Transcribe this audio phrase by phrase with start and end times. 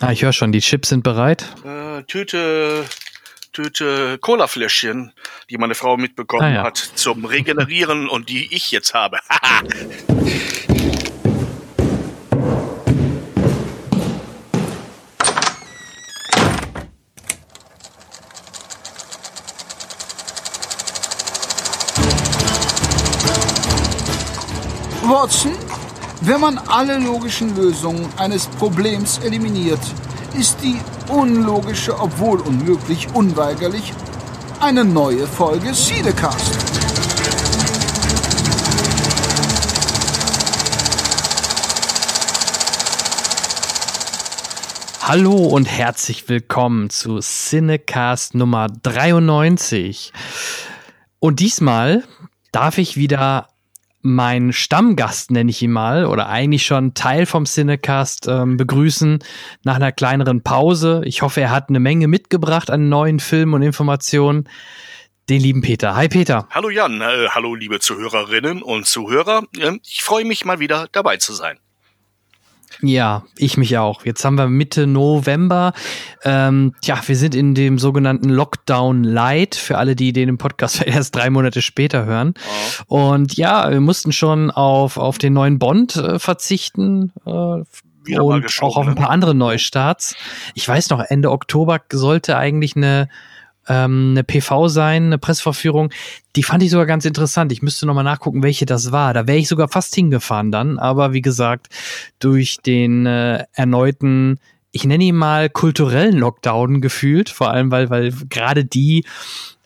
[0.00, 1.46] Ah, ich höre schon, die Chips sind bereit.
[1.64, 2.84] Äh, Tüte,
[3.52, 5.12] Tüte Colafläschchen,
[5.50, 6.62] die meine Frau mitbekommen Ah, ja.
[6.64, 9.18] hat zum Regenerieren und die ich jetzt habe.
[26.36, 29.80] wenn man alle logischen Lösungen eines Problems eliminiert,
[30.38, 30.78] ist die
[31.08, 33.94] unlogische, obwohl unmöglich, unweigerlich
[34.60, 36.52] eine neue Folge Siedecast.
[45.00, 50.12] Hallo und herzlich willkommen zu Cinecast Nummer 93.
[51.18, 52.04] Und diesmal
[52.52, 53.48] darf ich wieder
[54.06, 59.18] meinen Stammgast, nenne ich ihn mal, oder eigentlich schon Teil vom Cinecast ähm, begrüßen
[59.64, 61.02] nach einer kleineren Pause.
[61.04, 64.48] Ich hoffe, er hat eine Menge mitgebracht an neuen Filmen und Informationen.
[65.28, 65.96] Den lieben Peter.
[65.96, 66.46] Hi Peter.
[66.50, 69.42] hallo Jan, äh, hallo liebe Zuhörerinnen und Zuhörer.
[69.58, 71.58] Ähm, ich freue mich mal wieder dabei zu sein.
[72.82, 74.04] Ja, ich mich auch.
[74.04, 75.72] Jetzt haben wir Mitte November.
[76.24, 81.14] Ähm, tja, wir sind in dem sogenannten Lockdown Light, für alle, die den Podcast erst
[81.14, 82.34] drei Monate später hören.
[82.86, 87.12] Und ja, wir mussten schon auf, auf den neuen Bond äh, verzichten.
[87.24, 87.62] Äh,
[88.14, 89.00] und auch auf ein ne?
[89.00, 90.14] paar andere Neustarts.
[90.54, 93.08] Ich weiß noch, Ende Oktober sollte eigentlich eine,
[93.68, 95.90] ähm, eine PV sein, eine Presseverführung.
[96.34, 97.52] Die fand ich sogar ganz interessant.
[97.52, 99.14] Ich müsste noch mal nachgucken, welche das war.
[99.14, 100.78] Da wäre ich sogar fast hingefahren dann.
[100.78, 101.68] Aber wie gesagt,
[102.18, 104.38] durch den äh, erneuten,
[104.72, 109.04] ich nenne ihn mal kulturellen Lockdown gefühlt, vor allem weil, weil gerade die,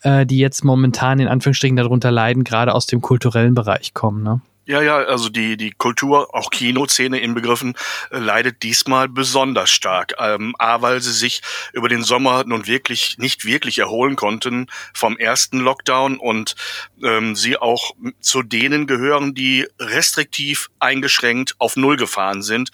[0.02, 4.22] äh, die jetzt momentan in Anführungsstrichen darunter leiden, gerade aus dem kulturellen Bereich kommen.
[4.22, 4.40] Ne?
[4.70, 7.74] Ja, ja, also die, die Kultur, auch Kinoszene inbegriffen,
[8.12, 10.14] äh, leidet diesmal besonders stark.
[10.20, 15.18] Ähm, A, weil sie sich über den Sommer nun wirklich nicht wirklich erholen konnten vom
[15.18, 16.54] ersten Lockdown und
[17.02, 22.70] ähm, sie auch zu denen gehören, die restriktiv eingeschränkt auf Null gefahren sind.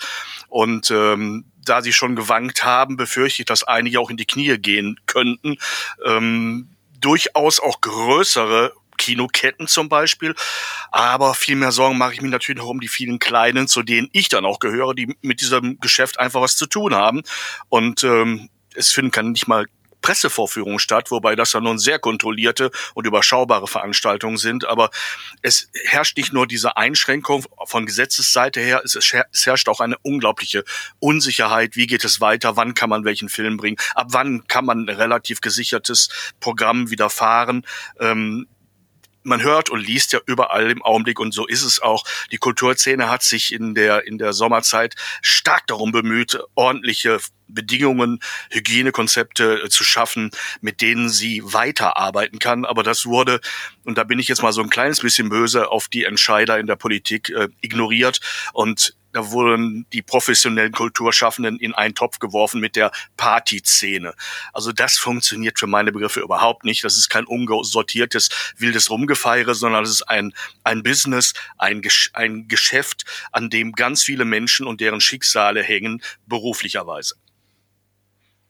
[0.48, 4.58] Und ähm, da sie schon gewankt haben, befürchte ich, dass einige auch in die Knie
[4.58, 5.56] gehen könnten.
[6.04, 6.68] Ähm,
[7.00, 10.34] durchaus auch größere Kinoketten zum Beispiel.
[10.90, 14.08] Aber viel mehr Sorgen mache ich mir natürlich noch um die vielen Kleinen, zu denen
[14.12, 17.22] ich dann auch gehöre, die mit diesem Geschäft einfach was zu tun haben.
[17.68, 19.66] Und ähm, es finden kann nicht mal
[20.06, 24.64] Pressevorführungen statt, wobei das ja nun sehr kontrollierte und überschaubare Veranstaltungen sind.
[24.64, 24.90] Aber
[25.42, 28.96] es herrscht nicht nur diese Einschränkung von Gesetzesseite her, es,
[29.44, 30.62] herrscht auch eine unglaubliche
[31.00, 31.74] Unsicherheit.
[31.74, 32.56] Wie geht es weiter?
[32.56, 33.78] Wann kann man welchen Film bringen?
[33.96, 36.08] Ab wann kann man ein relativ gesichertes
[36.38, 37.66] Programm wieder fahren?
[37.98, 38.46] Ähm,
[39.26, 42.04] man hört und liest ja überall im Augenblick und so ist es auch.
[42.32, 48.20] Die Kulturszene hat sich in der, in der Sommerzeit stark darum bemüht, ordentliche Bedingungen,
[48.50, 52.64] Hygienekonzepte äh, zu schaffen, mit denen sie weiterarbeiten kann.
[52.64, 53.40] Aber das wurde,
[53.84, 56.66] und da bin ich jetzt mal so ein kleines bisschen böse auf die Entscheider in
[56.66, 58.20] der Politik, äh, ignoriert
[58.52, 64.12] und da wurden die professionellen Kulturschaffenden in einen Topf geworfen mit der Partyszene.
[64.52, 66.84] Also das funktioniert für meine Begriffe überhaupt nicht.
[66.84, 68.28] Das ist kein unsortiertes,
[68.58, 70.34] wildes Rumgefeiere, sondern das ist ein,
[70.64, 71.80] ein Business, ein,
[72.12, 77.14] ein Geschäft, an dem ganz viele Menschen und deren Schicksale hängen, beruflicherweise.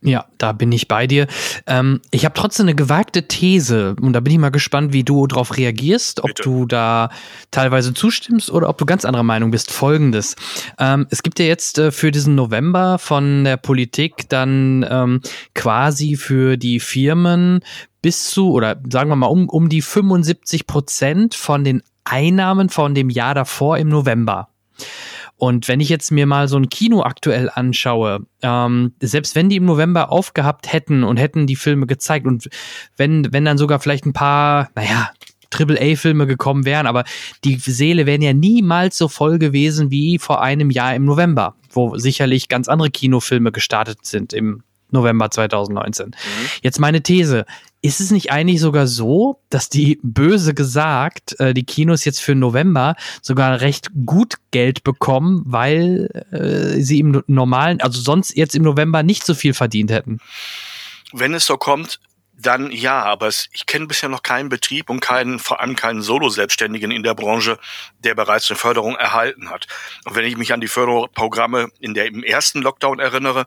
[0.06, 1.26] Ja, da bin ich bei dir.
[1.66, 5.26] Ähm, ich habe trotzdem eine gewagte These und da bin ich mal gespannt, wie du
[5.26, 6.42] darauf reagierst, ob Bitte.
[6.44, 7.10] du da
[7.50, 9.72] teilweise zustimmst oder ob du ganz anderer Meinung bist.
[9.72, 10.36] Folgendes.
[10.78, 15.22] Ähm, es gibt ja jetzt äh, für diesen November von der Politik dann ähm,
[15.56, 17.58] quasi für die Firmen
[18.00, 22.94] bis zu, oder sagen wir mal, um, um die 75 Prozent von den Einnahmen von
[22.94, 24.50] dem Jahr davor im November.
[25.38, 29.56] Und wenn ich jetzt mir mal so ein Kino aktuell anschaue, ähm, selbst wenn die
[29.56, 32.48] im November aufgehabt hätten und hätten die Filme gezeigt und
[32.96, 35.10] wenn, wenn dann sogar vielleicht ein paar, naja,
[35.50, 37.04] Triple-A-Filme gekommen wären, aber
[37.44, 41.96] die Seele wären ja niemals so voll gewesen wie vor einem Jahr im November, wo
[41.96, 46.14] sicherlich ganz andere Kinofilme gestartet sind im November 2019.
[46.62, 47.44] Jetzt meine These.
[47.86, 52.34] Ist es nicht eigentlich sogar so, dass die böse gesagt, äh, die Kinos jetzt für
[52.34, 58.64] November sogar recht gut Geld bekommen, weil äh, sie im normalen, also sonst jetzt im
[58.64, 60.18] November nicht so viel verdient hätten?
[61.12, 62.00] Wenn es so kommt,
[62.38, 66.02] dann ja, aber es, ich kenne bisher noch keinen Betrieb und keinen, vor allem keinen
[66.02, 67.58] Solo-Selbstständigen in der Branche,
[68.00, 69.66] der bereits eine Förderung erhalten hat.
[70.04, 73.46] Und wenn ich mich an die Förderprogramme in der im ersten Lockdown erinnere,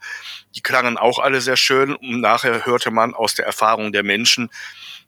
[0.55, 4.49] die klangen auch alle sehr schön und nachher hörte man aus der Erfahrung der Menschen,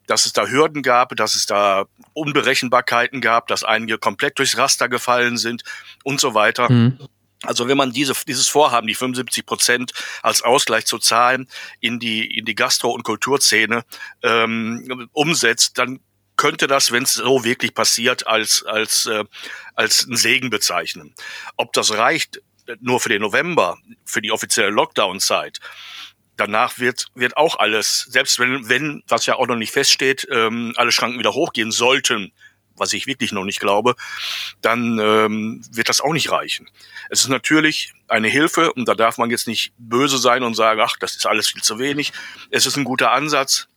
[0.05, 4.89] dass es da Hürden gab, dass es da Unberechenbarkeiten gab, dass einige komplett durchs Raster
[4.89, 5.63] gefallen sind
[6.03, 6.67] und so weiter.
[6.67, 6.99] Hm.
[7.43, 11.47] Also wenn man diese, dieses Vorhaben, die 75 Prozent als Ausgleich zu zahlen,
[11.79, 13.83] in die, in die Gastro- und Kulturszene
[14.21, 15.99] ähm, umsetzt, dann
[16.37, 19.25] könnte das, wenn es so wirklich passiert, als, als, äh,
[19.75, 21.13] als ein Segen bezeichnen.
[21.57, 22.41] Ob das reicht,
[22.79, 25.59] nur für den November, für die offizielle Lockdown-Zeit,
[26.37, 30.73] danach wird, wird auch alles, selbst wenn, wenn, was ja auch noch nicht feststeht, ähm,
[30.77, 32.31] alle Schranken wieder hochgehen sollten,
[32.81, 33.95] was ich wirklich noch nicht glaube,
[34.61, 36.67] dann ähm, wird das auch nicht reichen.
[37.09, 40.81] Es ist natürlich eine Hilfe und da darf man jetzt nicht böse sein und sagen,
[40.81, 42.11] ach, das ist alles viel zu wenig.
[42.49, 43.67] Es ist ein guter Ansatz.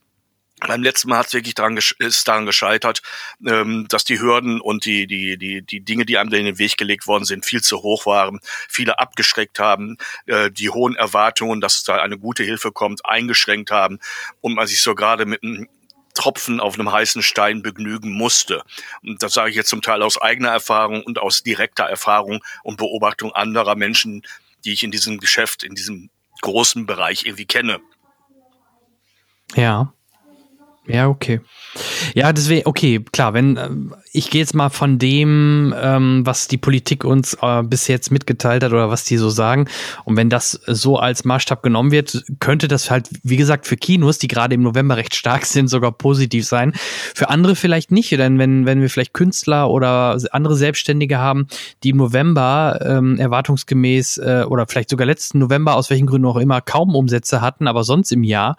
[0.66, 3.02] Beim letzten Mal hat es wirklich daran, ist daran gescheitert,
[3.46, 6.78] ähm, dass die Hürden und die, die, die, die Dinge, die einem in den Weg
[6.78, 11.82] gelegt worden sind, viel zu hoch waren, viele abgeschreckt haben, äh, die hohen Erwartungen, dass
[11.82, 13.98] da eine gute Hilfe kommt, eingeschränkt haben
[14.40, 15.68] und man sich so gerade mit einem
[16.14, 18.62] Tropfen auf einem heißen Stein begnügen musste.
[19.02, 22.76] Und das sage ich jetzt zum Teil aus eigener Erfahrung und aus direkter Erfahrung und
[22.76, 24.22] Beobachtung anderer Menschen,
[24.64, 27.80] die ich in diesem Geschäft, in diesem großen Bereich irgendwie kenne.
[29.54, 29.92] Ja.
[30.86, 31.40] Ja, okay.
[32.14, 33.70] Ja, deswegen, okay, klar, wenn äh,
[34.12, 38.62] ich gehe jetzt mal von dem, ähm, was die Politik uns äh, bis jetzt mitgeteilt
[38.62, 39.66] hat oder was die so sagen.
[40.04, 44.18] Und wenn das so als Maßstab genommen wird, könnte das halt, wie gesagt, für Kinos,
[44.18, 46.74] die gerade im November recht stark sind, sogar positiv sein.
[47.14, 51.46] Für andere vielleicht nicht, denn wenn, wenn wir vielleicht Künstler oder andere Selbstständige haben,
[51.82, 56.36] die im November ähm, erwartungsgemäß äh, oder vielleicht sogar letzten November, aus welchen Gründen auch
[56.36, 58.56] immer, kaum Umsätze hatten, aber sonst im Jahr,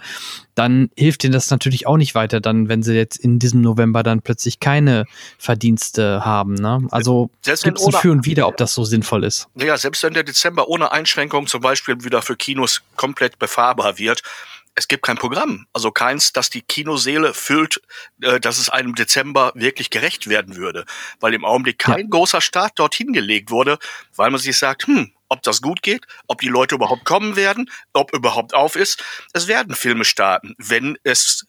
[0.56, 4.04] dann hilft ihnen das natürlich auch nicht weiter, dann, wenn sie jetzt in diesem November
[4.04, 5.06] dann plötzlich keine
[5.38, 6.56] Verdienste haben.
[6.56, 6.88] Ne?
[6.92, 9.48] Also gibt es ein Für und Wider, ob das so sinnvoll ist.
[9.56, 14.22] Ja, selbst wenn der Dezember ohne Einschränkung zum Beispiel wieder für Kinos komplett befahrbar wird,
[14.76, 17.82] es gibt kein Programm, also keins, das die Kinoseele füllt,
[18.22, 20.86] äh, dass es einem Dezember wirklich gerecht werden würde,
[21.22, 22.08] weil im Augenblick kein ja.
[22.10, 23.80] großer Start dorthin gelegt wurde,
[24.16, 27.72] weil man sich sagt, hm, ob das gut geht, ob die Leute überhaupt kommen werden,
[27.94, 29.04] ob überhaupt auf ist.
[29.34, 31.46] Es werden Filme starten, wenn es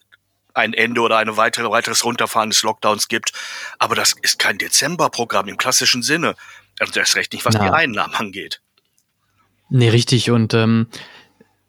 [0.57, 3.31] ein Ende oder ein weitere, weiteres Runterfahren des Lockdowns gibt.
[3.79, 6.35] Aber das ist kein Dezemberprogramm im klassischen Sinne.
[6.79, 7.65] Also das ist recht nicht, was Na.
[7.65, 8.61] die Einnahmen angeht.
[9.69, 10.31] Nee, richtig.
[10.31, 10.87] Und ähm,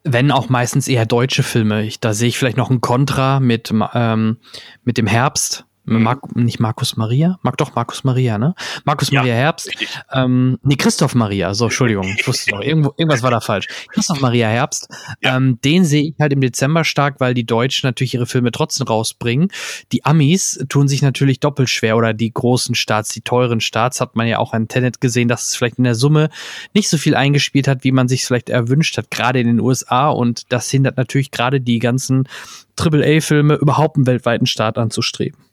[0.03, 1.83] wenn auch meistens eher deutsche Filme.
[1.83, 4.37] Ich, da sehe ich vielleicht noch ein Kontra mit, ähm,
[4.83, 5.65] mit dem Herbst.
[5.97, 7.39] Mark, nicht Markus Maria?
[7.41, 8.53] Mag doch Markus Maria, ne?
[8.85, 9.69] Markus ja, Maria Herbst.
[10.13, 13.67] Ähm, nee, Christoph Maria, so, Entschuldigung, ich wusste noch, irgendwo, irgendwas war da falsch.
[13.89, 14.87] Christoph Maria Herbst,
[15.21, 15.35] ja.
[15.35, 18.87] ähm, den sehe ich halt im Dezember stark, weil die Deutschen natürlich ihre Filme trotzdem
[18.87, 19.49] rausbringen.
[19.91, 24.15] Die Amis tun sich natürlich doppelt schwer oder die großen Starts, die teuren Starts, hat
[24.15, 26.29] man ja auch an Tenet gesehen, dass es vielleicht in der Summe
[26.73, 30.09] nicht so viel eingespielt hat, wie man sich vielleicht erwünscht hat, gerade in den USA
[30.09, 32.27] und das hindert natürlich gerade die ganzen
[32.75, 35.48] Triple-A-Filme überhaupt einen weltweiten Start anzustreben.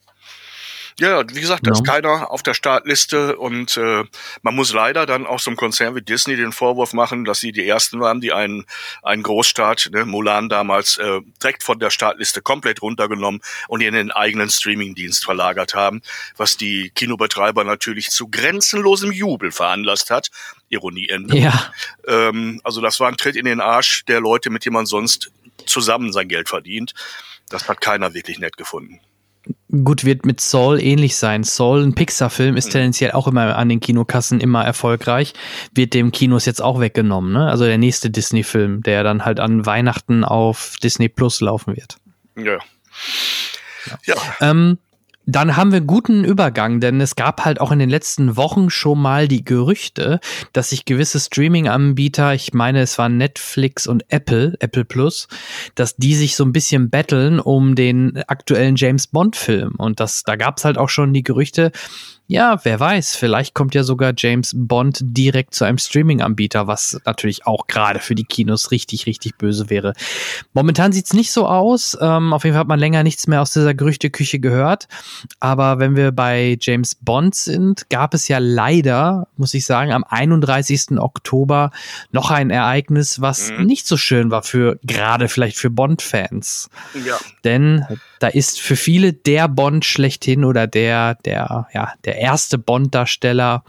[0.99, 4.05] Ja, wie gesagt, da ist keiner auf der Startliste und äh,
[4.41, 7.53] man muss leider dann auch so einem Konzern wie Disney den Vorwurf machen, dass sie
[7.53, 8.65] die ersten waren, die einen,
[9.03, 14.11] einen Großstart, ne, Mulan damals, äh, direkt von der Startliste komplett runtergenommen und in den
[14.11, 16.01] eigenen Streamingdienst verlagert haben,
[16.39, 20.31] was die Kinobetreiber natürlich zu grenzenlosem Jubel veranlasst hat.
[20.71, 21.37] Ironie Ende.
[21.37, 21.73] Ja.
[22.07, 25.31] Ähm, also das war ein Tritt in den Arsch der Leute, mit denen man sonst
[25.67, 26.95] zusammen sein Geld verdient.
[27.51, 29.01] Das hat keiner wirklich nett gefunden.
[29.84, 31.43] Gut, wird mit Saul ähnlich sein.
[31.43, 32.73] Saul, ein Pixar-Film, ist mhm.
[32.73, 35.34] tendenziell auch immer an den Kinokassen immer erfolgreich.
[35.75, 37.49] Wird dem Kinos jetzt auch weggenommen, ne?
[37.49, 41.97] Also der nächste Disney-Film, der dann halt an Weihnachten auf Disney Plus laufen wird.
[42.37, 42.59] Ja.
[43.87, 43.99] Ja.
[44.04, 44.16] ja.
[44.40, 44.78] Ähm,
[45.26, 48.71] dann haben wir einen guten Übergang, denn es gab halt auch in den letzten Wochen
[48.71, 50.21] schon mal die Gerüchte,
[50.52, 55.26] dass sich gewisse Streaming-Anbieter, ich meine, es waren Netflix und Apple, Apple Plus,
[55.75, 59.75] dass die sich so ein bisschen betteln um den aktuellen James Bond-Film.
[59.78, 61.73] Und das, da gab es halt auch schon die Gerüchte,
[62.28, 67.47] ja, wer weiß, vielleicht kommt ja sogar James Bond direkt zu einem Streaming-Anbieter, was natürlich
[67.47, 69.92] auch gerade für die Kinos richtig, richtig böse wäre.
[70.52, 71.97] Momentan sieht's nicht so aus.
[72.00, 74.88] Ähm, auf jeden Fall hat man länger nichts mehr aus dieser Gerüchteküche gehört.
[75.38, 80.02] Aber wenn wir bei James Bond sind, gab es ja leider, muss ich sagen, am
[80.02, 80.99] 31.
[80.99, 81.71] Oktober
[82.11, 83.66] noch ein Ereignis, was mhm.
[83.66, 86.71] nicht so schön war für gerade vielleicht für Bond-Fans.
[87.06, 87.18] Ja.
[87.45, 87.87] Denn
[88.18, 93.64] da ist für viele der Bond schlechthin oder der, der, ja, der erste Bond-Darsteller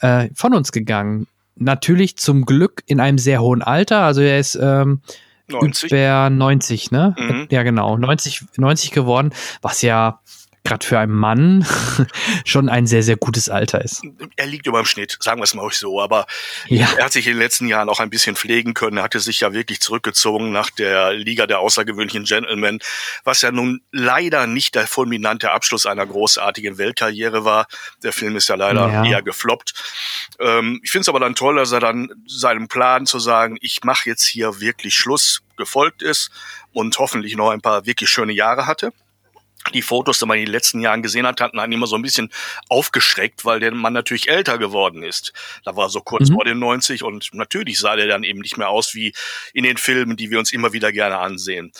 [0.00, 1.26] äh, von uns gegangen.
[1.56, 4.00] Natürlich zum Glück in einem sehr hohen Alter.
[4.02, 5.00] Also er ist ähm,
[5.48, 5.90] 90.
[5.90, 7.14] über 90, ne?
[7.18, 7.48] Mhm.
[7.50, 7.96] Ja, genau.
[7.96, 10.20] 90, 90 geworden, was ja
[10.68, 11.66] gerade für einen Mann
[12.44, 14.02] schon ein sehr, sehr gutes Alter ist.
[14.36, 16.00] Er liegt über dem Schnitt, sagen wir es mal euch so.
[16.00, 16.26] Aber
[16.66, 16.88] ja.
[16.96, 18.98] er hat sich in den letzten Jahren auch ein bisschen pflegen können.
[18.98, 22.80] Er hatte sich ja wirklich zurückgezogen nach der Liga der außergewöhnlichen Gentlemen,
[23.24, 27.66] was ja nun leider nicht der fulminante Abschluss einer großartigen Weltkarriere war.
[28.02, 29.04] Der Film ist ja leider ja.
[29.04, 29.74] eher gefloppt.
[30.38, 33.82] Ähm, ich finde es aber dann toll, dass er dann seinem Plan zu sagen, ich
[33.84, 36.30] mache jetzt hier wirklich Schluss, gefolgt ist
[36.72, 38.92] und hoffentlich noch ein paar wirklich schöne Jahre hatte
[39.70, 42.02] die Fotos, die man in den letzten Jahren gesehen hat, hatten einen immer so ein
[42.02, 42.30] bisschen
[42.68, 45.32] aufgeschreckt, weil der Mann natürlich älter geworden ist.
[45.64, 46.34] Da war so kurz mhm.
[46.34, 49.12] vor den 90 und natürlich sah der dann eben nicht mehr aus wie
[49.52, 51.72] in den Filmen, die wir uns immer wieder gerne ansehen.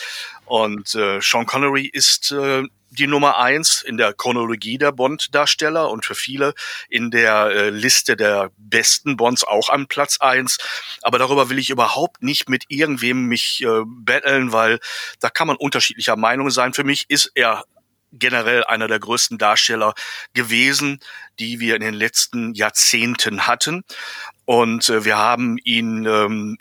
[0.44, 6.04] Und äh, Sean Connery ist äh, die Nummer eins in der Chronologie der Bond-Darsteller und
[6.04, 6.54] für viele
[6.88, 10.58] in der äh, Liste der besten Bonds auch an Platz eins.
[11.02, 14.80] Aber darüber will ich überhaupt nicht mit irgendwem mich äh, betteln, weil
[15.20, 16.72] da kann man unterschiedlicher Meinung sein.
[16.72, 17.64] Für mich ist er
[18.12, 19.94] generell einer der größten Darsteller
[20.34, 21.00] gewesen,
[21.38, 23.84] die wir in den letzten Jahrzehnten hatten.
[24.44, 26.56] Und äh, wir haben ihn ähm,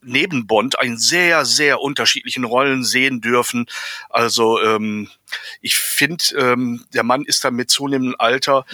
[0.00, 3.66] neben Bond in sehr, sehr unterschiedlichen Rollen sehen dürfen.
[4.08, 5.10] Also ähm,
[5.60, 8.64] ich finde, ähm, der Mann ist dann mit zunehmendem Alter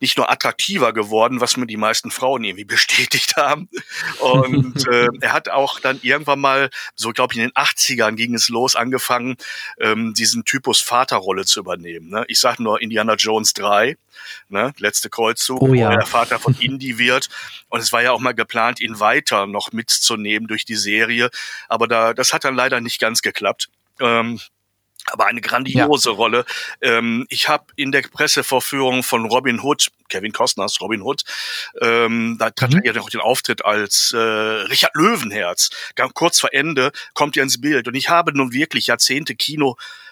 [0.00, 3.68] nicht nur attraktiver geworden, was mir die meisten Frauen irgendwie bestätigt haben.
[4.20, 8.34] Und äh, er hat auch dann irgendwann mal, so glaube ich in den 80ern ging
[8.34, 9.36] es los, angefangen,
[9.80, 12.08] ähm, diesen Typus Vaterrolle zu übernehmen.
[12.08, 12.24] Ne?
[12.28, 13.96] Ich sage nur Indiana Jones 3,
[14.48, 14.72] ne?
[14.78, 15.88] letzte Kreuzzug, oh, ja.
[15.88, 17.28] wo er der Vater von Indy wird.
[17.68, 21.30] Und es war ja auch mal geplant, ihn weiter noch mitzunehmen durch die Serie.
[21.68, 23.68] Aber da, das hat dann leider nicht ganz geklappt.
[24.00, 24.40] Ähm,
[25.12, 26.14] aber eine grandiose ja.
[26.14, 26.44] Rolle.
[26.80, 31.22] Ähm, ich habe in der Pressevorführung von Robin Hood, Kevin Costners Robin Hood,
[31.80, 32.80] ähm, da hat mhm.
[32.84, 35.70] er ja auch den Auftritt als äh, Richard Löwenherz.
[35.94, 37.88] Ganz kurz vor Ende kommt er ins Bild.
[37.88, 39.34] Und ich habe nun wirklich Jahrzehnte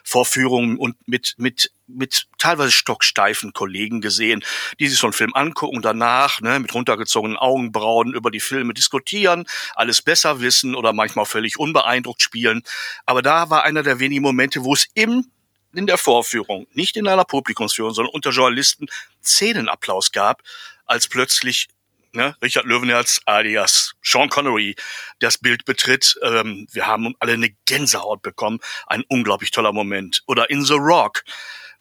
[0.06, 4.44] Kinovorführungen und mit, mit, mit teilweise stocksteifen Kollegen gesehen,
[4.78, 9.46] die sich so einen Film angucken, danach ne, mit runtergezogenen Augenbrauen über die Filme diskutieren,
[9.74, 12.62] alles besser wissen oder manchmal völlig unbeeindruckt spielen.
[13.04, 15.26] Aber da war einer der wenigen Momente, wo es im
[15.74, 18.86] in der Vorführung, nicht in einer Publikumsführung, sondern unter Journalisten
[19.22, 20.42] Szenenapplaus gab,
[20.86, 21.68] als plötzlich
[22.16, 24.74] ne, Richard Löwenherz alias Sean Connery
[25.20, 26.18] das Bild betritt.
[26.22, 28.58] Ähm, wir haben alle eine Gänsehaut bekommen.
[28.86, 30.22] Ein unglaublich toller Moment.
[30.26, 31.22] Oder in The Rock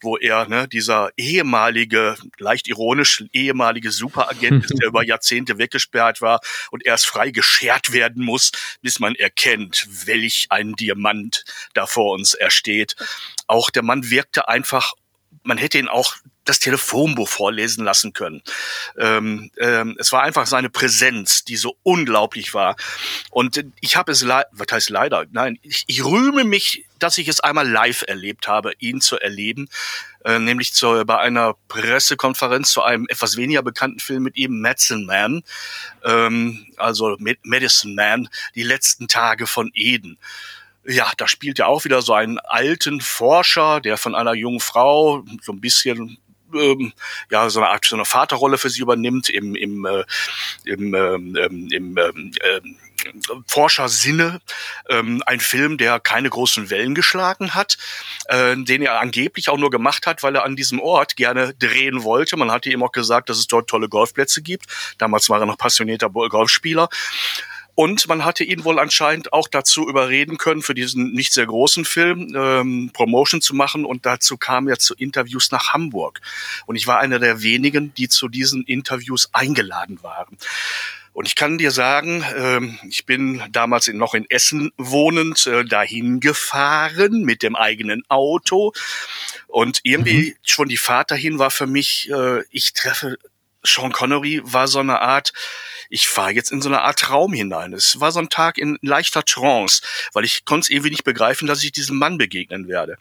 [0.01, 6.41] wo er, ne, dieser ehemalige, leicht ironisch, ehemalige Superagent ist, der über Jahrzehnte weggesperrt war
[6.69, 8.51] und erst frei geschert werden muss,
[8.81, 12.95] bis man erkennt, welch ein Diamant da vor uns ersteht.
[13.47, 14.93] Auch der Mann wirkte einfach
[15.45, 18.41] man hätte ihn auch das Telefonbuch vorlesen lassen können.
[18.97, 22.75] Ähm, ähm, es war einfach seine Präsenz, die so unglaublich war.
[23.31, 27.39] Und ich habe es, was heißt leider, nein, ich, ich rühme mich, dass ich es
[27.41, 29.67] einmal live erlebt habe, ihn zu erleben,
[30.23, 35.05] äh, nämlich zu, bei einer Pressekonferenz zu einem etwas weniger bekannten Film mit ihm, Medicine
[35.05, 35.43] Man,
[36.03, 40.17] ähm, also Medicine Man, die letzten Tage von Eden
[40.87, 45.23] ja, da spielt er auch wieder so einen alten Forscher, der von einer jungen Frau
[45.41, 46.19] so ein bisschen
[46.55, 46.93] ähm,
[47.29, 50.03] ja so eine Art so eine Vaterrolle für sie übernimmt im im äh,
[50.65, 52.61] im, ähm, ähm im ähm, äh,
[53.47, 54.41] Forschersinne
[54.89, 57.77] ähm, ein Film, der keine großen Wellen geschlagen hat,
[58.25, 62.03] äh, den er angeblich auch nur gemacht hat, weil er an diesem Ort gerne drehen
[62.03, 62.37] wollte.
[62.37, 64.65] Man hatte ihm auch gesagt, dass es dort tolle Golfplätze gibt.
[64.97, 66.89] Damals war er noch passionierter Golfspieler.
[67.75, 71.83] Und man hatte ihn wohl anscheinend auch dazu überreden können, für diesen nicht sehr großen
[71.83, 73.83] Film ähm, Promotion zu machen.
[73.85, 76.21] Und dazu kam er zu Interviews nach Hamburg.
[76.65, 80.37] Und ich war einer der wenigen, die zu diesen Interviews eingeladen waren.
[81.15, 86.19] Und ich kann dir sagen, ähm, ich bin damals noch in Essen wohnend äh, dahin
[86.19, 88.73] gefahren mit dem eigenen Auto.
[89.47, 90.35] Und irgendwie mhm.
[90.43, 93.17] schon die Fahrt dahin war für mich, äh, ich treffe
[93.65, 95.33] Sean Connery war so eine Art,
[95.89, 97.73] ich fahre jetzt in so eine Art Traum hinein.
[97.73, 99.81] Es war so ein Tag in leichter Trance,
[100.13, 102.97] weil ich konnte es irgendwie nicht begreifen, dass ich diesem Mann begegnen werde.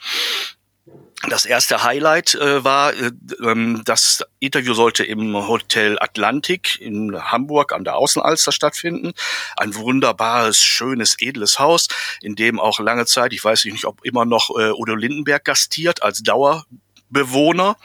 [1.30, 3.10] Das erste Highlight äh, war, äh,
[3.42, 9.14] ähm, das Interview sollte im Hotel Atlantik in Hamburg an der Außenalster stattfinden.
[9.56, 11.88] Ein wunderbares, schönes, edles Haus,
[12.20, 16.02] in dem auch lange Zeit, ich weiß nicht, ob immer noch äh, Udo Lindenberg gastiert
[16.02, 16.66] als Dauer
[17.14, 17.78] Bewohner.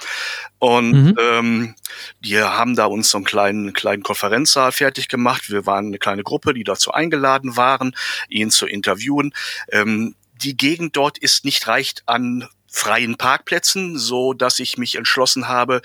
[0.60, 1.16] Und mhm.
[1.18, 1.76] ähm,
[2.20, 5.50] die haben da uns so einen kleinen, kleinen Konferenzsaal fertig gemacht.
[5.50, 7.96] Wir waren eine kleine Gruppe, die dazu eingeladen waren,
[8.28, 9.34] ihn zu interviewen.
[9.72, 15.48] Ähm, die Gegend dort ist nicht reicht an freien Parkplätzen, so dass ich mich entschlossen
[15.48, 15.82] habe,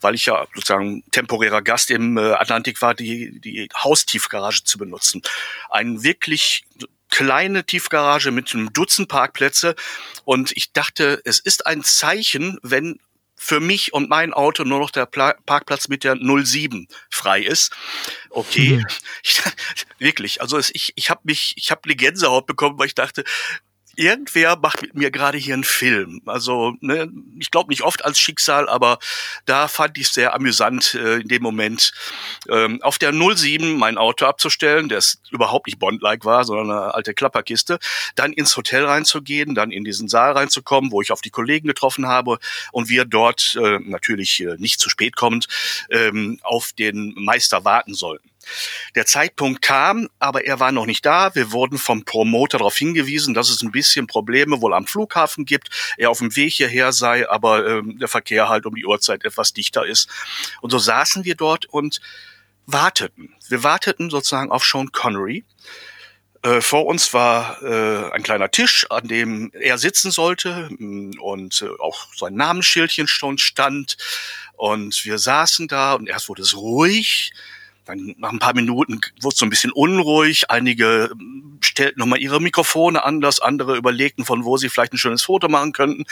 [0.00, 5.22] weil ich ja sozusagen temporärer Gast im äh, Atlantik war, die, die Haustiefgarage zu benutzen.
[5.70, 6.64] Ein wirklich
[7.10, 9.74] kleine Tiefgarage mit einem Dutzend Parkplätze
[10.24, 13.00] und ich dachte, es ist ein Zeichen, wenn
[13.38, 17.72] für mich und mein Auto nur noch der Pla Parkplatz mit der 07 frei ist.
[18.30, 18.86] Okay, mhm.
[19.22, 19.42] ich,
[19.98, 20.42] wirklich.
[20.42, 23.24] Also es, ich, ich habe mich, ich habe eine Gänsehaut bekommen, weil ich dachte,
[23.98, 26.22] irgendwer macht mit mir gerade hier einen Film.
[26.26, 28.98] Also, ne, ich glaube nicht oft als Schicksal, aber
[29.44, 31.92] da fand ich sehr amüsant äh, in dem Moment,
[32.48, 37.12] ähm, auf der 07 mein Auto abzustellen, der überhaupt nicht Bond-like war, sondern eine alte
[37.12, 37.78] Klapperkiste,
[38.14, 42.06] dann ins Hotel reinzugehen, dann in diesen Saal reinzukommen, wo ich auf die Kollegen getroffen
[42.06, 42.38] habe
[42.72, 45.48] und wir dort äh, natürlich äh, nicht zu spät kommend
[45.90, 48.28] ähm, auf den Meister warten sollten.
[48.94, 51.34] Der Zeitpunkt kam, aber er war noch nicht da.
[51.34, 55.70] Wir wurden vom Promoter darauf hingewiesen, dass es ein bisschen Probleme wohl am Flughafen gibt,
[55.96, 59.52] er auf dem Weg hierher sei, aber ähm, der Verkehr halt um die Uhrzeit etwas
[59.52, 60.08] dichter ist.
[60.60, 62.00] Und so saßen wir dort und
[62.66, 63.34] warteten.
[63.48, 65.44] Wir warteten sozusagen auf Sean Connery.
[66.42, 71.62] Äh, vor uns war äh, ein kleiner Tisch, an dem er sitzen sollte mm, und
[71.62, 73.96] äh, auch sein Namensschildchen schon stand.
[74.56, 77.32] Und wir saßen da und erst wurde es ruhig.
[77.88, 80.50] Dann nach ein paar Minuten wurde es so ein bisschen unruhig.
[80.50, 85.22] Einige ähm, stellten nochmal ihre Mikrofone anders, andere überlegten, von wo sie vielleicht ein schönes
[85.22, 86.04] Foto machen könnten.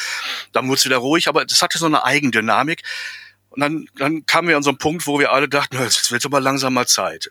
[0.52, 2.82] Dann wurde es wieder ruhig, aber das hatte so eine Eigendynamik.
[3.50, 6.24] Und dann, dann kamen wir an so einen Punkt, wo wir alle dachten, jetzt wird
[6.24, 7.30] aber langsam mal Zeit.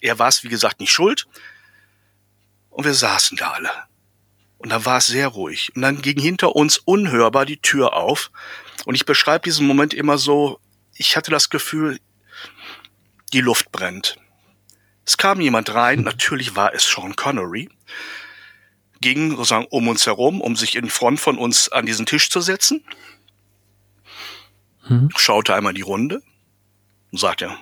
[0.00, 1.26] Er war es, wie gesagt, nicht schuld.
[2.70, 3.70] Und wir saßen da alle.
[4.58, 5.72] Und da war es sehr ruhig.
[5.74, 8.30] Und dann ging hinter uns unhörbar die Tür auf.
[8.84, 10.60] Und ich beschreibe diesen Moment immer so,
[10.94, 11.98] ich hatte das Gefühl,
[13.32, 14.16] die Luft brennt.
[15.06, 17.68] Es kam jemand rein, natürlich war es Sean Connery,
[19.00, 22.40] ging sozusagen um uns herum, um sich in Front von uns an diesen Tisch zu
[22.40, 22.84] setzen,
[24.86, 25.08] hm.
[25.16, 26.22] schaute einmal die Runde
[27.10, 27.56] und sagte,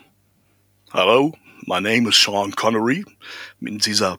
[0.93, 3.05] Hello, my name is Sean Connery,
[3.61, 4.19] in dieser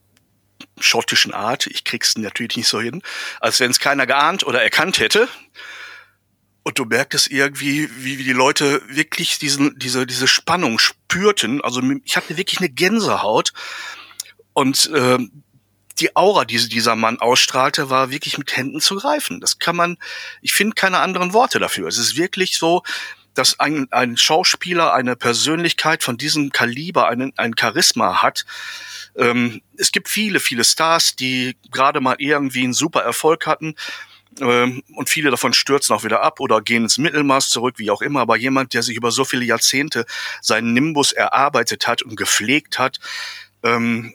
[0.79, 3.01] schottischen Art, ich krieg's natürlich nicht so hin,
[3.39, 5.27] als wenn es keiner geahnt oder erkannt hätte.
[6.63, 10.79] Und du merktest irgendwie, wie, wie die Leute wirklich diesen, diese, diese Spannung
[11.09, 11.61] spürten.
[11.61, 13.53] Also ich hatte wirklich eine Gänsehaut.
[14.53, 15.17] Und äh,
[15.99, 19.41] die Aura, die dieser Mann ausstrahlte, war wirklich mit Händen zu greifen.
[19.41, 19.97] Das kann man,
[20.41, 21.87] ich finde keine anderen Worte dafür.
[21.87, 22.83] Es ist wirklich so,
[23.33, 28.45] dass ein, ein Schauspieler eine Persönlichkeit von diesem Kaliber, einen, ein Charisma hat.
[29.15, 33.75] Ähm, es gibt viele, viele Stars, die gerade mal irgendwie einen super Erfolg hatten
[34.41, 38.21] und viele davon stürzen auch wieder ab oder gehen ins Mittelmaß zurück, wie auch immer.
[38.21, 40.05] Aber jemand, der sich über so viele Jahrzehnte
[40.41, 42.99] seinen Nimbus erarbeitet hat und gepflegt hat,
[43.63, 44.13] ähm,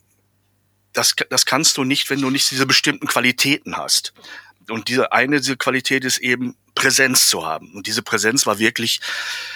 [0.93, 4.15] das, das kannst du nicht, wenn du nicht diese bestimmten Qualitäten hast.
[4.70, 7.72] Und diese eine diese Qualität ist eben Präsenz zu haben.
[7.74, 9.00] Und diese Präsenz war wirklich,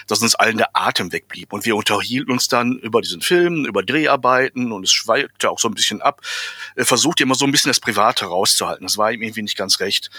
[0.06, 1.52] dass uns allen der Atem wegblieb.
[1.52, 5.68] Und wir unterhielten uns dann über diesen Film, über Dreharbeiten und es schweigte auch so
[5.68, 6.20] ein bisschen ab.
[6.76, 8.86] Er versuchte immer so ein bisschen das Private rauszuhalten.
[8.86, 10.10] Das war ihm irgendwie nicht ganz recht.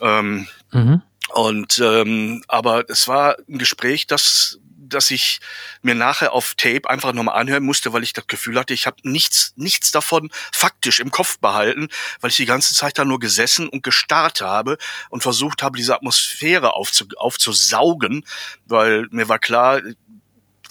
[0.00, 1.02] Ähm, mhm.
[1.30, 4.58] Und ähm, aber es war ein Gespräch, das
[4.94, 5.40] dass ich
[5.82, 8.96] mir nachher auf Tape einfach nochmal anhören musste, weil ich das Gefühl hatte, ich habe
[9.02, 11.88] nichts, nichts davon faktisch im Kopf behalten,
[12.20, 14.78] weil ich die ganze Zeit da nur gesessen und gestarrt habe
[15.10, 18.24] und versucht habe, diese Atmosphäre aufzu, aufzusaugen,
[18.66, 19.80] weil mir war klar,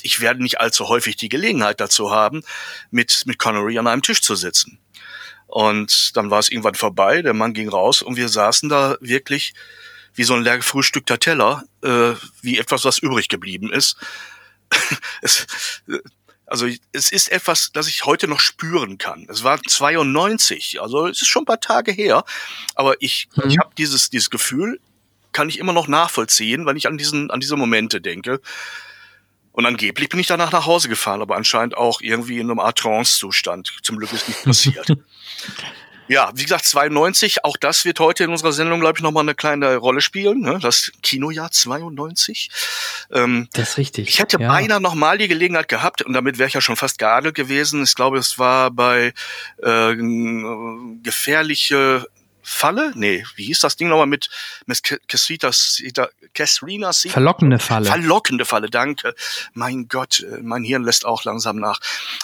[0.02, 2.44] ich werde nicht allzu häufig die Gelegenheit dazu haben,
[2.90, 4.80] mit, mit Connery an einem Tisch zu sitzen.
[5.48, 9.54] Und dann war es irgendwann vorbei, der Mann ging raus und wir saßen da wirklich
[10.13, 13.97] wie so ein leer gefrühstückter Teller, äh, wie etwas, was übrig geblieben ist.
[15.21, 15.47] es,
[16.45, 19.26] also es ist etwas, das ich heute noch spüren kann.
[19.30, 22.26] Es war 92, also es ist schon ein paar Tage her,
[22.76, 23.50] aber ich, mhm.
[23.50, 24.80] ich habe dieses, dieses Gefühl,
[25.32, 28.41] kann ich immer noch nachvollziehen, wenn ich an diesen, an diese Momente denke.
[29.54, 32.80] Und angeblich bin ich danach nach Hause gefahren, aber anscheinend auch irgendwie in einem Art
[32.80, 33.80] Trance-Zustand.
[33.82, 34.88] Zum Glück ist nicht passiert.
[36.08, 39.36] Ja, wie gesagt, 92, auch das wird heute in unserer Sendung, glaube ich, nochmal eine
[39.36, 40.42] kleine Rolle spielen.
[40.42, 40.60] Ne?
[40.62, 42.50] Das Kinojahr 92.
[43.12, 44.10] Ähm, das ist richtig.
[44.10, 44.48] Ich hätte ja.
[44.48, 47.84] beinahe nochmal die Gelegenheit gehabt, und damit wäre ich ja schon fast geadelt gewesen.
[47.84, 49.14] Ich glaube, es war bei
[49.62, 49.96] äh,
[51.02, 52.06] gefährliche
[52.52, 52.92] Falle?
[52.96, 54.30] Nee, wie hieß das Ding nochmal mit
[54.66, 55.52] Miss Casrina?
[56.94, 57.86] Verlockende Falle.
[57.86, 59.16] Verlockende Falle, danke.
[59.54, 61.80] Mein Gott, äh, mein Hirn lässt auch langsam nach.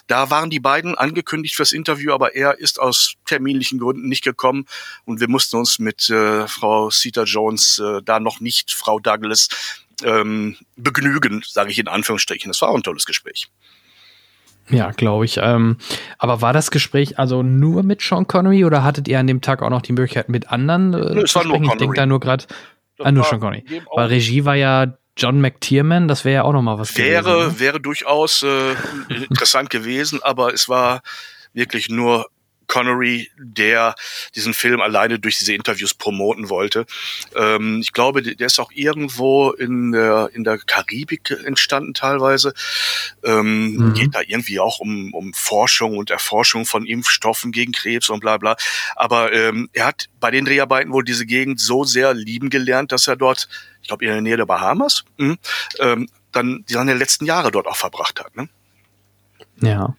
[0.08, 4.66] Da waren die beiden angekündigt fürs Interview, aber er ist aus terminlichen Gründen nicht gekommen
[5.06, 9.48] und wir mussten uns mit äh, Frau Sita Jones, äh, da noch nicht Frau Douglas,
[10.04, 12.50] ähm, begnügen, sage ich in Anführungsstrichen.
[12.50, 13.48] Das war auch ein tolles Gespräch.
[14.70, 15.38] Ja, glaube ich.
[15.42, 15.78] Ähm,
[16.18, 19.62] aber war das Gespräch also nur mit Sean Connery oder hattet ihr an dem Tag
[19.62, 21.64] auch noch die Möglichkeit mit anderen äh, Nö, zu sprechen?
[21.64, 22.46] Ich denke da nur gerade
[23.00, 23.64] ah, nur Sean Connery.
[23.94, 27.38] Weil Regie war ja John McTierman, das wäre ja auch noch mal was wäre, gewesen.
[27.38, 28.76] Wäre, wäre durchaus äh,
[29.30, 31.02] interessant gewesen, aber es war
[31.54, 32.28] wirklich nur
[32.68, 33.96] Connery, der
[34.36, 36.86] diesen Film alleine durch diese Interviews promoten wollte.
[37.36, 42.54] Ähm, ich glaube, der ist auch irgendwo in der, in der Karibik entstanden teilweise.
[43.24, 43.94] Ähm, mhm.
[43.94, 48.38] Geht da irgendwie auch um, um Forschung und Erforschung von Impfstoffen gegen Krebs und bla
[48.38, 48.56] bla.
[48.96, 53.08] Aber ähm, er hat bei den Dreharbeiten wohl diese Gegend so sehr lieben gelernt, dass
[53.08, 53.48] er dort,
[53.82, 55.36] ich glaube in der Nähe der Bahamas, mh,
[55.80, 58.36] ähm, dann seine letzten Jahre dort auch verbracht hat.
[58.36, 58.50] Ne?
[59.62, 59.96] Ja.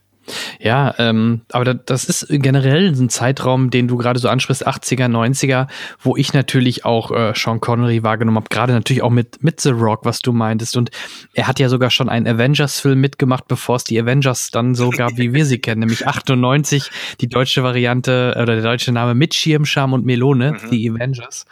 [0.60, 5.68] Ja, ähm, aber das ist generell ein Zeitraum, den du gerade so ansprichst, 80er, 90er,
[6.00, 9.70] wo ich natürlich auch äh, Sean Connery wahrgenommen habe, gerade natürlich auch mit, mit The
[9.70, 10.76] Rock, was du meintest.
[10.76, 10.90] Und
[11.34, 15.16] er hat ja sogar schon einen Avengers-Film mitgemacht, bevor es die Avengers dann so gab,
[15.16, 19.92] wie wir sie kennen, nämlich 98, die deutsche Variante oder der deutsche Name mit Schirmscham
[19.92, 20.70] und Melone, mhm.
[20.70, 21.44] die Avengers.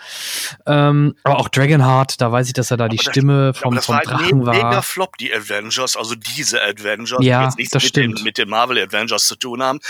[0.67, 3.77] Ähm, aber auch Dragonheart, da weiß ich, dass er da aber die das, Stimme vom,
[3.79, 4.55] vom Drachen war.
[4.55, 7.19] Das war mega Flop, die Avengers, also diese Avengers.
[7.21, 8.19] Ja, das stimmt.
[8.19, 9.81] Den, mit den Marvel Avengers zu tun haben,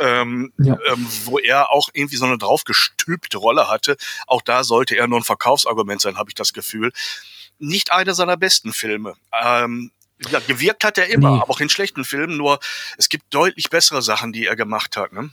[0.00, 0.76] ähm, ja.
[0.88, 3.96] ähm, wo er auch irgendwie so eine draufgestülpte Rolle hatte.
[4.26, 6.92] Auch da sollte er nur ein Verkaufsargument sein, habe ich das Gefühl.
[7.58, 9.14] Nicht einer seiner besten Filme.
[9.40, 9.92] Ähm,
[10.30, 11.40] ja, gewirkt hat er immer, nee.
[11.40, 12.60] aber auch in schlechten Filmen, nur
[12.96, 15.12] es gibt deutlich bessere Sachen, die er gemacht hat.
[15.12, 15.30] Ne?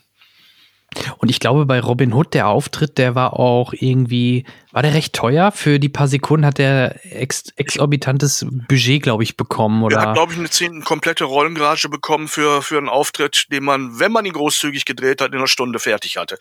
[1.18, 5.14] Und ich glaube, bei Robin Hood, der Auftritt, der war auch irgendwie, war der recht
[5.14, 5.52] teuer?
[5.52, 9.98] Für die paar Sekunden hat er ex exorbitantes Budget, glaube ich, bekommen, oder?
[9.98, 14.00] Er hat, glaube ich, eine, eine komplette Rollengarage bekommen für, für einen Auftritt, den man,
[14.00, 16.40] wenn man ihn großzügig gedreht hat, in einer Stunde fertig hatte.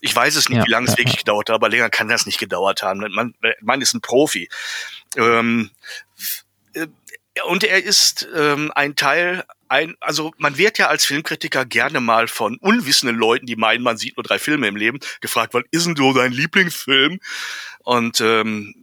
[0.00, 1.20] Ich weiß es nicht, ja, wie lange es ja, wirklich ja.
[1.20, 3.00] gedauert hat, aber länger kann das nicht gedauert haben.
[3.14, 4.48] Man, man ist ein Profi.
[5.16, 5.70] Ähm,
[6.74, 6.86] äh,
[7.48, 12.28] und er ist ähm, ein Teil ein, also man wird ja als Filmkritiker gerne mal
[12.28, 15.86] von unwissenden Leuten, die meinen, man sieht nur drei Filme im Leben, gefragt, was ist
[15.86, 17.18] denn so dein Lieblingsfilm?
[17.82, 18.74] Und ähm,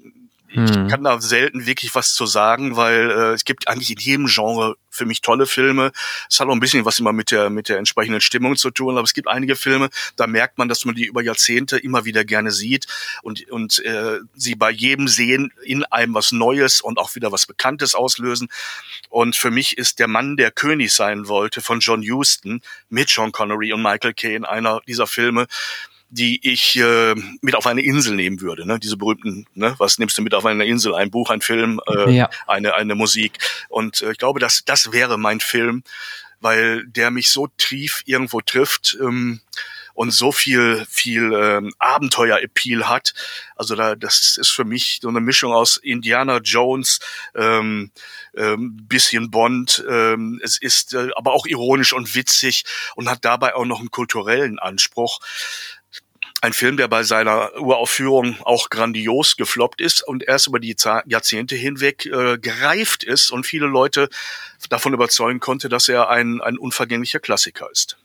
[0.52, 0.66] hm.
[0.66, 4.26] Ich kann da selten wirklich was zu sagen, weil äh, es gibt eigentlich in jedem
[4.26, 5.92] Genre für mich tolle Filme.
[6.28, 8.98] Es hat auch ein bisschen was immer mit der mit der entsprechenden Stimmung zu tun,
[8.98, 12.26] aber es gibt einige Filme, da merkt man, dass man die über Jahrzehnte immer wieder
[12.26, 12.88] gerne sieht
[13.22, 17.46] und und äh, sie bei jedem Sehen in einem was Neues und auch wieder was
[17.46, 18.50] Bekanntes auslösen.
[19.10, 23.32] Und für mich ist der Mann, der König sein wollte, von John Huston mit Sean
[23.32, 25.48] Connery und Michael Caine einer dieser Filme,
[26.10, 28.66] die ich äh, mit auf eine Insel nehmen würde.
[28.66, 28.80] Ne?
[28.80, 29.76] Diese berühmten, ne?
[29.78, 30.96] was nimmst du mit auf eine Insel?
[30.96, 32.30] Ein Buch, ein Film, äh, ja.
[32.48, 33.38] eine, eine Musik.
[33.70, 35.84] Und äh, ich glaube, dass das wäre mein Film,
[36.40, 38.98] weil der mich so tief irgendwo trifft.
[39.00, 39.42] Ähm,
[40.00, 43.14] und so viel viel ähm, Abenteuer-Appeal hat.
[43.58, 47.02] Also da das ist für mich so eine Mischung aus Indiana Jones,
[47.36, 47.92] ähm,
[48.34, 49.84] ähm, bisschen Bond.
[49.90, 52.64] Ähm, es ist äh, aber auch ironisch und witzig
[52.96, 55.20] und hat dabei auch noch einen kulturellen Anspruch
[56.42, 60.76] ein Film, der bei seiner Uraufführung auch grandios gefloppt ist und erst über die
[61.06, 64.10] Jahrzehnte hinweg äh, gereift ist und viele Leute
[64.70, 67.98] davon überzeugen konnte, dass er ein, ein unvergänglicher Klassiker ist.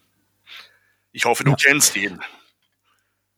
[1.13, 1.57] Ich hoffe, du ja.
[1.57, 2.21] kennst ihn.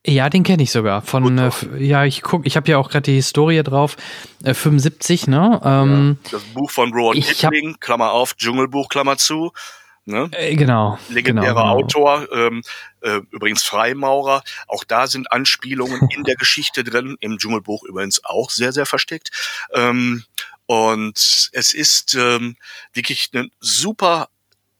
[0.06, 1.02] Ja, den kenne ich sogar.
[1.02, 3.96] Von äh, ja, ich guck, ich habe ja auch gerade die Historie drauf.
[4.44, 5.60] Äh, 75, ne?
[5.64, 9.52] Ähm, ja, das Buch von Rowan Kipling, Klammer auf, Dschungelbuch, Klammer zu.
[10.06, 10.28] Ne?
[10.32, 10.98] Äh, genau.
[11.08, 11.84] Legendärer genau, genau.
[11.84, 12.62] Autor, ähm,
[13.00, 14.44] äh, übrigens Freimaurer.
[14.68, 19.30] Auch da sind Anspielungen in der Geschichte drin, im Dschungelbuch übrigens auch sehr, sehr versteckt.
[19.74, 20.24] Ähm,
[20.66, 22.56] und es ist ähm,
[22.92, 24.28] wirklich eine super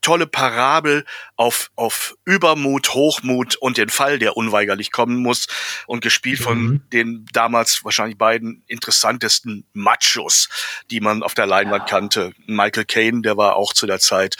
[0.07, 1.03] tolle Parabel
[1.35, 5.47] auf, auf Übermut, Hochmut und den Fall, der unweigerlich kommen muss
[5.85, 6.89] und gespielt von mhm.
[6.93, 10.47] den damals wahrscheinlich beiden interessantesten Machos,
[10.89, 11.89] die man auf der Leinwand ja.
[11.89, 12.31] kannte.
[12.45, 14.37] Michael Caine, der war auch zu der Zeit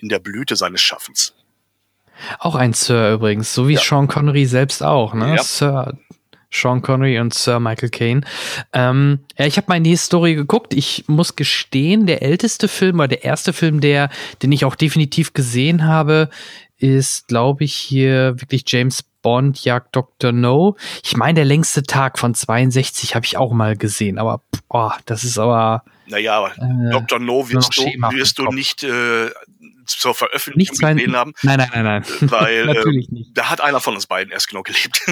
[0.00, 1.34] in der Blüte seines Schaffens.
[2.38, 3.80] Auch ein Sir übrigens, so wie ja.
[3.80, 5.36] Sean Connery selbst auch, ne?
[5.36, 5.42] Ja.
[5.42, 5.98] Sir
[6.52, 8.22] Sean Connery und Sir Michael Caine.
[8.72, 10.74] Ähm, ja, ich habe mal in die Historie geguckt.
[10.74, 14.10] Ich muss gestehen, der älteste Film oder der erste Film, der,
[14.42, 16.28] den ich auch definitiv gesehen habe,
[16.78, 20.32] ist, glaube ich, hier wirklich James Bond jagt Dr.
[20.32, 20.76] No.
[21.04, 25.24] Ich meine, der längste Tag von 62 habe ich auch mal gesehen, aber boah, das
[25.24, 25.84] ist aber.
[26.10, 27.18] Naja, äh, Dr.
[27.18, 29.30] No wirst du, wirst du nicht äh,
[29.86, 31.32] zur Veröffentlichung sein, gesehen haben.
[31.42, 32.30] Nein, nein, nein, nein.
[32.30, 33.30] Weil Natürlich äh, nicht.
[33.34, 35.02] da hat einer von uns beiden erst genau gelebt.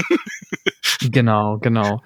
[1.00, 2.02] genau, genau.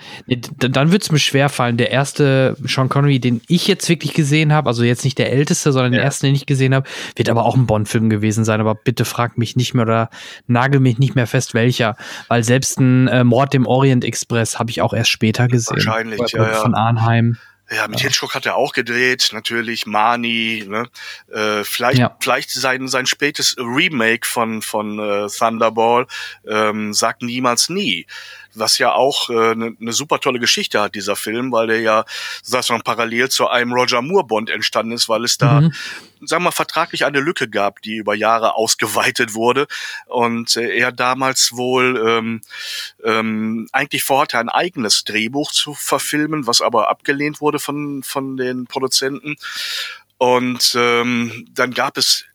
[0.58, 1.76] Dann wird es mir schwer fallen.
[1.76, 5.72] Der erste Sean Connery, den ich jetzt wirklich gesehen habe, also jetzt nicht der älteste,
[5.72, 6.00] sondern ja.
[6.00, 8.60] den ersten, den ich gesehen habe, wird aber auch ein Bond-Film gewesen sein.
[8.60, 10.10] Aber bitte frag mich nicht mehr oder
[10.46, 11.96] nagel mich nicht mehr fest, welcher.
[12.28, 15.76] Weil selbst ein äh, Mord im Orient Express habe ich auch erst später gesehen.
[15.76, 16.52] Wahrscheinlich, ja, ja.
[16.54, 17.36] Von Arnheim.
[17.36, 17.51] Ja,
[17.88, 18.06] mit ja.
[18.06, 20.88] Hitchcock hat er auch gedreht, natürlich Mani, ne?
[21.32, 22.16] Äh, vielleicht ja.
[22.20, 26.06] vielleicht sein sein spätes Remake von von äh, Thunderball
[26.46, 28.06] ähm, sagt niemals nie.
[28.54, 31.80] Was ja auch eine äh, ne, ne super tolle Geschichte hat, dieser Film, weil der
[31.80, 32.04] ja
[32.42, 35.72] sozusagen parallel zu einem Roger Moore Bond entstanden ist, weil es da, mhm.
[36.20, 39.66] sagen wir mal, vertraglich eine Lücke gab, die über Jahre ausgeweitet wurde
[40.06, 42.40] und äh, er damals wohl ähm,
[43.04, 48.66] ähm, eigentlich vorhatte, ein eigenes Drehbuch zu verfilmen, was aber abgelehnt wurde von, von den
[48.66, 49.36] Produzenten.
[50.18, 52.26] Und ähm, dann gab es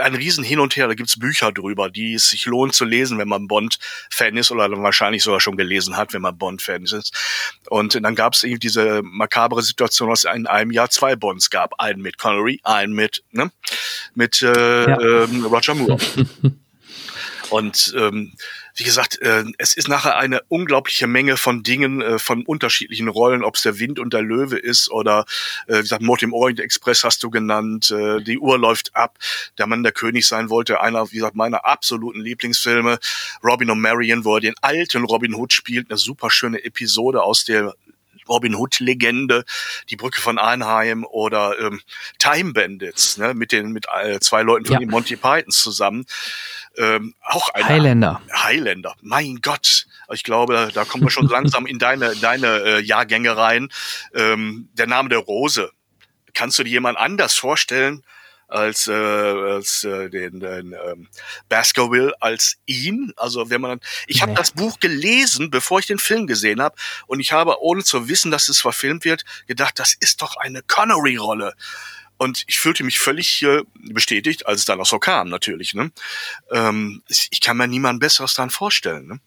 [0.00, 0.88] ein riesen Hin und Her.
[0.88, 4.68] Da gibt's Bücher drüber, die es sich lohnt zu lesen, wenn man Bond-Fan ist oder
[4.68, 7.12] dann wahrscheinlich sogar schon gelesen hat, wenn man Bond-Fan ist.
[7.68, 11.80] Und dann gab's eben diese makabre Situation, dass es in einem Jahr zwei Bonds gab.
[11.80, 13.50] Einen mit Connery, einen mit, ne,
[14.14, 15.00] mit äh, ja.
[15.00, 15.98] ähm, Roger Moore.
[17.50, 18.32] und ähm,
[18.74, 23.42] wie gesagt, äh, es ist nachher eine unglaubliche Menge von Dingen, äh, von unterschiedlichen Rollen,
[23.42, 25.24] ob es der Wind und der Löwe ist oder,
[25.66, 29.18] äh, wie gesagt, Mord im Orient Express hast du genannt, äh, die Uhr läuft ab,
[29.58, 32.98] der Mann der König sein wollte, einer, wie gesagt, meiner absoluten Lieblingsfilme,
[33.42, 37.44] Robin und Marion, wo er den alten Robin Hood spielt, eine super schöne Episode aus
[37.44, 37.74] der
[38.28, 39.44] Robin Hood-Legende,
[39.90, 41.80] die Brücke von Arnheim oder ähm,
[42.18, 44.80] Time Bandits, ne, mit den mit äh, zwei Leuten von ja.
[44.80, 46.06] den Monty Pythons zusammen.
[46.78, 48.22] Ähm, auch ein Highlander.
[48.32, 48.94] Highlander.
[49.02, 49.86] Mein Gott.
[50.12, 53.68] Ich glaube, da kommen wir schon langsam in deine, deine äh, Jahrgänge rein.
[54.14, 55.72] Ähm, der Name der Rose.
[56.34, 58.04] Kannst du dir jemand anders vorstellen
[58.46, 61.08] als, äh, als äh, den, den ähm,
[61.48, 63.12] Baskerville als ihn?
[63.16, 64.38] Also wenn man, ich habe nee.
[64.38, 66.76] das Buch gelesen, bevor ich den Film gesehen habe,
[67.08, 70.62] und ich habe ohne zu wissen, dass es verfilmt wird, gedacht, das ist doch eine
[70.62, 71.54] Connery-Rolle.
[72.18, 75.74] Und ich fühlte mich völlig äh, bestätigt, als es dann auch so kam, natürlich.
[75.74, 75.90] Ne?
[76.50, 79.06] Ähm, ich kann mir niemand Besseres dann vorstellen.
[79.06, 79.20] Ne?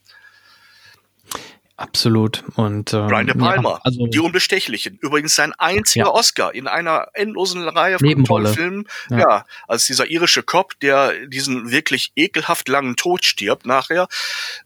[1.82, 2.44] Absolut.
[2.56, 5.00] Und ähm, Brian De Palma, ja, also die Unbestechlichen.
[5.02, 6.12] Übrigens sein einziger ja.
[6.12, 8.88] Oscar in einer endlosen Reihe von tollen Filmen.
[9.10, 9.18] Ja.
[9.18, 14.08] ja, als dieser irische Cop, der diesen wirklich ekelhaft langen Tod stirbt nachher.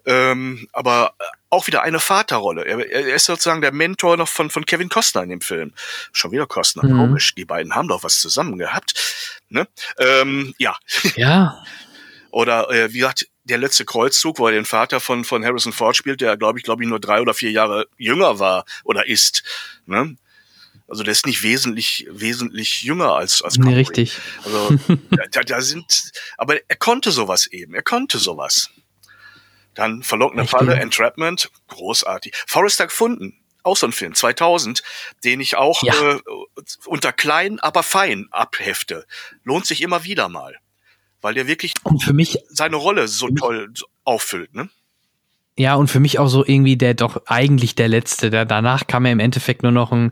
[0.06, 1.14] Ähm, aber
[1.56, 2.66] auch wieder eine Vaterrolle.
[2.66, 5.74] Er, er, ist sozusagen der Mentor noch von, von Kevin Costner in dem Film.
[6.12, 6.98] Schon wieder Costner, mhm.
[6.98, 7.34] komisch.
[7.36, 8.94] Die beiden haben doch was zusammen gehabt.
[9.50, 9.68] Ne?
[9.98, 10.78] Ähm, ja.
[11.16, 11.64] Ja.
[12.32, 15.96] Oder äh, wie gesagt, der letzte Kreuzzug, wo er den Vater von, von Harrison Ford
[15.96, 19.44] spielt, der, glaube ich, glaube ich, nur drei oder vier Jahre jünger war oder ist.
[19.86, 20.18] Ne?
[20.88, 23.74] Also der ist nicht wesentlich, wesentlich jünger als, als Connery.
[23.74, 24.20] Nee, richtig.
[24.44, 24.78] Also
[25.32, 28.70] da, da sind, aber er konnte sowas eben, er konnte sowas.
[29.76, 32.34] Dann Verlockene Falle, Entrapment, großartig.
[32.48, 34.82] Forrester gefunden, auch so ein Film, 2000,
[35.24, 35.94] den ich auch ja.
[35.94, 36.20] äh,
[36.86, 39.06] unter klein, aber fein abhefte.
[39.44, 40.58] Lohnt sich immer wieder mal
[41.26, 44.70] weil der wirklich und für mich seine Rolle so toll auffüllt, ne?
[45.58, 48.30] Ja, und für mich auch so irgendwie der doch eigentlich der letzte.
[48.30, 50.12] Der, danach kam er im Endeffekt nur noch ein,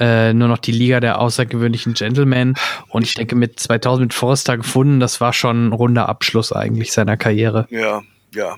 [0.00, 2.54] äh, nur noch die Liga der außergewöhnlichen Gentlemen.
[2.88, 6.90] Und ich denke, mit 2000 mit Forrester gefunden, das war schon ein runder Abschluss eigentlich
[6.92, 7.68] seiner Karriere.
[7.70, 8.02] Ja,
[8.34, 8.56] ja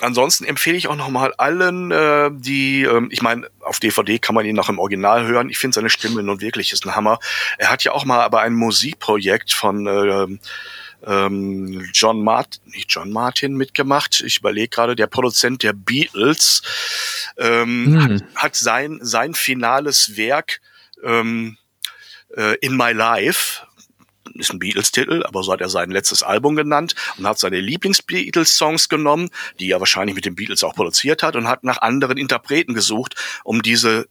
[0.00, 4.46] ansonsten empfehle ich auch nochmal allen, äh, die, ähm, ich meine, auf DVD kann man
[4.46, 5.50] ihn noch im Original hören.
[5.50, 7.18] Ich finde seine Stimme nun wirklich ist ein Hammer.
[7.58, 10.38] Er hat ja auch mal aber ein Musikprojekt von äh,
[11.06, 14.22] ähm, John Martin, nicht John Martin mitgemacht.
[14.24, 16.62] Ich überlege gerade, der Produzent der Beatles
[17.38, 18.02] ähm, hm.
[18.02, 20.60] hat, hat sein sein finales Werk
[21.02, 21.56] ähm,
[22.36, 23.66] äh, In My Life
[24.40, 28.88] ist ein Beatles-Titel, aber so hat er sein letztes Album genannt und hat seine Lieblings-Beatles-Songs
[28.88, 32.74] genommen, die er wahrscheinlich mit den Beatles auch produziert hat und hat nach anderen Interpreten
[32.74, 34.06] gesucht, um diese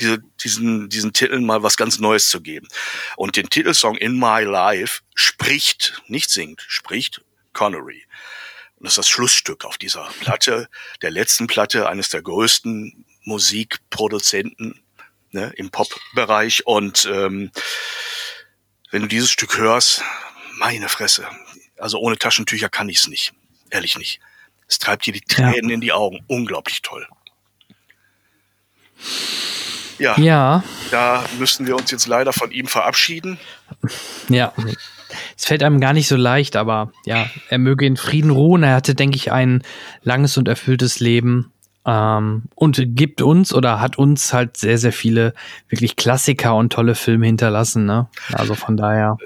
[0.00, 2.68] diese, diesen, diesen Titeln mal was ganz Neues zu geben.
[3.16, 8.04] Und den Titelsong In My Life spricht, nicht singt, spricht Connery.
[8.76, 10.68] Und das ist das Schlussstück auf dieser Platte,
[11.02, 14.82] der letzten Platte eines der größten Musikproduzenten
[15.30, 16.66] ne, im Pop-Bereich.
[16.66, 17.50] Und ähm,
[18.94, 20.04] wenn du dieses Stück hörst,
[20.60, 21.26] meine Fresse.
[21.78, 23.32] Also ohne Taschentücher kann ich es nicht.
[23.70, 24.20] Ehrlich nicht.
[24.68, 25.74] Es treibt dir die Tränen ja.
[25.74, 26.20] in die Augen.
[26.28, 27.04] Unglaublich toll.
[29.98, 30.62] Ja, ja.
[30.92, 33.40] Da müssen wir uns jetzt leider von ihm verabschieden.
[34.28, 34.52] Ja.
[35.36, 38.62] Es fällt einem gar nicht so leicht, aber ja, er möge in Frieden ruhen.
[38.62, 39.64] Er hatte, denke ich, ein
[40.02, 41.52] langes und erfülltes Leben.
[41.86, 45.34] Ähm, und gibt uns oder hat uns halt sehr, sehr viele
[45.68, 47.84] wirklich Klassiker und tolle Filme hinterlassen.
[47.84, 48.08] Ne?
[48.32, 49.18] Also von daher.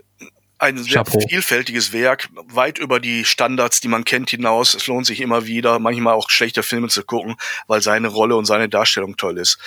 [0.61, 1.21] Ein sehr Chapeau.
[1.29, 4.75] vielfältiges Werk, weit über die Standards, die man kennt, hinaus.
[4.75, 7.37] Es lohnt sich immer wieder, manchmal auch schlechte Filme zu gucken,
[7.69, 9.59] weil seine Rolle und seine Darstellung toll ist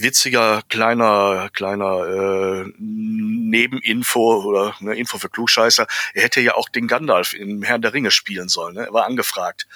[0.00, 5.86] witziger kleiner kleiner äh, Nebeninfo oder ne, Info für Klugscheißer.
[6.14, 8.74] Er hätte ja auch den Gandalf im Herrn der Ringe spielen sollen.
[8.76, 8.86] Ne?
[8.86, 9.66] Er war angefragt.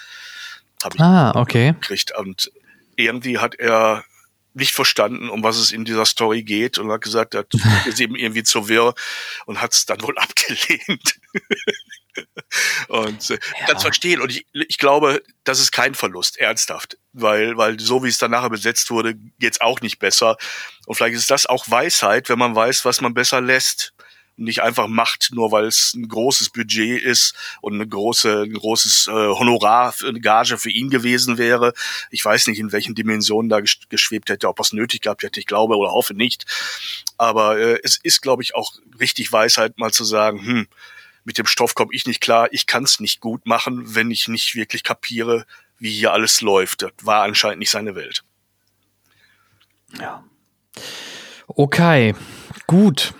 [0.83, 1.73] Hab ich ah, okay.
[1.73, 2.17] Gekriegt.
[2.17, 2.51] Und
[2.95, 4.03] irgendwie hat er
[4.53, 7.45] nicht verstanden, um was es in dieser Story geht und hat gesagt, das
[7.85, 8.93] ist eben irgendwie zu wirr
[9.45, 11.15] und hat es dann wohl abgelehnt.
[12.87, 13.65] und äh, ja.
[13.65, 14.21] kann verstehen.
[14.21, 16.97] Und ich, ich glaube, das ist kein Verlust, ernsthaft.
[17.13, 20.37] Weil, weil so wie es dann nachher besetzt wurde, geht's auch nicht besser.
[20.85, 23.93] Und vielleicht ist das auch Weisheit, wenn man weiß, was man besser lässt
[24.35, 29.07] nicht einfach macht, nur weil es ein großes Budget ist und eine große, ein großes
[29.07, 31.73] äh, Honorar, eine Gage für ihn gewesen wäre.
[32.09, 35.39] Ich weiß nicht, in welchen Dimensionen da geschwebt hätte, ob er es nötig gehabt hätte.
[35.39, 36.45] Ich glaube oder hoffe nicht.
[37.17, 40.67] Aber äh, es ist, glaube ich, auch richtig Weisheit, mal zu sagen, hm,
[41.25, 44.27] mit dem Stoff komme ich nicht klar, ich kann es nicht gut machen, wenn ich
[44.27, 45.45] nicht wirklich kapiere,
[45.77, 46.81] wie hier alles läuft.
[46.81, 48.23] Das war anscheinend nicht seine Welt.
[49.99, 50.23] Ja.
[51.47, 52.15] Okay,
[52.67, 53.13] gut.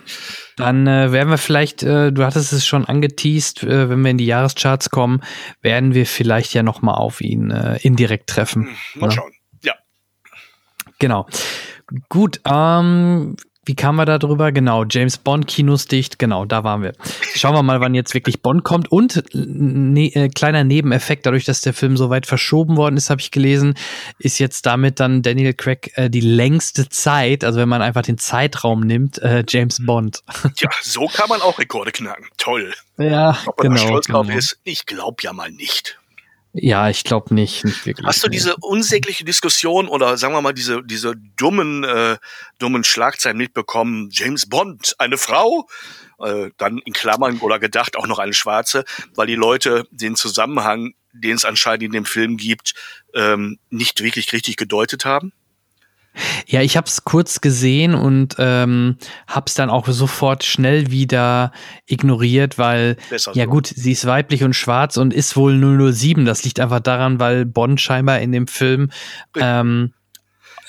[0.58, 4.18] Dann äh, werden wir vielleicht, äh, du hattest es schon angeteased, äh, wenn wir in
[4.18, 5.22] die Jahrescharts kommen,
[5.62, 8.68] werden wir vielleicht ja noch mal auf ihn äh, indirekt treffen.
[8.68, 9.14] Hm, mal ne?
[9.14, 9.32] schauen.
[9.64, 9.74] Ja.
[11.00, 11.28] Genau.
[12.10, 14.52] Gut, ähm, wie kamen wir da drüber?
[14.52, 16.94] Genau, James Bond, Kinos dicht, genau, da waren wir.
[17.36, 18.92] Schauen wir mal, wann jetzt wirklich Bond kommt.
[18.92, 23.22] Und ne, äh, kleiner Nebeneffekt, dadurch, dass der Film so weit verschoben worden ist, habe
[23.22, 23.76] ich gelesen,
[24.20, 28.18] ist jetzt damit dann Daniel Craig äh, die längste Zeit, also wenn man einfach den
[28.18, 30.24] Zeitraum nimmt, äh, James Bond.
[30.58, 32.28] Ja, so kann man auch Rekorde knacken.
[32.38, 32.74] Toll.
[32.98, 34.24] Ja, Ob man genau, da stolz genau.
[34.24, 35.98] drauf ist, ich glaube ja mal nicht.
[36.56, 38.06] Ja, ich glaube nicht, nicht wirklich.
[38.06, 42.18] Hast du diese unsägliche Diskussion oder sagen wir mal diese diese dummen äh,
[42.60, 44.10] dummen Schlagzeilen mitbekommen?
[44.12, 45.68] James Bond, eine Frau,
[46.20, 48.86] äh, dann in Klammern oder gedacht auch noch eine Schwarze,
[49.16, 52.76] weil die Leute den Zusammenhang, den es anscheinend in dem Film gibt,
[53.16, 55.34] ähm, nicht wirklich richtig gedeutet haben?
[56.46, 58.98] Ja, ich habe es kurz gesehen und ähm,
[59.28, 61.52] habe es dann auch sofort schnell wieder
[61.86, 63.50] ignoriert, weil Besser ja so.
[63.50, 65.58] gut, sie ist weiblich und schwarz und ist wohl
[65.94, 66.26] 007.
[66.26, 68.92] Das liegt einfach daran, weil Bond scheinbar in dem Film
[69.40, 69.94] ähm,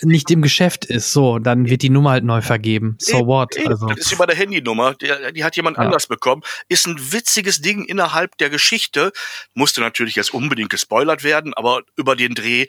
[0.02, 1.12] nicht im Geschäft ist.
[1.12, 2.96] So, dann wird die Nummer halt neu vergeben.
[2.98, 3.56] So eben, what?
[3.56, 3.68] Eben.
[3.68, 3.86] Also.
[3.86, 4.94] Das ist wie bei der Handynummer.
[4.94, 5.84] Die, die hat jemand ja.
[5.84, 6.42] anders bekommen.
[6.68, 9.12] Ist ein witziges Ding innerhalb der Geschichte.
[9.54, 12.66] Musste natürlich jetzt unbedingt gespoilert werden, aber über den Dreh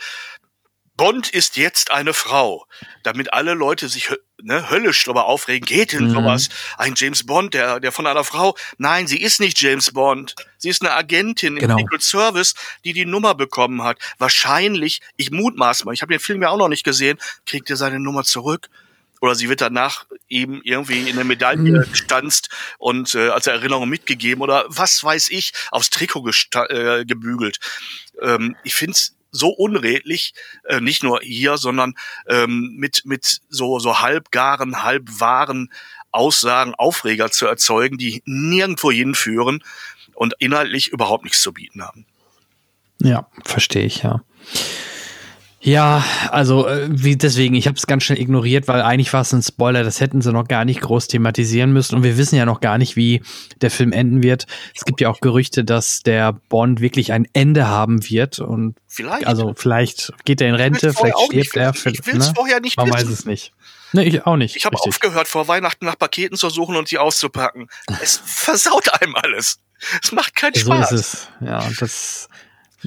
[0.98, 2.66] Bond ist jetzt eine Frau,
[3.04, 4.10] damit alle Leute sich
[4.42, 6.12] ne, höllisch darüber aufregen, geht denn mhm.
[6.12, 6.50] sowas?
[6.78, 10.36] Ein James Bond, der, der von einer Frau, nein, sie ist nicht James Bond.
[10.58, 11.78] Sie ist eine Agentin genau.
[11.78, 12.56] im Secret Service,
[12.86, 13.98] die die Nummer bekommen hat.
[14.20, 17.76] Wahrscheinlich, ich mutmaß mal, ich habe den Film ja auch noch nicht gesehen, kriegt er
[17.76, 18.70] seine Nummer zurück?
[19.22, 21.92] Oder sie wird danach eben irgendwie in der Medaille mhm.
[21.92, 26.30] gestanzt und äh, als Erinnerung mitgegeben oder was weiß ich, aufs Trikot
[26.70, 27.58] äh, gebügelt.
[28.22, 31.96] Ähm, ich find's so unredlich, äh, nicht nur hier, sondern
[32.28, 35.72] ähm, mit, mit so, so halbgaren, halbwahren
[36.12, 39.64] Aussagen Aufreger zu erzeugen, die nirgendwo hinführen
[40.14, 42.06] und inhaltlich überhaupt nichts zu bieten haben.
[43.02, 44.24] Ja, verstehe ich, ja.
[45.66, 49.34] Ja, also äh, wie deswegen, ich habe es ganz schnell ignoriert, weil eigentlich war es
[49.34, 52.46] ein Spoiler, das hätten sie noch gar nicht groß thematisieren müssen und wir wissen ja
[52.46, 53.24] noch gar nicht, wie
[53.62, 54.46] der Film enden wird.
[54.76, 59.26] Es gibt ja auch Gerüchte, dass der Bond wirklich ein Ende haben wird und vielleicht.
[59.26, 61.74] also vielleicht geht er in Rente, vielleicht stirbt er.
[61.74, 62.34] Ich will es ne?
[62.36, 62.98] vorher nicht Man wissen.
[63.00, 63.52] weiß es nicht.
[63.92, 64.56] Ne, ich auch nicht.
[64.56, 67.70] Ich habe aufgehört, vor Weihnachten nach Paketen zu suchen und sie auszupacken.
[68.04, 69.58] Es versaut einem alles.
[70.04, 70.90] Es macht keinen Spaß.
[70.90, 71.28] So ist es.
[71.42, 72.30] Ja, das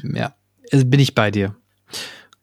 [0.05, 0.33] ja,
[0.71, 1.57] bin ich bei dir.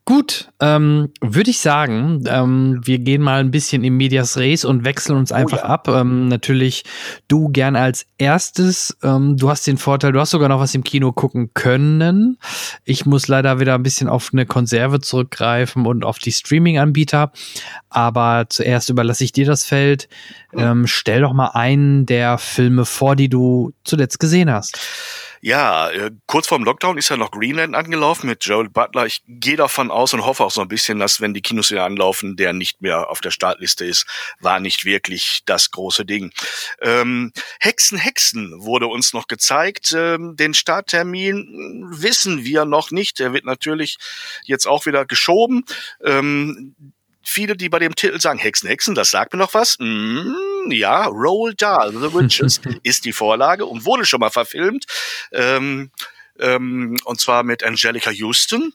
[0.08, 4.86] Gut, ähm, würde ich sagen, ähm, wir gehen mal ein bisschen in Medias Res und
[4.86, 5.70] wechseln uns oh einfach oh ja.
[5.70, 5.88] ab.
[5.88, 6.84] Ähm, natürlich
[7.28, 8.96] du gern als erstes.
[9.02, 12.38] Ähm, du hast den Vorteil, du hast sogar noch was im Kino gucken können.
[12.84, 17.32] Ich muss leider wieder ein bisschen auf eine Konserve zurückgreifen und auf die Streaming-Anbieter.
[17.90, 20.08] Aber zuerst überlasse ich dir das Feld.
[20.54, 24.78] Ähm, stell doch mal einen der Filme vor, die du zuletzt gesehen hast.
[25.42, 29.06] Ja, äh, kurz vorm Lockdown ist ja noch Greenland angelaufen mit Joel Butler.
[29.06, 31.84] Ich gehe davon aus und hoffe auch so ein bisschen, dass wenn die Kinos wieder
[31.84, 34.06] anlaufen, der nicht mehr auf der Startliste ist,
[34.40, 36.32] war nicht wirklich das große Ding.
[36.82, 39.94] Ähm, Hexen, Hexen wurde uns noch gezeigt.
[39.96, 43.20] Ähm, den Starttermin wissen wir noch nicht.
[43.20, 43.98] Der wird natürlich
[44.44, 45.66] jetzt auch wieder geschoben.
[46.04, 46.76] Ähm,
[47.26, 49.78] viele, die bei dem Titel sagen, Hexen, Hexen, das sagt mir noch was.
[49.80, 54.86] Mm, ja, Roll Dahl, The Witches ist die Vorlage und wurde schon mal verfilmt.
[55.32, 55.92] Ähm,
[56.40, 58.74] ähm, und zwar mit Angelica Houston.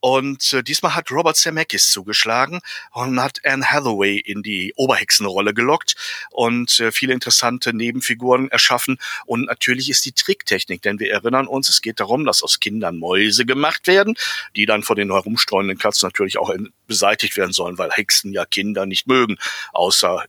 [0.00, 2.60] Und äh, diesmal hat Robert Zemeckis zugeschlagen
[2.92, 5.94] und hat Anne Hathaway in die Oberhexenrolle gelockt
[6.30, 8.98] und äh, viele interessante Nebenfiguren erschaffen.
[9.26, 12.98] Und natürlich ist die Tricktechnik, denn wir erinnern uns, es geht darum, dass aus Kindern
[12.98, 14.14] Mäuse gemacht werden,
[14.56, 16.54] die dann von den herumstreunenden Katzen natürlich auch
[16.86, 19.38] beseitigt werden sollen, weil Hexen ja Kinder nicht mögen,
[19.72, 20.24] außer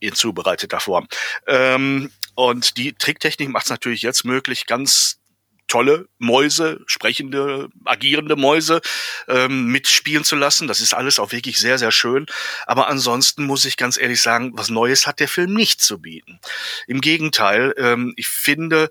[0.00, 1.08] in zubereiteter Form.
[1.46, 5.18] Ähm, und die Tricktechnik macht es natürlich jetzt möglich, ganz
[5.68, 8.80] tolle Mäuse, sprechende, agierende Mäuse
[9.28, 10.68] ähm, mitspielen zu lassen.
[10.68, 12.26] Das ist alles auch wirklich sehr, sehr schön.
[12.66, 16.40] Aber ansonsten muss ich ganz ehrlich sagen, was Neues hat der Film nicht zu bieten.
[16.86, 18.90] Im Gegenteil, ähm, ich finde,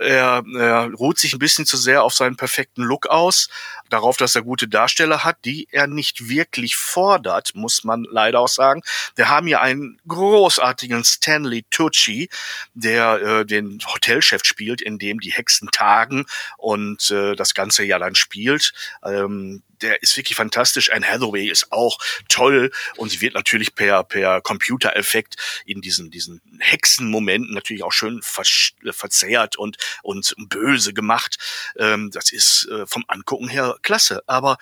[0.00, 3.48] er, er ruht sich ein bisschen zu sehr auf seinen perfekten Look aus,
[3.90, 8.48] darauf, dass er gute Darsteller hat, die er nicht wirklich fordert, muss man leider auch
[8.48, 8.82] sagen.
[9.16, 12.30] Wir haben hier einen großartigen Stanley Tucci,
[12.74, 16.26] der äh, den Hotelchef spielt, in dem die Hexen tagen
[16.56, 18.72] und äh, das ganze Jahr dann spielt.
[19.04, 20.92] Ähm, der ist wirklich fantastisch.
[20.92, 26.40] Anne Hathaway ist auch toll und sie wird natürlich per, per Computereffekt in diesen, diesen
[26.58, 28.44] Hexenmomenten natürlich auch schön ver
[28.92, 31.38] verzerrt und, und böse gemacht.
[31.76, 34.22] Ähm, das ist äh, vom Angucken her klasse.
[34.26, 34.58] Aber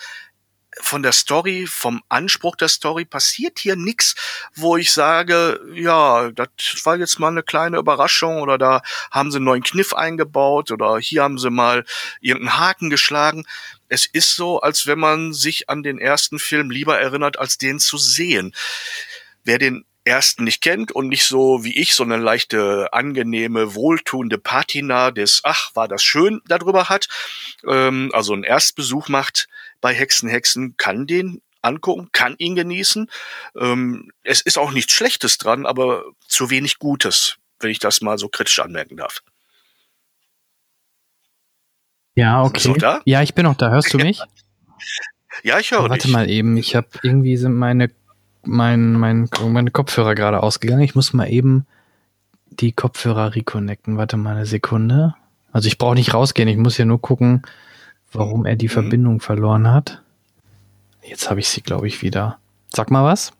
[0.80, 4.14] von der Story, vom Anspruch der Story passiert hier nichts,
[4.54, 6.48] wo ich sage, ja, das
[6.84, 10.98] war jetzt mal eine kleine Überraschung oder da haben sie einen neuen Kniff eingebaut oder
[10.98, 11.84] hier haben sie mal
[12.20, 13.44] irgendeinen Haken geschlagen
[13.88, 17.78] es ist so, als wenn man sich an den ersten Film lieber erinnert, als den
[17.78, 18.54] zu sehen.
[19.44, 24.38] Wer den ersten nicht kennt und nicht so wie ich so eine leichte, angenehme, wohltuende
[24.38, 27.08] Patina des Ach, war das schön darüber hat,
[27.66, 29.48] ähm, also einen Erstbesuch macht
[29.80, 33.10] bei Hexen, Hexen, kann den angucken, kann ihn genießen.
[33.56, 38.18] Ähm, es ist auch nichts Schlechtes dran, aber zu wenig Gutes, wenn ich das mal
[38.18, 39.22] so kritisch anmerken darf.
[42.18, 42.74] Ja, okay.
[43.04, 43.70] Ja, ich bin noch da.
[43.70, 44.20] Hörst du mich?
[45.44, 45.90] ja, ich höre dich.
[45.90, 46.56] Warte mal eben.
[46.56, 47.92] Ich habe irgendwie sind meine,
[48.42, 50.82] mein, mein, meine Kopfhörer gerade ausgegangen.
[50.82, 51.64] Ich muss mal eben
[52.50, 53.98] die Kopfhörer reconnecten.
[53.98, 55.14] Warte mal eine Sekunde.
[55.52, 56.48] Also ich brauche nicht rausgehen.
[56.48, 57.42] Ich muss ja nur gucken,
[58.10, 58.72] warum er die mhm.
[58.72, 60.02] Verbindung verloren hat.
[61.04, 62.40] Jetzt habe ich sie, glaube ich, wieder.
[62.74, 63.32] Sag mal was.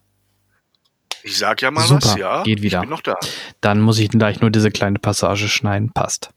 [1.25, 2.43] Ich sag ja mal Super, was, ja.
[2.45, 2.79] Geht wieder.
[2.79, 3.17] Ich bin noch da.
[3.61, 5.91] Dann muss ich gleich nur diese kleine Passage schneiden.
[5.91, 6.31] Passt.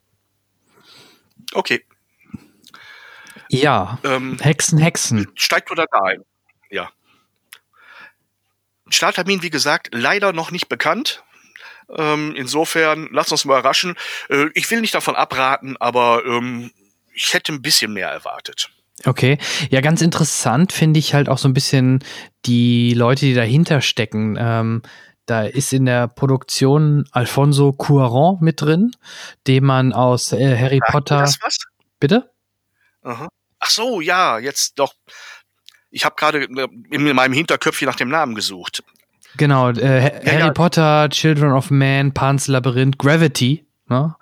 [1.54, 1.84] Okay.
[3.52, 4.00] Ja.
[4.04, 5.28] Ähm, Hexen, Hexen.
[5.36, 6.24] Steigt oder da ein?
[6.70, 6.90] Ja.
[8.90, 11.24] Starttermin, wie gesagt, leider noch nicht bekannt.
[11.90, 13.96] Ähm, insofern, lass uns mal überraschen.
[14.30, 16.72] Äh, ich will nicht davon abraten, aber ähm,
[17.14, 18.70] ich hätte ein bisschen mehr erwartet.
[19.06, 19.38] Okay,
[19.70, 22.04] ja, ganz interessant finde ich halt auch so ein bisschen
[22.46, 24.38] die Leute, die dahinter stecken.
[24.40, 24.82] Ähm,
[25.26, 28.92] da ist in der Produktion Alfonso Cuaron mit drin,
[29.48, 31.20] den man aus äh, Harry Sagt Potter.
[31.20, 31.58] Das was?
[32.00, 32.32] Bitte?
[33.02, 33.28] Aha.
[33.62, 34.94] Ach so, ja, jetzt doch.
[35.92, 38.84] Ich habe gerade in meinem Hinterköpfchen nach dem Namen gesucht.
[39.38, 40.52] Genau, äh, ja, Harry ja.
[40.52, 44.16] Potter, Children of Man, Pan's Labyrinth, Gravity, ne?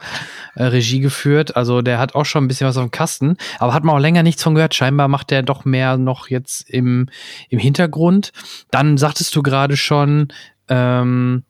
[0.56, 1.56] äh, Regie geführt.
[1.56, 4.00] Also der hat auch schon ein bisschen was auf dem Kasten, aber hat man auch
[4.00, 4.76] länger nichts von gehört.
[4.76, 7.08] Scheinbar macht der doch mehr noch jetzt im,
[7.50, 8.32] im Hintergrund.
[8.72, 10.28] Dann sagtest du gerade schon,
[10.68, 11.44] ähm,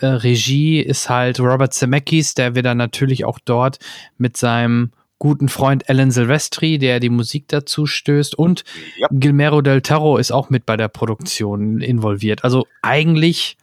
[0.00, 3.78] äh, Regie ist halt Robert Zemeckis, der wir dann natürlich auch dort
[4.18, 8.64] mit seinem guten Freund Alan Silvestri, der die Musik dazu stößt und
[8.98, 9.08] ja.
[9.10, 12.44] Gilmero del Taro ist auch mit bei der Produktion involviert.
[12.44, 13.56] Also eigentlich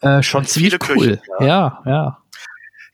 [0.00, 0.96] äh, schon ziemlich cool.
[0.96, 1.46] Küche, ja.
[1.46, 2.18] ja, ja.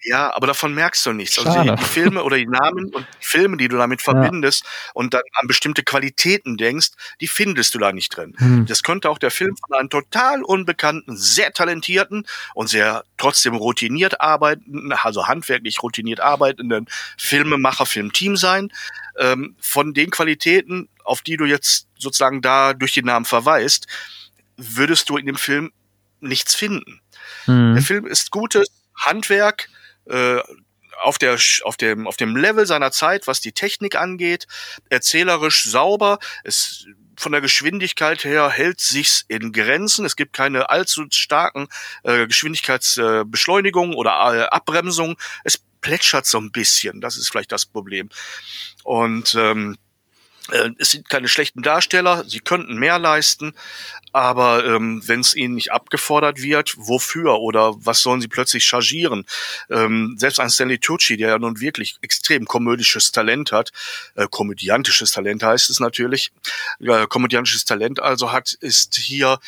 [0.04, 1.38] Ja, aber davon merkst du nichts.
[1.38, 4.70] Also die, die, Filme oder die Namen und die Filme, die du damit verbindest ja.
[4.94, 6.90] und dann an bestimmte Qualitäten denkst,
[7.20, 8.34] die findest du da nicht drin.
[8.38, 8.66] Hm.
[8.66, 14.20] Das könnte auch der Film von einem total unbekannten, sehr talentierten und sehr trotzdem routiniert
[14.20, 18.72] arbeitenden, also handwerklich routiniert arbeitenden Filmemacher, Filmteam sein.
[19.18, 23.86] Ähm, von den Qualitäten, auf die du jetzt sozusagen da durch den Namen verweist,
[24.56, 25.70] würdest du in dem Film
[26.20, 27.00] nichts finden.
[27.44, 27.74] Hm.
[27.74, 29.68] Der Film ist gutes Handwerk,
[30.06, 30.40] äh,
[31.02, 34.46] auf, der, auf, dem, auf dem Level seiner Zeit, was die Technik angeht,
[34.88, 36.18] erzählerisch sauber.
[36.44, 36.86] Es,
[37.16, 40.04] von der Geschwindigkeit her hält sich's in Grenzen.
[40.04, 41.68] Es gibt keine allzu starken
[42.04, 45.16] äh, Geschwindigkeitsbeschleunigungen äh, oder äh, Abbremsungen.
[45.44, 47.00] Es plätschert so ein bisschen.
[47.00, 48.08] Das ist vielleicht das Problem.
[48.82, 49.91] Und ähm, äh,
[50.78, 53.54] es sind keine schlechten Darsteller, sie könnten mehr leisten,
[54.12, 59.24] aber ähm, wenn es ihnen nicht abgefordert wird, wofür oder was sollen sie plötzlich chargieren?
[59.70, 63.72] Ähm, selbst ein Stanley Tucci, der ja nun wirklich extrem komödisches Talent hat,
[64.16, 66.32] äh, komödiantisches Talent heißt es natürlich,
[66.80, 69.38] äh, komödiantisches Talent also hat, ist hier,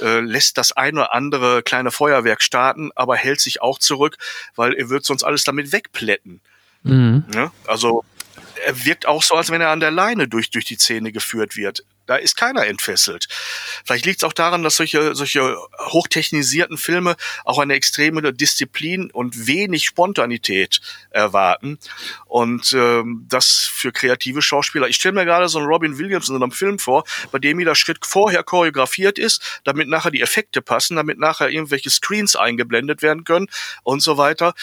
[0.00, 4.18] äh, lässt das eine oder andere kleine Feuerwerk starten, aber hält sich auch zurück,
[4.54, 6.40] weil er wird sonst alles damit wegplätten.
[6.84, 7.24] Mhm.
[7.34, 7.52] Ja?
[7.66, 8.04] Also
[8.64, 11.56] er wirkt auch so, als wenn er an der Leine durch, durch die Szene geführt
[11.56, 11.84] wird.
[12.06, 13.28] Da ist keiner entfesselt.
[13.84, 19.46] Vielleicht liegt es auch daran, dass solche, solche hochtechnisierten Filme auch eine extreme Disziplin und
[19.46, 21.78] wenig Spontanität erwarten.
[22.26, 24.88] Und ähm, das für kreative Schauspieler.
[24.88, 27.76] Ich stelle mir gerade so einen Robin Williams in einem Film vor, bei dem jeder
[27.76, 33.22] Schritt vorher choreografiert ist, damit nachher die Effekte passen, damit nachher irgendwelche Screens eingeblendet werden
[33.22, 33.46] können
[33.84, 34.54] und so weiter.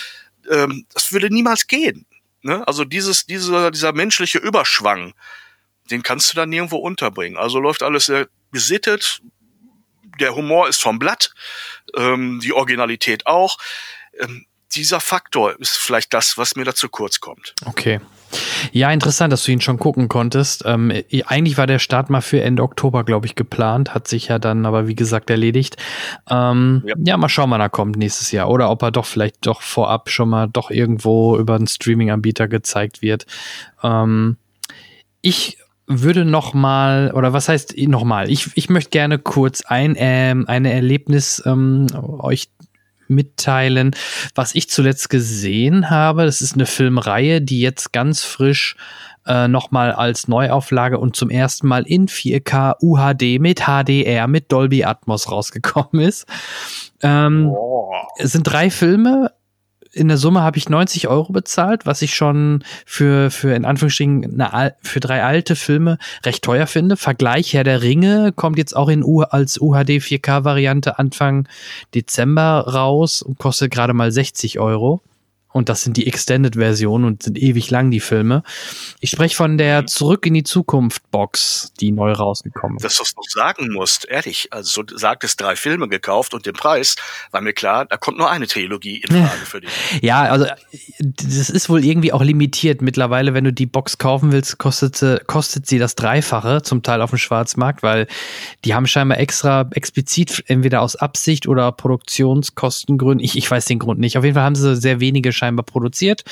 [0.51, 2.05] Ähm, das würde niemals gehen
[2.41, 2.65] Ne?
[2.67, 5.13] Also dieses, dieser, dieser menschliche Überschwang,
[5.91, 7.37] den kannst du da nirgendwo unterbringen.
[7.37, 9.21] Also läuft alles sehr gesittet,
[10.19, 11.33] der Humor ist vom Blatt,
[11.95, 13.57] ähm, die Originalität auch.
[14.19, 14.45] Ähm,
[14.75, 17.55] dieser Faktor ist vielleicht das, was mir dazu kurz kommt.
[17.65, 17.99] Okay.
[18.71, 20.63] Ja, interessant, dass du ihn schon gucken konntest.
[20.65, 20.91] Ähm,
[21.25, 24.65] eigentlich war der Start mal für Ende Oktober, glaube ich, geplant, hat sich ja dann
[24.65, 25.77] aber wie gesagt erledigt.
[26.29, 26.95] Ähm, ja.
[27.03, 27.17] ja.
[27.17, 30.29] mal schauen, wann er kommt nächstes Jahr oder ob er doch vielleicht doch vorab schon
[30.29, 33.25] mal doch irgendwo über einen Streaming-Anbieter gezeigt wird.
[33.83, 34.37] Ähm,
[35.21, 35.57] ich
[35.87, 38.29] würde noch mal oder was heißt noch mal?
[38.29, 41.87] Ich, ich möchte gerne kurz ein ähm, eine Erlebnis ähm,
[42.19, 42.49] euch
[43.09, 43.95] mitteilen,
[44.35, 46.25] was ich zuletzt gesehen habe.
[46.25, 48.75] Das ist eine Filmreihe, die jetzt ganz frisch
[49.25, 54.83] äh, nochmal als Neuauflage und zum ersten Mal in 4K UHD mit HDR mit Dolby
[54.83, 56.25] Atmos rausgekommen ist.
[57.01, 57.91] Ähm, oh.
[58.17, 59.31] Es sind drei Filme,
[59.91, 64.39] in der Summe habe ich 90 Euro bezahlt, was ich schon für, für in Anführungsstrichen
[64.39, 66.97] eine, für drei alte Filme recht teuer finde.
[66.97, 71.47] Vergleich Herr der Ringe kommt jetzt auch in U als UHD 4K Variante Anfang
[71.95, 75.01] Dezember raus und kostet gerade mal 60 Euro.
[75.51, 78.43] Und das sind die Extended-Versionen und sind ewig lang, die Filme.
[78.99, 79.87] Ich spreche von der.
[79.87, 82.83] Zurück in die Zukunft-Box, die neu rausgekommen ist.
[82.83, 84.49] Dass du es noch sagen musst, ehrlich.
[84.51, 86.95] Also du sagtest drei Filme gekauft und den Preis,
[87.31, 89.69] war mir klar, da kommt nur eine Trilogie in Frage für dich.
[90.01, 90.45] Ja, also
[90.99, 92.81] das ist wohl irgendwie auch limitiert.
[92.81, 97.09] Mittlerweile, wenn du die Box kaufen willst, kostet, kostet sie das Dreifache, zum Teil auf
[97.09, 98.07] dem Schwarzmarkt, weil
[98.65, 103.99] die haben scheinbar extra explizit, entweder aus Absicht oder Produktionskostengründen, ich, ich weiß den Grund
[103.99, 104.17] nicht.
[104.17, 106.23] Auf jeden Fall haben sie sehr wenige scheinbar produziert.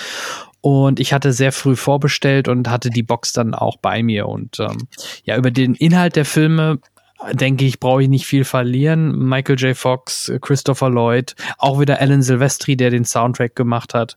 [0.62, 4.28] Und ich hatte sehr früh vorbestellt und hatte die Box dann auch bei mir.
[4.28, 4.88] Und ähm,
[5.24, 6.80] ja, über den Inhalt der Filme
[7.32, 9.18] denke ich, brauche ich nicht viel verlieren.
[9.28, 9.76] Michael J.
[9.76, 14.16] Fox, Christopher Lloyd, auch wieder Alan Silvestri, der den Soundtrack gemacht hat.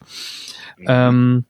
[0.77, 0.87] Mhm.
[0.89, 1.45] Ähm,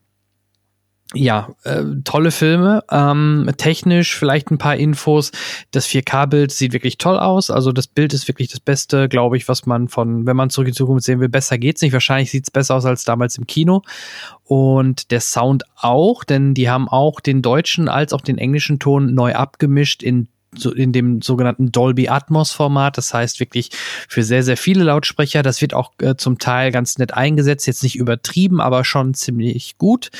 [1.12, 2.84] ja, äh, tolle Filme.
[2.90, 5.32] Ähm, technisch vielleicht ein paar Infos.
[5.72, 7.50] Das 4K-Bild sieht wirklich toll aus.
[7.50, 10.68] Also das Bild ist wirklich das Beste, glaube ich, was man von, wenn man zurück
[10.68, 11.92] in Zukunft sehen will, besser geht's nicht.
[11.92, 13.82] Wahrscheinlich sieht's besser aus als damals im Kino.
[14.44, 19.12] Und der Sound auch, denn die haben auch den deutschen als auch den englischen Ton
[19.12, 22.98] neu abgemischt in so in dem sogenannten Dolby Atmos Format.
[22.98, 23.70] Das heißt wirklich
[24.08, 25.42] für sehr, sehr viele Lautsprecher.
[25.42, 27.66] Das wird auch äh, zum Teil ganz nett eingesetzt.
[27.66, 30.10] Jetzt nicht übertrieben, aber schon ziemlich gut.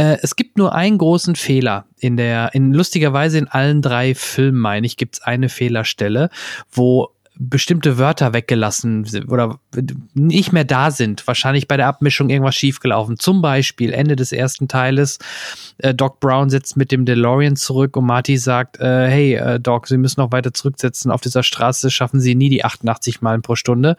[0.00, 4.58] Äh, es gibt nur einen großen Fehler in der, in lustigerweise in allen drei Filmen,
[4.58, 6.30] meine ich, gibt es eine Fehlerstelle,
[6.72, 9.60] wo bestimmte Wörter weggelassen oder
[10.14, 11.26] nicht mehr da sind.
[11.26, 13.18] Wahrscheinlich bei der Abmischung irgendwas schiefgelaufen.
[13.18, 15.18] Zum Beispiel Ende des ersten Teiles.
[15.76, 19.86] Äh, Doc Brown setzt mit dem DeLorean zurück und Marty sagt, äh, hey äh, Doc,
[19.86, 21.10] Sie müssen noch weiter zurücksetzen.
[21.10, 23.98] Auf dieser Straße schaffen Sie nie die 88 Meilen pro Stunde.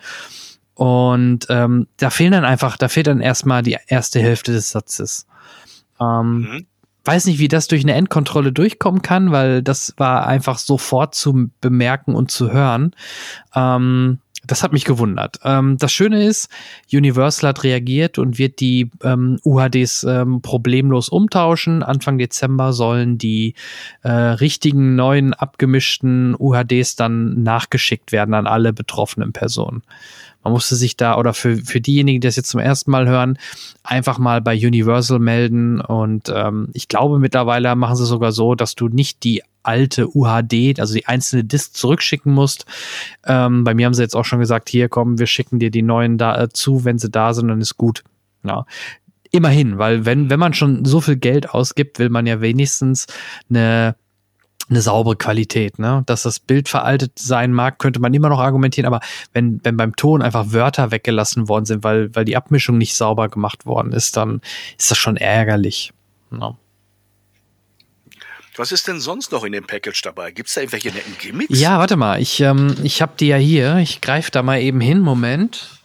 [0.74, 5.28] Und ähm, da fehlen dann einfach, da fehlt dann erstmal die erste Hälfte des Satzes.
[6.02, 6.66] Ähm, mhm.
[7.04, 11.50] Weiß nicht, wie das durch eine Endkontrolle durchkommen kann, weil das war einfach sofort zu
[11.60, 12.96] bemerken und zu hören.
[13.56, 15.40] Ähm, das hat mich gewundert.
[15.44, 16.50] Ähm, das Schöne ist,
[16.92, 21.84] Universal hat reagiert und wird die ähm, UHDs ähm, problemlos umtauschen.
[21.84, 23.54] Anfang Dezember sollen die
[24.02, 29.84] äh, richtigen neuen abgemischten UHDs dann nachgeschickt werden an alle betroffenen Personen.
[30.44, 33.38] Man musste sich da, oder für, für diejenigen, die das jetzt zum ersten Mal hören,
[33.84, 35.82] einfach mal bei Universal melden.
[35.82, 40.80] Und ähm, ich glaube, mittlerweile machen sie sogar so, dass du nicht die alte UHD,
[40.80, 42.66] also die einzelne Disk zurückschicken musst.
[43.26, 45.84] Ähm, bei mir haben sie jetzt auch schon gesagt, hier komm, wir schicken dir die
[45.84, 48.04] neuen da äh, zu, wenn sie da sind, dann ist gut.
[48.44, 48.66] Ja.
[49.32, 53.08] Immerhin, weil wenn, wenn man schon so viel Geld ausgibt, will man ja wenigstens
[53.50, 53.96] eine
[54.72, 55.78] eine saubere Qualität.
[55.78, 56.04] Ne?
[56.08, 59.02] Dass das Bild veraltet sein mag, könnte man immer noch argumentieren, aber
[59.34, 63.30] wenn, wenn beim Ton einfach Wörter weggelassen worden sind, weil, weil die Abmischung nicht sauber
[63.30, 64.42] gemacht worden ist, dann
[64.78, 65.94] ist das schon ärgerlich.
[66.32, 66.56] Ne?
[68.56, 70.32] Was ist denn sonst noch in dem Package dabei?
[70.32, 71.60] Gibt es da irgendwelche netten Gimmicks?
[71.60, 72.22] Ja, warte mal.
[72.22, 73.78] Ich, ähm, ich habe die ja hier.
[73.78, 75.00] Ich greife da mal eben hin.
[75.00, 75.82] Moment.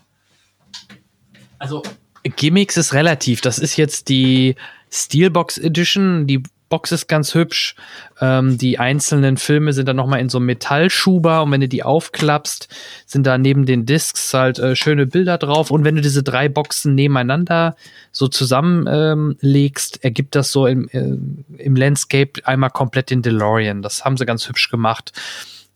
[1.58, 1.82] Also,
[2.24, 3.40] Gimmicks ist relativ.
[3.40, 4.56] Das ist jetzt die
[4.90, 6.26] Steelbox Edition.
[6.26, 7.76] Die Box ist ganz hübsch.
[8.20, 11.82] Ähm, die einzelnen Filme sind dann nochmal in so einem Metallschuber und wenn du die
[11.82, 12.68] aufklappst,
[13.06, 15.70] sind da neben den Discs halt äh, schöne Bilder drauf.
[15.70, 17.76] Und wenn du diese drei Boxen nebeneinander
[18.10, 23.82] so zusammenlegst, ähm, ergibt das so im, äh, im Landscape einmal komplett den DeLorean.
[23.82, 25.12] Das haben sie ganz hübsch gemacht.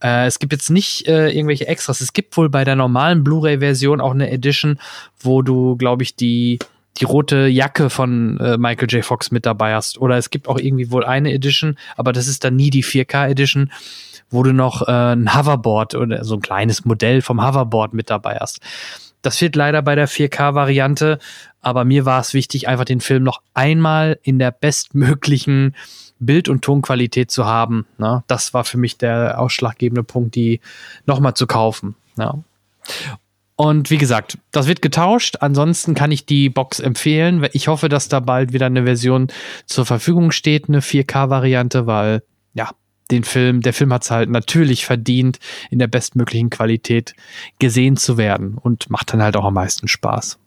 [0.03, 2.01] Äh, es gibt jetzt nicht äh, irgendwelche Extras.
[2.01, 4.78] Es gibt wohl bei der normalen Blu-ray-Version auch eine Edition,
[5.20, 6.59] wo du, glaube ich, die
[6.99, 9.05] die rote Jacke von äh, Michael J.
[9.05, 9.99] Fox mit dabei hast.
[9.99, 13.28] Oder es gibt auch irgendwie wohl eine Edition, aber das ist dann nie die 4K
[13.28, 13.72] Edition,
[14.28, 18.36] wo du noch äh, ein Hoverboard oder so ein kleines Modell vom Hoverboard mit dabei
[18.41, 18.61] hast.
[19.22, 21.18] das fehlt leider bei der 4K-Variante,
[21.61, 25.74] aber mir war es wichtig, einfach den Film noch einmal in der bestmöglichen
[26.18, 27.86] Bild- und Tonqualität zu haben.
[27.99, 28.22] Ne?
[28.26, 30.61] Das war für mich der ausschlaggebende Punkt, die
[31.07, 31.97] nochmal zu kaufen.
[32.16, 32.38] Ja.
[33.61, 35.37] Und wie gesagt, das wird getauscht.
[35.41, 37.47] Ansonsten kann ich die Box empfehlen.
[37.53, 39.29] Ich hoffe, dass da bald wieder eine Version
[39.67, 42.23] zur Verfügung steht, eine 4K-Variante, weil
[42.55, 42.71] ja,
[43.11, 45.41] den Film, der Film hat es halt natürlich verdient,
[45.71, 47.13] in der bestmöglichen Qualität
[47.59, 50.39] gesehen zu werden und macht dann halt auch am meisten Spaß.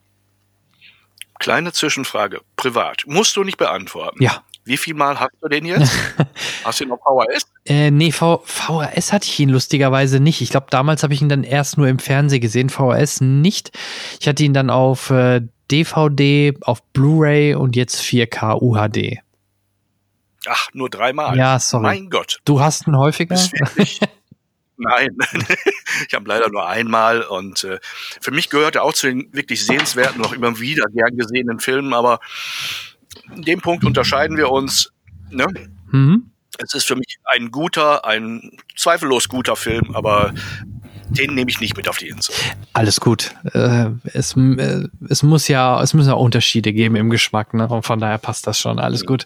[1.38, 3.04] Kleine Zwischenfrage, privat.
[3.06, 4.24] Musst du nicht beantworten.
[4.24, 4.42] Ja.
[4.66, 5.92] Wie viel Mal hast du den jetzt?
[6.64, 7.46] hast du ihn auf VHS?
[7.66, 10.42] Äh, nee, v VHS hatte ich ihn lustigerweise nicht.
[10.42, 13.72] Ich glaube, damals habe ich ihn dann erst nur im Fernsehen gesehen, VHS nicht.
[14.20, 15.42] Ich hatte ihn dann auf äh,
[15.72, 19.20] DVD, auf Blu-ray und jetzt 4K UHD.
[20.46, 21.38] Ach, nur dreimal.
[21.38, 21.84] Ja, sorry.
[21.84, 22.40] Mein Gott.
[22.46, 23.36] Du hast ihn häufiger?
[24.78, 25.18] Nein,
[26.08, 27.80] ich habe leider nur einmal und äh,
[28.20, 31.94] für mich gehört er auch zu den wirklich sehenswerten, noch immer wieder gern gesehenen Filmen,
[31.94, 32.20] aber
[33.36, 34.92] in dem Punkt unterscheiden wir uns.
[35.30, 35.48] Ne?
[35.92, 36.32] Mhm.
[36.58, 40.34] Es ist für mich ein guter, ein zweifellos guter Film, aber
[41.10, 42.34] den nehme ich nicht mit auf die Insel.
[42.74, 43.34] Alles gut.
[43.54, 47.68] Äh, es, äh, es muss ja, es müssen ja Unterschiede geben im Geschmack, ne?
[47.68, 48.80] Und von daher passt das schon.
[48.80, 49.08] Alles mhm.
[49.08, 49.26] gut.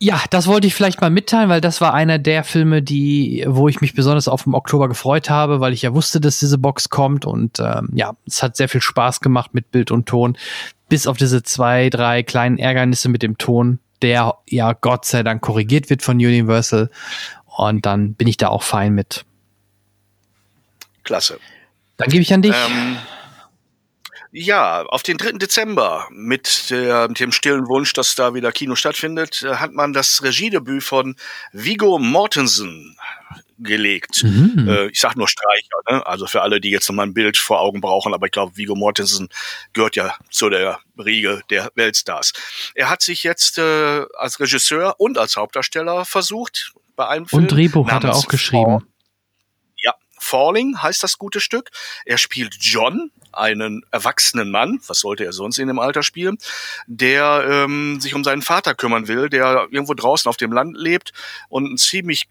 [0.00, 3.68] Ja, das wollte ich vielleicht mal mitteilen, weil das war einer der Filme, die, wo
[3.68, 6.88] ich mich besonders auf im Oktober gefreut habe, weil ich ja wusste, dass diese Box
[6.88, 10.38] kommt und ähm, ja, es hat sehr viel Spaß gemacht mit Bild und Ton,
[10.88, 15.42] bis auf diese zwei, drei kleinen Ärgernisse mit dem Ton, der ja Gott sei Dank
[15.42, 16.90] korrigiert wird von Universal
[17.46, 19.24] und dann bin ich da auch fein mit.
[21.04, 21.38] Klasse.
[21.96, 22.54] Dann gebe ich an dich.
[22.54, 22.98] Ähm
[24.30, 25.32] ja, auf den 3.
[25.32, 30.22] Dezember mit, mit dem stillen Wunsch, dass da wieder Kino stattfindet, äh, hat man das
[30.22, 31.16] Regiedebüt von
[31.52, 32.96] Vigo Mortensen
[33.58, 34.22] gelegt.
[34.22, 34.68] Mhm.
[34.68, 36.06] Äh, ich sag nur Streicher, ne?
[36.06, 38.74] also für alle, die jetzt nochmal ein Bild vor Augen brauchen, aber ich glaube, Vigo
[38.74, 39.28] Mortensen
[39.72, 42.32] gehört ja zu der Riege der Weltstars.
[42.74, 47.42] Er hat sich jetzt äh, als Regisseur und als Hauptdarsteller versucht bei einem Film.
[47.42, 48.86] Und Drehbuch hat er auch geschrieben.
[49.76, 51.70] Ja, Falling heißt das gute Stück.
[52.04, 56.38] Er spielt John, einen erwachsenen Mann, was sollte er sonst in dem Alter spielen,
[56.86, 61.12] der ähm, sich um seinen Vater kümmern will, der irgendwo draußen auf dem Land lebt
[61.48, 62.28] und ein ziemlich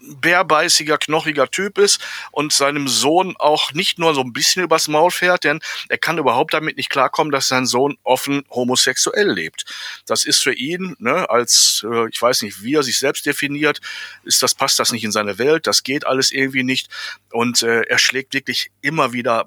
[0.00, 5.10] bärbeißiger, knochiger Typ ist und seinem Sohn auch nicht nur so ein bisschen übers Maul
[5.10, 9.64] fährt, denn er kann überhaupt damit nicht klarkommen, dass sein Sohn offen homosexuell lebt.
[10.06, 13.80] Das ist für ihn, ne, als äh, ich weiß nicht, wie er sich selbst definiert,
[14.24, 16.88] ist das passt das nicht in seine Welt, das geht alles irgendwie nicht
[17.30, 19.46] und äh, er schlägt wirklich immer wieder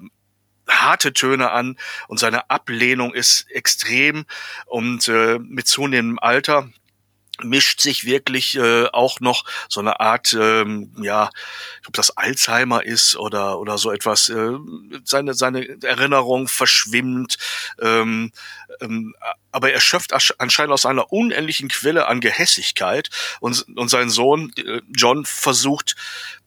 [0.68, 1.76] harte Töne an
[2.08, 4.24] und seine Ablehnung ist extrem
[4.66, 6.70] und äh, mit zunehmendem Alter
[7.42, 11.30] mischt sich wirklich äh, auch noch so eine Art, ähm, ja,
[11.86, 14.28] ob das Alzheimer ist oder oder so etwas.
[14.28, 14.52] Äh,
[15.04, 17.36] seine seine Erinnerung verschwimmt,
[17.80, 18.32] ähm,
[18.80, 19.14] ähm,
[19.50, 23.10] aber er schöpft anscheinend aus einer unendlichen Quelle an Gehässigkeit
[23.40, 25.96] und und sein Sohn äh, John versucht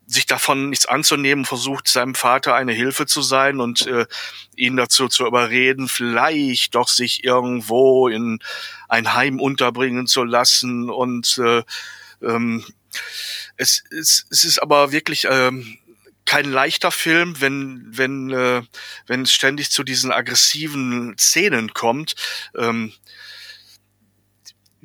[0.07, 4.05] sich davon nichts anzunehmen, versucht seinem Vater eine Hilfe zu sein und äh,
[4.55, 8.39] ihn dazu zu überreden, vielleicht doch sich irgendwo in
[8.87, 10.89] ein Heim unterbringen zu lassen.
[10.89, 11.61] Und äh,
[12.21, 12.63] ähm,
[13.57, 15.77] es, es, es ist aber wirklich ähm,
[16.23, 18.61] kein leichter Film, wenn wenn äh,
[19.07, 22.15] wenn es ständig zu diesen aggressiven Szenen kommt.
[22.55, 22.93] Ähm,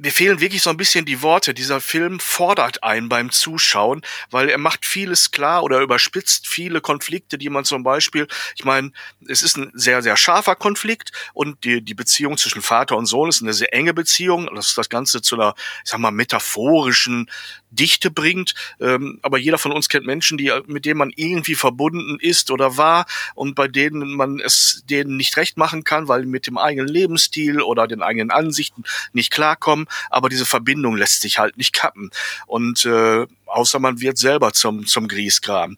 [0.03, 1.55] mir fehlen wirklich so ein bisschen die Worte.
[1.55, 7.39] Dieser Film fordert einen beim Zuschauen, weil er macht vieles klar oder überspitzt viele Konflikte,
[7.39, 8.27] die man zum Beispiel,
[8.57, 8.91] ich meine,
[9.29, 13.29] es ist ein sehr, sehr scharfer Konflikt und die, die Beziehung zwischen Vater und Sohn
[13.29, 14.51] ist eine sehr enge Beziehung.
[14.55, 17.31] Das das Ganze zu einer, ich sag mal, metaphorischen
[17.73, 18.55] Dichte bringt.
[18.81, 22.77] Ähm, aber jeder von uns kennt Menschen, die, mit denen man irgendwie verbunden ist oder
[22.77, 26.89] war und bei denen man es denen nicht recht machen kann, weil mit dem eigenen
[26.89, 29.87] Lebensstil oder den eigenen Ansichten nicht klarkommen.
[30.11, 32.11] Aber diese Verbindung lässt sich halt nicht kappen.
[32.47, 35.77] Und äh, außer man wird selber zum, zum Griesgram.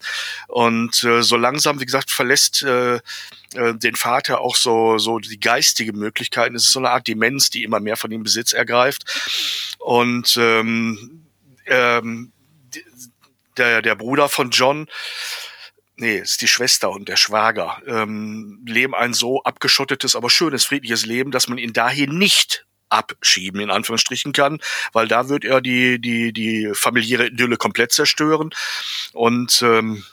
[0.48, 2.96] Und äh, so langsam, wie gesagt, verlässt äh,
[3.54, 6.54] äh, den Vater auch so, so die geistige Möglichkeiten.
[6.54, 9.76] Es ist so eine Art Demenz, die immer mehr von ihm Besitz ergreift.
[9.78, 11.23] Und ähm,
[11.66, 12.32] ähm,
[13.56, 14.88] der, der Bruder von John,
[15.96, 21.06] nee, ist die Schwester und der Schwager, ähm, leben ein so abgeschottetes, aber schönes, friedliches
[21.06, 24.60] Leben, dass man ihn dahin nicht abschieben, in Anführungsstrichen kann,
[24.92, 28.50] weil da wird er die, die, die familiäre Idylle komplett zerstören.
[29.12, 30.04] Und ähm,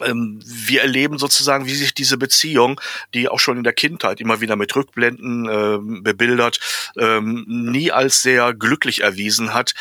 [0.00, 2.80] wir erleben sozusagen, wie sich diese Beziehung,
[3.12, 6.58] die auch schon in der Kindheit immer wieder mit Rückblenden äh, bebildert,
[6.98, 9.74] ähm, nie als sehr glücklich erwiesen hat.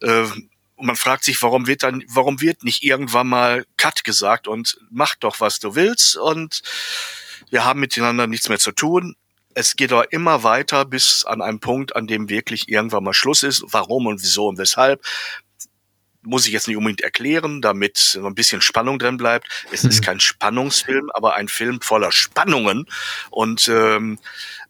[0.00, 0.26] Äh,
[0.76, 4.78] und man fragt sich, warum wird dann, warum wird nicht irgendwann mal Cut gesagt und
[4.90, 6.62] mach doch, was du willst und
[7.50, 9.16] wir haben miteinander nichts mehr zu tun.
[9.54, 13.42] Es geht aber immer weiter bis an einen Punkt, an dem wirklich irgendwann mal Schluss
[13.42, 13.64] ist.
[13.68, 15.02] Warum und wieso und weshalb
[16.26, 19.48] muss ich jetzt nicht unbedingt erklären, damit ein bisschen Spannung drin bleibt.
[19.72, 20.04] Es ist mhm.
[20.04, 22.86] kein Spannungsfilm, aber ein Film voller Spannungen
[23.30, 24.18] und ähm,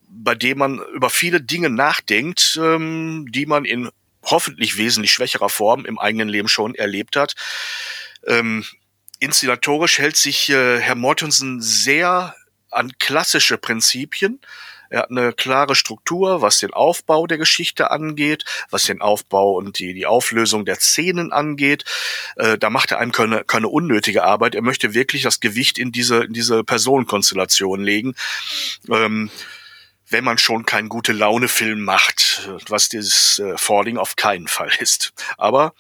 [0.09, 3.91] bei dem man über viele Dinge nachdenkt, ähm, die man in
[4.23, 7.35] hoffentlich wesentlich schwächerer Form im eigenen Leben schon erlebt hat.
[8.27, 8.65] Ähm,
[9.19, 12.35] inszenatorisch hält sich äh, Herr Mortensen sehr
[12.71, 14.41] an klassische Prinzipien.
[14.91, 19.79] Er hat eine klare Struktur, was den Aufbau der Geschichte angeht, was den Aufbau und
[19.79, 21.85] die, die Auflösung der Szenen angeht.
[22.37, 24.55] Äh, da macht er einem keine, keine unnötige Arbeit.
[24.55, 28.15] Er möchte wirklich das Gewicht in diese, in diese Personenkonstellation legen.
[28.89, 29.31] Ähm,
[30.09, 35.13] wenn man schon keinen gute Laune-Film macht, was dieses äh, Falling auf keinen Fall ist.
[35.37, 35.75] Aber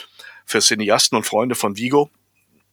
[0.44, 2.11] für Cineasten und Freunde von Vigo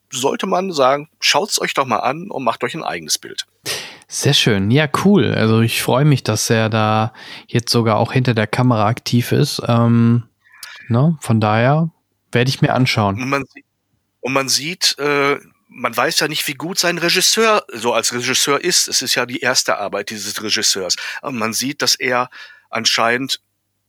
[0.10, 3.46] sollte man sagen, schaut's euch doch mal an und macht euch ein eigenes Bild.
[4.08, 4.72] Sehr schön.
[4.72, 5.34] Ja, cool.
[5.34, 7.14] Also ich freue mich, dass er da
[7.48, 9.62] jetzt sogar auch hinter der Kamera aktiv ist.
[9.68, 10.24] Ähm,
[10.88, 11.18] ne?
[11.22, 11.90] Von daher
[12.32, 13.22] werde ich mir anschauen.
[13.22, 13.44] Und man,
[14.22, 15.38] und man sieht, äh,
[15.68, 18.88] man weiß ja nicht, wie gut sein Regisseur so als Regisseur ist.
[18.88, 20.96] Es ist ja die erste Arbeit dieses Regisseurs.
[21.22, 22.30] Aber man sieht, dass er
[22.70, 23.40] anscheinend,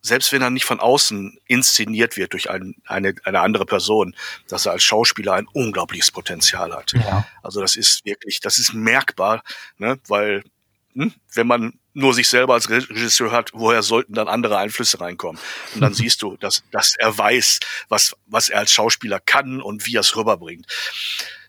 [0.05, 4.15] selbst wenn er nicht von außen inszeniert wird durch ein, eine, eine andere Person,
[4.49, 6.93] dass er als Schauspieler ein unglaubliches Potenzial hat.
[6.93, 7.27] Ja.
[7.43, 9.43] Also das ist wirklich, das ist merkbar,
[9.79, 9.99] ne?
[10.07, 10.45] weil
[10.93, 15.41] hm, wenn man nur sich selber als Regisseur hat, woher sollten dann andere Einflüsse reinkommen?
[15.75, 19.87] Und dann siehst du, dass, dass er weiß, was, was er als Schauspieler kann und
[19.87, 20.67] wie er es rüberbringt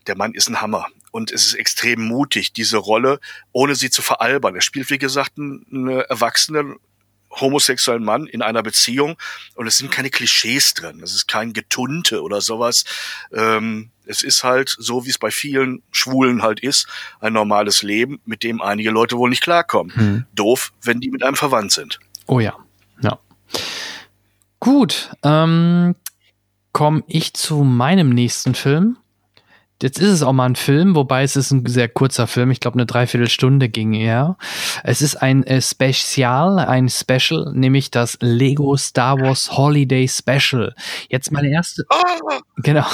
[0.07, 0.87] der Mann ist ein Hammer.
[1.09, 3.19] Und es ist extrem mutig, diese Rolle,
[3.51, 4.53] ohne sie zu veralbern.
[4.53, 6.75] Er spielt, wie gesagt, einen erwachsenen
[7.31, 9.17] homosexuellen Mann in einer Beziehung
[9.55, 11.01] und es sind keine Klischees drin.
[11.03, 12.85] Es ist kein Getunte oder sowas.
[13.33, 16.87] Ähm, es ist halt so, wie es bei vielen Schwulen halt ist,
[17.19, 19.95] ein normales Leben, mit dem einige Leute wohl nicht klarkommen.
[19.95, 20.25] Hm.
[20.33, 21.99] Doof, wenn die mit einem verwandt sind.
[22.27, 22.55] Oh ja,
[23.01, 23.19] ja.
[24.59, 25.95] Gut, ähm,
[26.71, 28.97] komme ich zu meinem nächsten Film.
[29.81, 32.49] Jetzt ist es auch mal ein Film, wobei es ist ein sehr kurzer Film.
[32.49, 34.37] Ich glaube, eine Dreiviertelstunde ging er.
[34.83, 40.73] Es ist ein äh, Spezial, ein Special, nämlich das Lego Star Wars Holiday Special.
[41.09, 42.39] Jetzt meine erste, ah!
[42.57, 42.85] genau,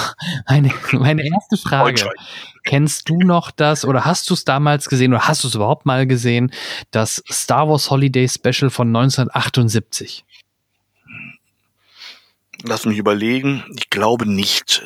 [0.49, 2.09] meine, meine erste Frage.
[2.63, 5.85] Kennst du noch das oder hast du es damals gesehen oder hast du es überhaupt
[5.85, 6.51] mal gesehen?
[6.91, 10.25] Das Star Wars Holiday Special von 1978.
[12.63, 13.63] Lass mich überlegen.
[13.75, 14.83] Ich glaube nicht.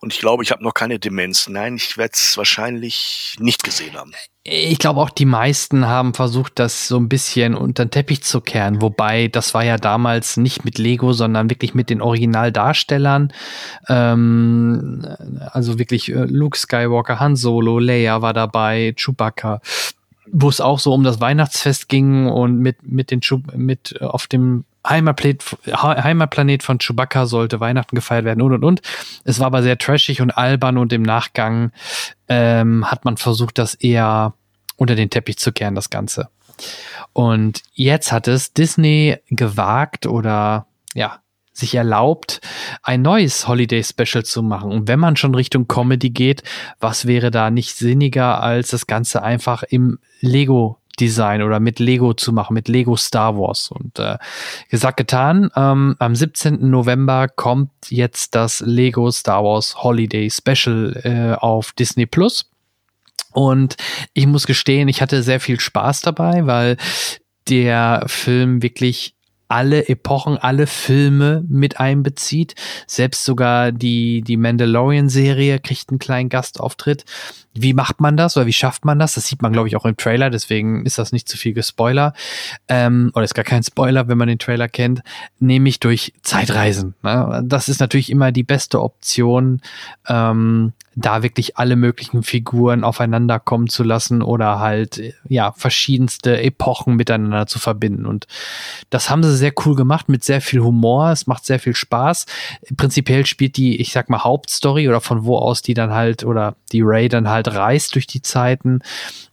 [0.00, 1.48] Und ich glaube, ich habe noch keine Demenz.
[1.48, 4.12] Nein, ich werde es wahrscheinlich nicht gesehen haben.
[4.42, 8.40] Ich glaube auch die meisten haben versucht, das so ein bisschen unter den Teppich zu
[8.40, 8.80] kehren.
[8.80, 13.32] Wobei, das war ja damals nicht mit Lego, sondern wirklich mit den Originaldarstellern.
[13.88, 15.06] Ähm,
[15.50, 19.60] also wirklich äh, Luke Skywalker, Han Solo, Leia war dabei, Chewbacca
[20.32, 24.04] wo es auch so um das Weihnachtsfest ging und mit, mit den Schub, mit äh,
[24.04, 28.82] auf dem Heimatplanet, Heimatplanet von Chewbacca sollte Weihnachten gefeiert werden und und und.
[29.24, 31.72] Es war aber sehr trashig und albern und im Nachgang
[32.28, 34.34] ähm, hat man versucht, das eher
[34.76, 36.28] unter den Teppich zu kehren, das Ganze.
[37.12, 41.20] Und jetzt hat es Disney gewagt oder ja,
[41.52, 42.40] sich erlaubt,
[42.82, 44.70] ein neues Holiday Special zu machen.
[44.70, 46.42] Und wenn man schon Richtung Comedy geht,
[46.80, 52.14] was wäre da nicht sinniger, als das Ganze einfach im Lego Design oder mit Lego
[52.14, 53.70] zu machen, mit Lego Star Wars.
[53.70, 54.18] Und äh,
[54.70, 56.68] gesagt, getan, ähm, am 17.
[56.70, 62.50] November kommt jetzt das Lego Star Wars Holiday Special äh, auf Disney Plus.
[63.32, 63.76] Und
[64.14, 66.78] ich muss gestehen, ich hatte sehr viel Spaß dabei, weil
[67.48, 69.14] der Film wirklich
[69.48, 72.54] alle Epochen, alle Filme mit einbezieht.
[72.86, 77.04] Selbst sogar die, die Mandalorian-Serie kriegt einen kleinen Gastauftritt.
[77.62, 79.14] Wie macht man das oder wie schafft man das?
[79.14, 82.12] Das sieht man, glaube ich, auch im Trailer, deswegen ist das nicht zu viel Gespoiler.
[82.68, 85.02] Ähm, oder ist gar kein Spoiler, wenn man den Trailer kennt,
[85.38, 86.94] nämlich durch Zeitreisen.
[87.02, 87.42] Ne?
[87.46, 89.60] Das ist natürlich immer die beste Option,
[90.08, 96.96] ähm, da wirklich alle möglichen Figuren aufeinander kommen zu lassen oder halt ja verschiedenste Epochen
[96.96, 98.26] miteinander zu verbinden und
[98.88, 102.24] das haben sie sehr cool gemacht mit sehr viel Humor es macht sehr viel Spaß
[102.78, 106.56] prinzipiell spielt die ich sag mal Hauptstory oder von wo aus die dann halt oder
[106.72, 108.80] die Ray dann halt reist durch die Zeiten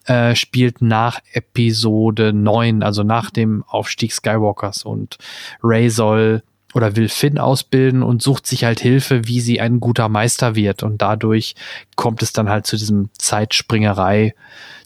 [0.06, 5.18] äh, spielt nach Episode 9 also nach dem Aufstieg Skywalkers und
[5.62, 6.44] Ray soll
[6.74, 10.84] oder will Finn ausbilden und sucht sich halt Hilfe, wie sie ein guter Meister wird.
[10.84, 11.56] Und dadurch
[11.96, 14.34] kommt es dann halt zu diesem Zeitspringerei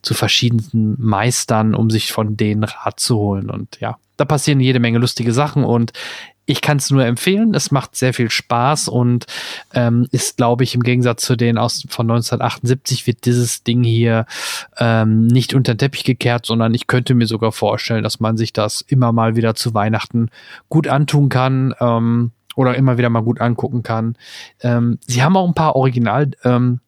[0.02, 3.50] zu verschiedenen Meistern, um sich von denen Rat zu holen.
[3.50, 5.94] Und ja, da passieren jede Menge lustige Sachen und
[6.48, 7.54] ich kann es nur empfehlen.
[7.54, 9.26] Es macht sehr viel Spaß und
[9.74, 14.26] ähm, ist, glaube ich, im Gegensatz zu den aus von 1978 wird dieses Ding hier
[14.78, 18.54] ähm, nicht unter den Teppich gekehrt, sondern ich könnte mir sogar vorstellen, dass man sich
[18.54, 20.30] das immer mal wieder zu Weihnachten
[20.70, 21.76] gut antun kann.
[21.80, 24.18] Ähm, oder immer wieder mal gut angucken kann.
[24.62, 26.80] Ähm, sie haben auch ein paar Original ähm,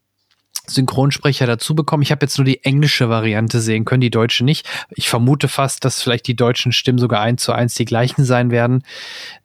[0.74, 2.02] Synchronsprecher dazu bekommen.
[2.02, 4.68] Ich habe jetzt nur die englische Variante sehen können, die deutsche nicht.
[4.90, 8.50] Ich vermute fast, dass vielleicht die deutschen Stimmen sogar eins zu eins die gleichen sein
[8.50, 8.82] werden.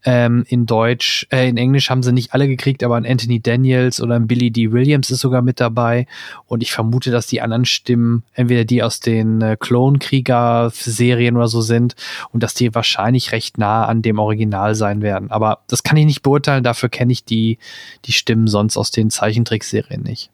[0.03, 4.01] Ähm, in Deutsch, äh, in Englisch haben sie nicht alle gekriegt, aber ein Anthony Daniels
[4.01, 4.71] oder ein Billy D.
[4.71, 6.05] Williams ist sogar mit dabei.
[6.45, 11.61] Und ich vermute, dass die anderen Stimmen entweder die aus den äh, Klonkrieger-Serien oder so
[11.61, 11.95] sind
[12.31, 15.31] und dass die wahrscheinlich recht nah an dem Original sein werden.
[15.31, 16.63] Aber das kann ich nicht beurteilen.
[16.63, 17.57] Dafür kenne ich die,
[18.05, 20.29] die Stimmen sonst aus den Zeichentrickserien nicht.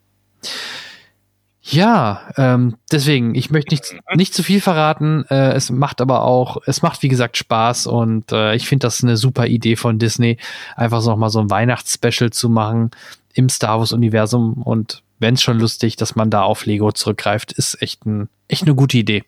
[1.63, 5.25] Ja, ähm, deswegen, ich möchte nicht, nicht zu viel verraten.
[5.29, 9.03] Äh, es macht aber auch, es macht wie gesagt Spaß und äh, ich finde das
[9.03, 10.37] eine super Idee von Disney,
[10.75, 12.91] einfach so noch mal so ein Weihnachtsspecial zu machen
[13.33, 17.51] im Star Wars Universum und wenn es schon lustig, dass man da auf Lego zurückgreift,
[17.51, 19.23] ist echt, ein, echt eine gute Idee.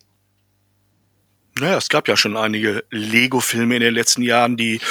[1.60, 4.82] Naja, es gab ja schon einige Lego-Filme in den letzten Jahren, die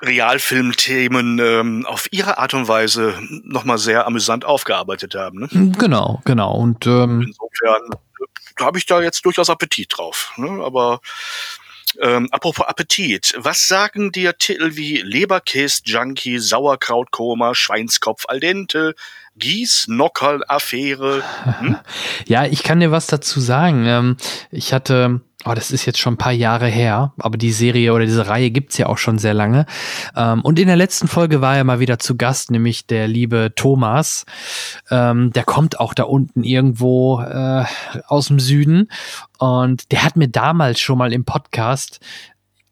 [0.00, 5.40] Realfilmthemen ähm, auf ihre Art und Weise nochmal sehr amüsant aufgearbeitet haben.
[5.40, 5.48] Ne?
[5.50, 6.54] Hm, genau, genau.
[6.54, 7.90] Und ähm, insofern
[8.20, 10.32] äh, habe ich da jetzt durchaus Appetit drauf.
[10.36, 10.62] Ne?
[10.62, 11.00] Aber
[12.00, 18.94] ähm, apropos Appetit, was sagen dir Titel wie Leberkäse, Junkie, Sauerkrautkoma, Schweinskopf al dente,
[19.36, 21.22] Gieß, Nockerl, Affäre?
[21.58, 21.76] Hm?
[22.26, 23.84] ja, ich kann dir was dazu sagen.
[23.86, 24.16] Ähm,
[24.50, 28.04] ich hatte oh, das ist jetzt schon ein paar Jahre her, aber die Serie oder
[28.04, 29.66] diese Reihe gibt's ja auch schon sehr lange.
[30.16, 33.52] Ähm, und in der letzten Folge war er mal wieder zu Gast, nämlich der liebe
[33.54, 34.26] Thomas.
[34.90, 37.64] Ähm, der kommt auch da unten irgendwo äh,
[38.06, 38.90] aus dem Süden.
[39.38, 42.00] Und der hat mir damals schon mal im Podcast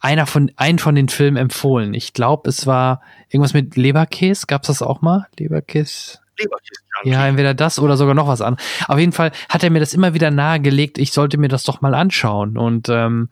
[0.01, 1.95] einer von, einen von den Filmen empfohlen.
[1.95, 4.47] Ich glaube, es war irgendwas mit Leberkäse.
[4.47, 5.27] Gab's das auch mal?
[5.39, 6.19] Leberkäse?
[6.39, 6.86] Leberkäse.
[7.05, 8.57] Ja, entweder das oder sogar noch was an.
[8.89, 11.81] Auf jeden Fall hat er mir das immer wieder nahegelegt, ich sollte mir das doch
[11.81, 12.57] mal anschauen.
[12.57, 13.29] Und ähm,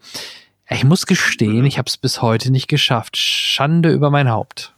[0.69, 3.17] ich muss gestehen, ich habe es bis heute nicht geschafft.
[3.17, 4.75] Schande über mein Haupt.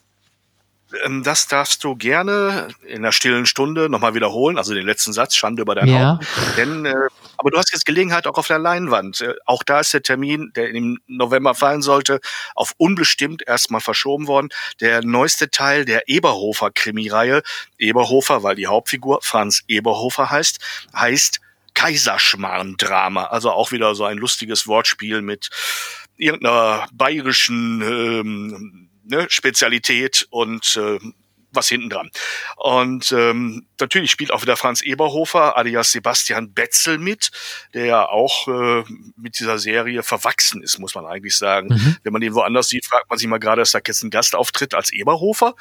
[1.04, 5.34] Ähm, das darfst du gerne in der stillen Stunde nochmal wiederholen, also den letzten Satz,
[5.34, 6.14] Schande über dein ja.
[6.14, 6.26] Haupt.
[6.56, 6.94] Denn, äh,
[7.38, 9.20] aber du hast jetzt Gelegenheit auch auf der Leinwand.
[9.20, 12.20] Äh, auch da ist der Termin, der im November fallen sollte,
[12.54, 14.48] auf unbestimmt erstmal verschoben worden.
[14.80, 17.42] Der neueste Teil der Eberhofer-Krimireihe,
[17.78, 20.58] Eberhofer, weil die Hauptfigur Franz Eberhofer heißt,
[20.94, 21.40] heißt
[21.74, 23.24] Kaiserschmarrn-Drama.
[23.24, 25.50] Also auch wieder so ein lustiges Wortspiel mit
[26.16, 30.98] irgendeiner bayerischen ähm, ne, Spezialität und äh,
[31.56, 32.10] was hinten dran.
[32.56, 37.30] Und ähm, natürlich spielt auch wieder Franz Eberhofer alias Sebastian Betzel mit,
[37.74, 38.84] der ja auch äh,
[39.16, 41.68] mit dieser Serie verwachsen ist, muss man eigentlich sagen.
[41.68, 41.96] Mhm.
[42.02, 44.74] Wenn man den woanders sieht, fragt man sich mal gerade, ist da jetzt ein Gastauftritt
[44.74, 45.54] als Eberhofer?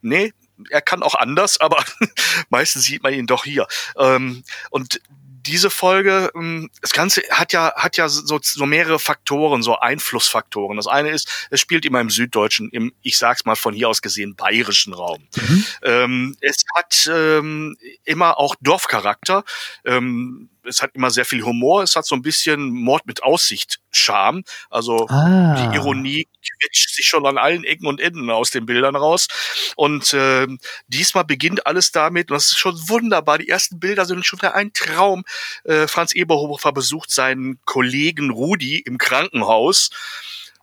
[0.00, 0.32] Nee,
[0.70, 1.82] er kann auch anders, aber
[2.50, 3.66] meistens sieht man ihn doch hier.
[3.96, 5.00] Ähm, und
[5.46, 10.76] diese Folge, ähm, das Ganze hat ja, hat ja so, so mehrere Faktoren, so Einflussfaktoren.
[10.76, 14.02] Das eine ist, es spielt immer im süddeutschen, im, ich sag's mal von hier aus
[14.02, 15.26] gesehen, bayerischen Raum.
[15.36, 15.64] Mhm.
[15.82, 19.44] Ähm, es hat ähm, immer auch Dorfcharakter.
[19.84, 23.80] Ähm, es hat immer sehr viel Humor, es hat so ein bisschen Mord mit Aussicht
[23.90, 24.44] Charme.
[24.70, 25.54] Also ah.
[25.54, 26.28] die Ironie
[26.60, 29.28] quetscht sich schon an allen Ecken und Enden aus den Bildern raus.
[29.76, 30.46] Und äh,
[30.88, 33.38] diesmal beginnt alles damit, und das ist schon wunderbar.
[33.38, 35.24] Die ersten Bilder sind schon ein Traum.
[35.64, 39.90] Äh, Franz Eberhofer besucht seinen Kollegen Rudi im Krankenhaus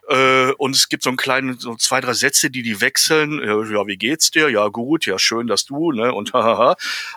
[0.09, 3.39] äh, und es gibt so einen kleinen, so zwei, drei Sätze, die die wechseln.
[3.43, 4.49] Ja, wie geht's dir?
[4.49, 6.13] Ja, gut, ja, schön, dass du, ne?
[6.13, 6.75] Und hahaha.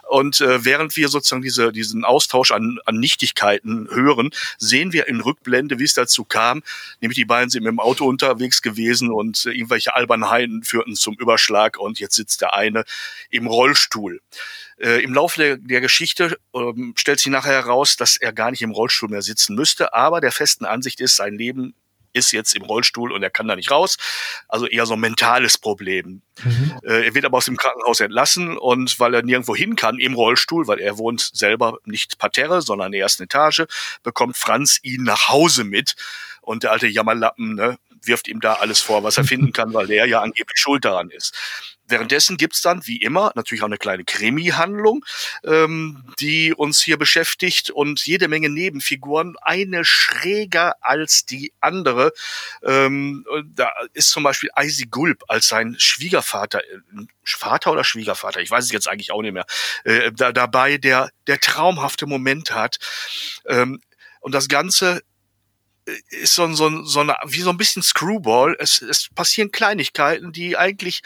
[0.09, 5.23] Und äh, während wir sozusagen diese, diesen Austausch an, an Nichtigkeiten hören, sehen wir in
[5.23, 6.63] Rückblende, wie es dazu kam.
[7.01, 11.15] Nämlich die beiden sind mit dem Auto unterwegs gewesen und äh, irgendwelche Albernheiten führten zum
[11.15, 12.85] Überschlag und jetzt sitzt der eine
[13.31, 14.21] im Rollstuhl.
[14.79, 18.63] Äh, Im Laufe der, der Geschichte ähm, stellt sich nachher heraus, dass er gar nicht
[18.63, 21.75] im Rollstuhl mehr sitzen müsste, aber der festen Ansicht ist, sein Leben
[22.13, 23.97] ist jetzt im Rollstuhl und er kann da nicht raus.
[24.49, 26.23] Also eher so ein mentales Problem.
[26.43, 26.79] Mhm.
[26.85, 30.15] Äh, er wird aber aus dem Krankenhaus entlassen und weil er nirgendwo hin kann im
[30.15, 33.65] Rollstuhl, weil er wohnt selber nicht parterre, sondern in der ersten Etage,
[34.03, 35.97] bekommt Franz ihn nach Hause mit.
[36.41, 39.87] Und der alte Jammerlappen ne, wirft ihm da alles vor, was er finden kann, weil
[39.87, 41.35] der ja angeblich schuld daran ist.
[41.93, 45.05] Währenddessen gibt's dann, wie immer, natürlich auch eine kleine Krimi-Handlung,
[45.45, 52.13] ähm, die uns hier beschäftigt und jede Menge Nebenfiguren, eine schräger als die andere.
[52.63, 58.51] Ähm, da ist zum Beispiel Eisi Gulb als sein Schwiegervater, äh, Vater oder Schwiegervater, ich
[58.51, 59.47] weiß es jetzt eigentlich auch nicht mehr,
[59.85, 62.79] äh, da, dabei, der, der traumhafte Moment hat.
[63.47, 63.81] Ähm,
[64.21, 65.03] und das Ganze
[66.11, 68.57] ist so, so, so eine, wie so ein bisschen Screwball.
[68.59, 71.03] Es, es passieren Kleinigkeiten, die eigentlich,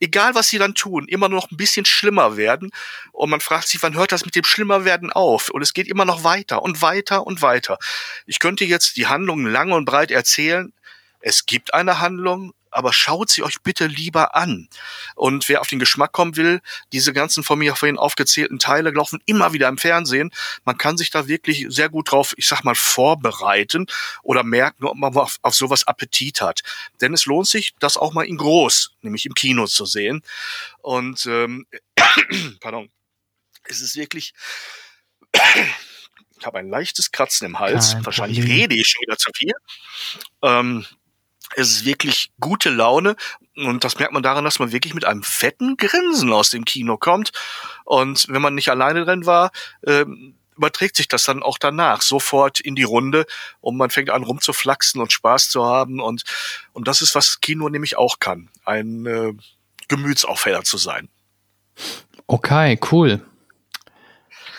[0.00, 2.70] egal was sie dann tun, immer noch ein bisschen schlimmer werden.
[3.12, 5.50] Und man fragt sich, wann hört das mit dem Schlimmerwerden auf?
[5.50, 7.78] Und es geht immer noch weiter und weiter und weiter.
[8.26, 10.72] Ich könnte jetzt die Handlungen lang und breit erzählen.
[11.20, 14.68] Es gibt eine Handlung, aber schaut sie euch bitte lieber an.
[15.14, 16.60] Und wer auf den Geschmack kommen will,
[16.92, 20.30] diese ganzen von mir vorhin aufgezählten Teile laufen immer wieder im Fernsehen.
[20.64, 23.86] Man kann sich da wirklich sehr gut drauf, ich sag mal, vorbereiten
[24.22, 26.60] oder merken, ob man auf, auf sowas Appetit hat.
[27.00, 30.22] Denn es lohnt sich, das auch mal in groß, nämlich im Kino zu sehen.
[30.82, 31.66] Und ähm,
[32.60, 32.90] pardon,
[33.64, 34.34] es ist wirklich
[36.38, 37.92] ich habe ein leichtes Kratzen im Hals.
[37.92, 38.58] Kein Wahrscheinlich Problem.
[38.58, 39.52] rede ich schon wieder zu viel.
[40.42, 40.86] Ähm,
[41.54, 43.16] es ist wirklich gute Laune
[43.56, 46.96] und das merkt man daran, dass man wirklich mit einem fetten Grinsen aus dem Kino
[46.96, 47.32] kommt.
[47.84, 49.50] Und wenn man nicht alleine drin war,
[49.86, 53.26] ähm, überträgt sich das dann auch danach sofort in die Runde
[53.60, 56.24] und man fängt an rumzuflaxen und Spaß zu haben und
[56.72, 59.32] und das ist was Kino nämlich auch kann, ein äh,
[59.88, 61.08] Gemütsaufheller zu sein.
[62.26, 63.20] Okay, cool.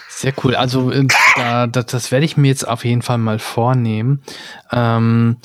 [0.07, 0.55] Sehr cool.
[0.55, 4.23] Also äh, da, das, das werde ich mir jetzt auf jeden Fall mal vornehmen.
[4.71, 5.37] Ähm,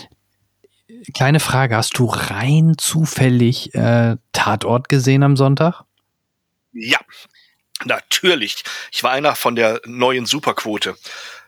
[1.14, 5.84] kleine Frage, hast du rein zufällig äh, Tatort gesehen am Sonntag?
[6.72, 6.98] Ja,
[7.84, 8.64] natürlich.
[8.90, 10.96] Ich war einer von der neuen Superquote.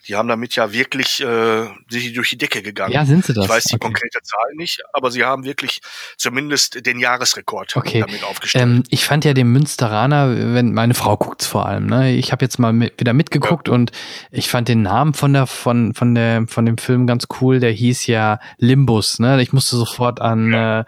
[0.07, 2.93] Die haben damit ja wirklich äh, sich durch die Decke gegangen.
[2.93, 3.45] Ja, sind sie das?
[3.45, 3.87] Ich weiß die okay.
[3.87, 5.81] konkrete Zahl nicht, aber sie haben wirklich
[6.17, 8.01] zumindest den Jahresrekord okay.
[8.01, 8.65] damit aufgestellt.
[8.65, 11.87] Ähm, ich fand ja den Münsteraner, wenn meine Frau guckt's vor allem.
[11.87, 12.15] Ne?
[12.15, 13.75] Ich habe jetzt mal mit, wieder mitgeguckt ja.
[13.75, 13.93] und
[14.31, 17.61] ich fand den Namen von der von von der von dem Film ganz cool.
[17.61, 19.19] Der hieß ja Limbus.
[19.19, 19.41] Ne?
[19.41, 20.81] Ich musste sofort an ja.
[20.81, 20.85] äh,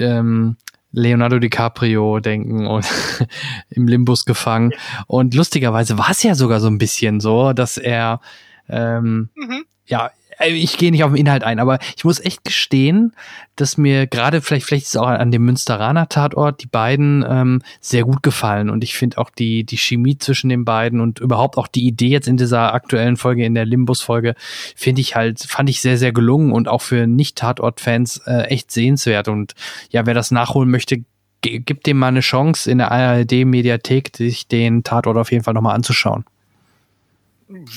[0.00, 0.56] ähm,
[0.92, 2.86] Leonardo DiCaprio denken und
[3.70, 4.72] im Limbus gefangen.
[5.06, 8.20] Und lustigerweise war es ja sogar so ein bisschen so, dass er
[8.68, 9.64] ähm, mhm.
[9.86, 13.12] Ja, äh, ich gehe nicht auf den Inhalt ein, aber ich muss echt gestehen,
[13.56, 17.62] dass mir gerade vielleicht, vielleicht ist es auch an dem Münsteraner Tatort die beiden ähm,
[17.80, 18.70] sehr gut gefallen.
[18.70, 22.08] Und ich finde auch die die Chemie zwischen den beiden und überhaupt auch die Idee
[22.08, 24.34] jetzt in dieser aktuellen Folge in der Limbus Folge
[24.76, 28.42] finde ich halt fand ich sehr sehr gelungen und auch für nicht Tatort Fans äh,
[28.44, 29.28] echt sehenswert.
[29.28, 29.54] Und
[29.90, 31.02] ja wer das nachholen möchte
[31.40, 35.54] gibt dem mal eine Chance in der ARD Mediathek sich den Tatort auf jeden Fall
[35.54, 36.24] nochmal anzuschauen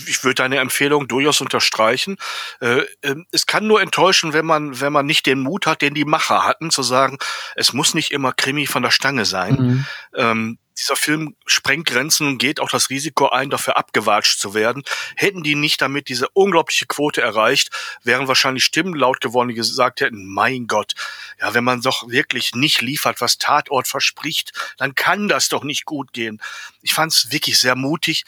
[0.07, 2.17] ich würde deine Empfehlung durchaus unterstreichen.
[2.59, 5.93] Äh, äh, es kann nur enttäuschen, wenn man, wenn man nicht den Mut hat, den
[5.93, 7.17] die Macher hatten, zu sagen,
[7.55, 9.53] es muss nicht immer Krimi von der Stange sein.
[9.53, 9.85] Mhm.
[10.15, 14.83] Ähm, dieser Film sprengt Grenzen und geht auch das Risiko ein, dafür abgewatscht zu werden.
[15.15, 17.69] Hätten die nicht damit diese unglaubliche Quote erreicht,
[18.03, 20.93] wären wahrscheinlich Stimmen laut geworden, die gesagt hätten, mein Gott,
[21.39, 25.85] ja, wenn man doch wirklich nicht liefert, was Tatort verspricht, dann kann das doch nicht
[25.85, 26.41] gut gehen.
[26.81, 28.23] Ich fand es wirklich sehr mutig.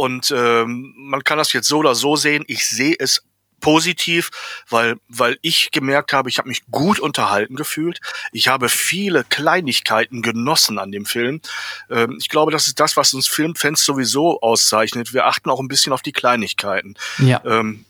[0.00, 2.42] Und ähm, man kann das jetzt so oder so sehen.
[2.46, 3.22] Ich sehe es
[3.60, 4.30] positiv,
[4.70, 8.00] weil weil ich gemerkt habe, ich habe mich gut unterhalten gefühlt.
[8.32, 11.42] Ich habe viele Kleinigkeiten genossen an dem Film.
[11.90, 15.12] Ähm, ich glaube, das ist das, was uns Filmfans sowieso auszeichnet.
[15.12, 16.94] Wir achten auch ein bisschen auf die Kleinigkeiten.
[17.18, 17.42] Ja.
[17.44, 17.84] Ähm,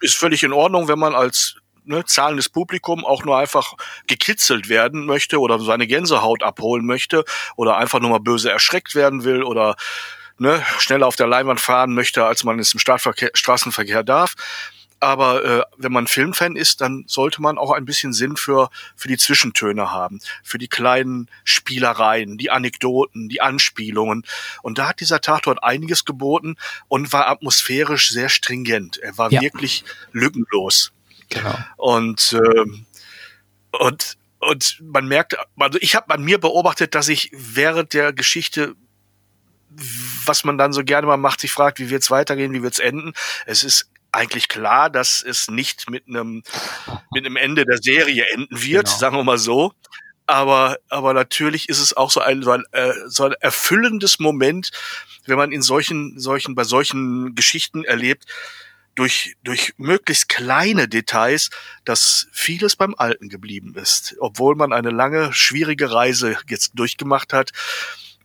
[0.00, 3.74] ist völlig in Ordnung, wenn man als ne, zahlendes Publikum auch nur einfach
[4.08, 7.24] gekitzelt werden möchte oder seine Gänsehaut abholen möchte
[7.54, 9.76] oder einfach nur mal böse erschreckt werden will oder
[10.38, 14.34] ne, schneller auf der Leinwand fahren möchte, als man es im Straßenverkehr darf.
[14.98, 19.08] Aber äh, wenn man Filmfan ist, dann sollte man auch ein bisschen Sinn für, für
[19.08, 24.24] die Zwischentöne haben, für die kleinen Spielereien, die Anekdoten, die Anspielungen.
[24.62, 26.56] Und da hat dieser Tatort einiges geboten
[26.88, 28.96] und war atmosphärisch sehr stringent.
[28.96, 29.42] Er war ja.
[29.42, 30.92] wirklich lückenlos.
[31.28, 31.54] Genau.
[31.76, 37.92] Und, äh, und, und man merkt, also ich habe an mir beobachtet, dass ich während
[37.92, 38.76] der Geschichte
[39.68, 43.12] was man dann so gerne mal macht, sich fragt, wie wird's weitergehen, wie wird's enden.
[43.46, 46.42] Es ist eigentlich klar, dass es nicht mit einem
[47.12, 48.98] mit einem Ende der Serie enden wird, genau.
[48.98, 49.72] sagen wir mal so.
[50.26, 54.70] Aber aber natürlich ist es auch so ein so ein, äh, so ein erfüllendes Moment,
[55.26, 58.24] wenn man in solchen solchen bei solchen Geschichten erlebt
[58.94, 61.50] durch durch möglichst kleine Details,
[61.84, 67.52] dass vieles beim Alten geblieben ist, obwohl man eine lange schwierige Reise jetzt durchgemacht hat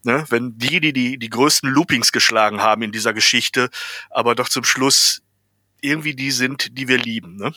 [0.04, 3.70] ne, wenn die, die, die die größten Loopings geschlagen haben in dieser Geschichte,
[4.10, 5.22] aber doch zum Schluss
[5.82, 7.36] irgendwie die sind, die wir lieben.
[7.38, 7.54] Ne?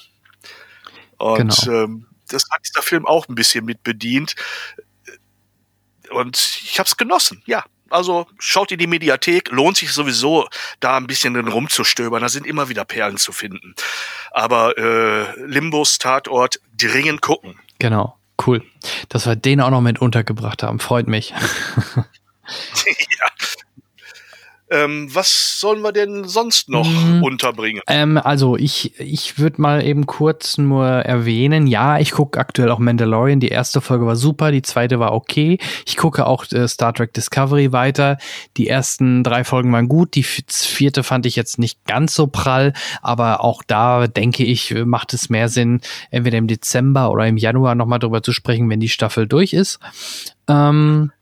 [1.19, 1.85] Und genau.
[1.85, 4.35] ähm, das hat dieser Film auch ein bisschen mit bedient.
[6.11, 7.65] Und ich habe es genossen, ja.
[7.91, 10.49] Also schaut in die Mediathek, lohnt sich sowieso,
[10.81, 12.23] da ein bisschen drin rumzustöbern.
[12.23, 13.75] Da sind immer wieder Perlen zu finden.
[14.33, 17.61] Aber äh, Limbos Tatort dringend gucken.
[17.79, 18.65] Genau, cool.
[19.11, 21.35] Dass wir den auch noch mit untergebracht haben, freut mich.
[22.87, 23.29] ja.
[24.71, 27.23] Ähm, was sollen wir denn sonst noch mhm.
[27.23, 27.83] unterbringen?
[27.87, 32.79] Ähm, also ich, ich würde mal eben kurz nur erwähnen, ja, ich gucke aktuell auch
[32.79, 33.41] Mandalorian.
[33.41, 35.59] Die erste Folge war super, die zweite war okay.
[35.87, 38.17] Ich gucke auch äh, Star Trek Discovery weiter.
[38.57, 42.73] Die ersten drei Folgen waren gut, die vierte fand ich jetzt nicht ganz so prall,
[43.03, 47.75] aber auch da denke ich, macht es mehr Sinn, entweder im Dezember oder im Januar
[47.75, 49.79] nochmal drüber zu sprechen, wenn die Staffel durch ist.
[50.49, 51.13] Ähm,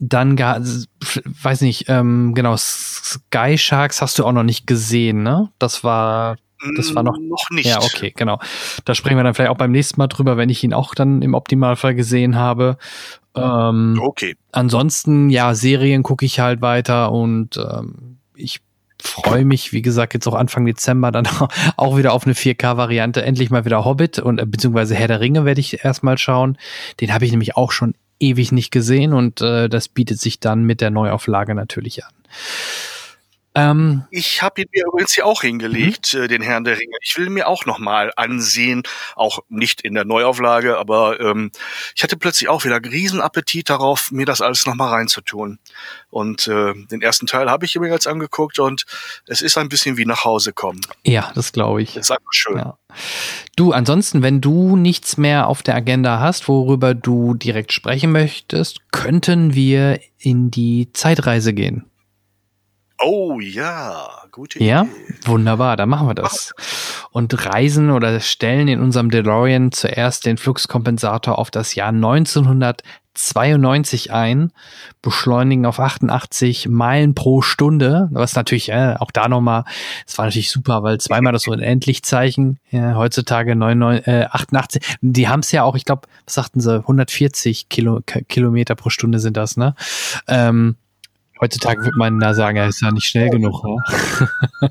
[0.00, 5.50] dann gar, weiß nicht, ähm, genau, Sky Sharks hast du auch noch nicht gesehen, ne?
[5.58, 6.36] Das war,
[6.76, 7.66] das war noch, mm, noch nicht.
[7.66, 8.40] Ja, okay, genau.
[8.86, 11.20] Da sprechen wir dann vielleicht auch beim nächsten Mal drüber, wenn ich ihn auch dann
[11.20, 12.78] im Optimalfall gesehen habe.
[13.34, 14.36] Ähm, okay.
[14.52, 18.60] Ansonsten, ja, Serien gucke ich halt weiter und ähm, ich
[19.02, 21.28] freue mich, wie gesagt, jetzt auch Anfang Dezember dann
[21.76, 23.22] auch wieder auf eine 4K-Variante.
[23.22, 26.56] Endlich mal wieder Hobbit und äh, beziehungsweise Herr der Ringe werde ich erstmal schauen.
[27.00, 30.62] Den habe ich nämlich auch schon ewig nicht gesehen und äh, das bietet sich dann
[30.62, 32.12] mit der Neuauflage natürlich an.
[33.54, 36.22] Ähm, ich habe ihn mir übrigens hier auch hingelegt, mhm.
[36.22, 36.96] äh, den Herrn der Ringe.
[37.02, 38.84] Ich will mir auch noch mal ansehen,
[39.16, 41.50] auch nicht in der Neuauflage, aber ähm,
[41.96, 45.58] ich hatte plötzlich auch wieder Riesenappetit darauf, mir das alles noch mal reinzutun.
[46.10, 48.84] Und äh, den ersten Teil habe ich jetzt angeguckt und
[49.26, 50.80] es ist ein bisschen wie nach Hause kommen.
[51.04, 51.94] Ja, das glaube ich.
[51.94, 52.58] Das ist einfach schön.
[52.58, 52.78] Ja.
[53.56, 58.80] Du, ansonsten, wenn du nichts mehr auf der Agenda hast, worüber du direkt sprechen möchtest,
[58.92, 61.89] könnten wir in die Zeitreise gehen.
[63.02, 64.68] Oh ja, gute Idee.
[64.68, 64.86] Ja,
[65.24, 66.52] wunderbar, dann machen wir das.
[67.10, 74.52] Und reisen oder stellen in unserem DeLorean zuerst den Fluxkompensator auf das Jahr 1992 ein,
[75.00, 79.64] beschleunigen auf 88 Meilen pro Stunde, was natürlich äh, auch da nochmal,
[80.06, 85.26] es war natürlich super, weil zweimal das so Unendlichzeichen, ja, heutzutage 99, äh, 88, die
[85.26, 89.38] haben es ja auch, ich glaube, was sagten sie, 140 Kilo, Kilometer pro Stunde sind
[89.38, 89.74] das, ne?
[90.28, 90.76] Ähm,
[91.40, 93.64] Heutzutage wird man da sagen, er ist ja nicht schnell genug.
[93.64, 94.70] Ne?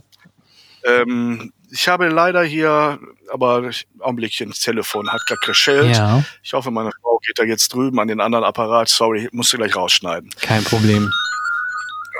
[0.85, 2.99] ähm, ich habe leider hier,
[3.31, 5.95] aber Augenblickchen, das Telefon hat gerade geschellt.
[5.95, 6.23] Ja.
[6.43, 8.89] Ich hoffe, meine Frau geht da jetzt drüben an den anderen Apparat.
[8.89, 10.29] Sorry, musst du gleich rausschneiden.
[10.41, 11.11] Kein Problem.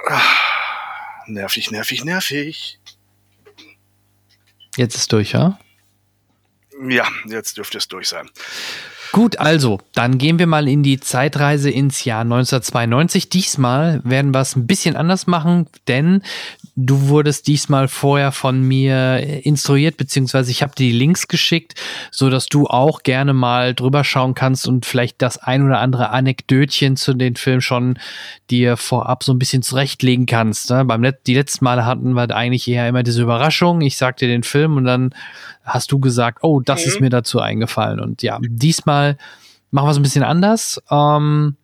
[0.08, 0.22] Ah,
[1.28, 2.80] nervig, nervig, nervig.
[4.78, 5.60] Jetzt ist durch, ja?
[6.88, 8.30] Ja, jetzt dürfte es durch sein.
[9.12, 13.30] Gut, also, dann gehen wir mal in die Zeitreise ins Jahr 1992.
[13.30, 16.22] Diesmal werden wir es ein bisschen anders machen, denn
[16.76, 21.74] du wurdest diesmal vorher von mir instruiert, beziehungsweise ich habe dir die Links geschickt,
[22.12, 26.12] so dass du auch gerne mal drüber schauen kannst und vielleicht das ein oder andere
[26.12, 27.98] Anekdötchen zu den Film schon
[28.52, 30.70] dir vorab so ein bisschen zurechtlegen kannst.
[30.70, 30.86] Ne?
[30.86, 33.82] Beim Let die letzten Male hatten wir eigentlich eher immer diese Überraschung.
[33.82, 35.14] Ich sag dir den Film und dann
[35.70, 36.88] hast du gesagt, oh, das mhm.
[36.88, 38.00] ist mir dazu eingefallen.
[38.00, 39.18] Und ja, diesmal
[39.72, 40.82] machen wir es ein bisschen anders.
[40.90, 41.56] Ähm,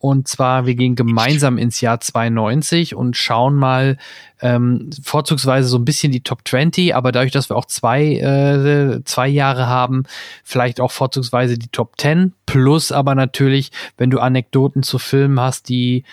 [0.00, 3.96] und zwar, wir gehen gemeinsam ins Jahr 92 und schauen mal
[4.40, 9.02] ähm, vorzugsweise so ein bisschen die Top 20, aber dadurch, dass wir auch zwei, äh,
[9.04, 10.04] zwei Jahre haben,
[10.44, 12.32] vielleicht auch vorzugsweise die Top 10.
[12.46, 16.04] Plus aber natürlich, wenn du Anekdoten zu Filmen hast, die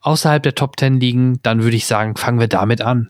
[0.00, 3.08] außerhalb der Top 10 liegen, dann würde ich sagen, fangen wir damit an.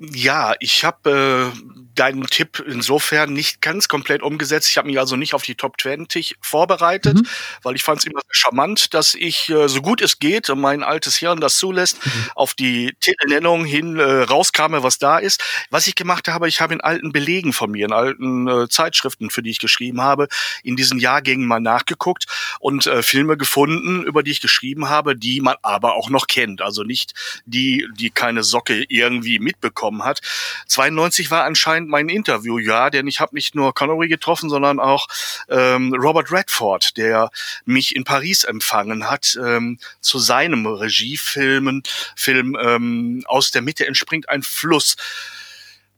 [0.00, 4.70] Ja, ich habe äh, deinen Tipp insofern nicht ganz komplett umgesetzt.
[4.70, 7.26] Ich habe mich also nicht auf die Top 20 vorbereitet, mhm.
[7.64, 10.84] weil ich fand es immer charmant, dass ich, äh, so gut es geht, und mein
[10.84, 12.30] altes Hirn das zulässt, mhm.
[12.36, 15.42] auf die Titelnennung hin äh, rauskame, was da ist.
[15.70, 19.30] Was ich gemacht habe, ich habe in alten Belegen von mir, in alten äh, Zeitschriften,
[19.30, 20.28] für die ich geschrieben habe,
[20.62, 22.26] in diesen Jahrgängen mal nachgeguckt
[22.60, 26.62] und äh, Filme gefunden, über die ich geschrieben habe, die man aber auch noch kennt.
[26.62, 29.40] Also nicht die, die keine Socke irgendwie
[29.88, 30.20] mitbekommen hat.
[30.66, 35.06] 92 war anscheinend mein Interviewjahr, denn ich habe nicht nur Connery getroffen, sondern auch
[35.48, 37.30] ähm, Robert Redford, der
[37.64, 41.82] mich in Paris empfangen hat ähm, zu seinem Regiefilmen,
[42.16, 44.96] Film ähm, aus der Mitte entspringt ein Fluss.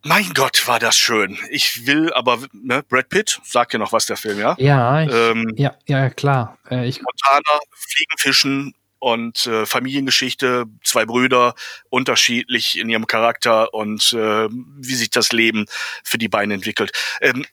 [0.02, 1.36] Mein Gott, war das schön.
[1.50, 4.56] Ich will aber, ne, Brad Pitt, sagt ja noch was der Film, ja?
[4.58, 6.56] Ja, ich, ähm, ja, ja, klar.
[6.70, 11.54] Äh, ich Montana, Fliegen, Fischen, und äh, Familiengeschichte, zwei Brüder,
[11.88, 15.66] unterschiedlich in ihrem Charakter und äh, wie sich das Leben
[16.04, 16.92] für die beiden entwickelt.
[17.20, 17.44] Ähm,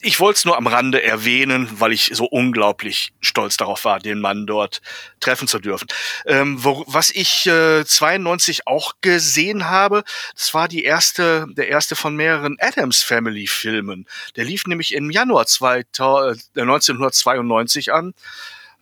[0.00, 4.20] ich wollte es nur am Rande erwähnen, weil ich so unglaublich stolz darauf war, den
[4.20, 4.82] Mann dort
[5.20, 5.88] treffen zu dürfen.
[6.26, 11.96] Ähm, wo, was ich äh, 92 auch gesehen habe, das war die erste, der erste
[11.96, 14.06] von mehreren Adams Family Filmen.
[14.36, 18.14] Der lief nämlich im Januar 2000, äh, 1992 an.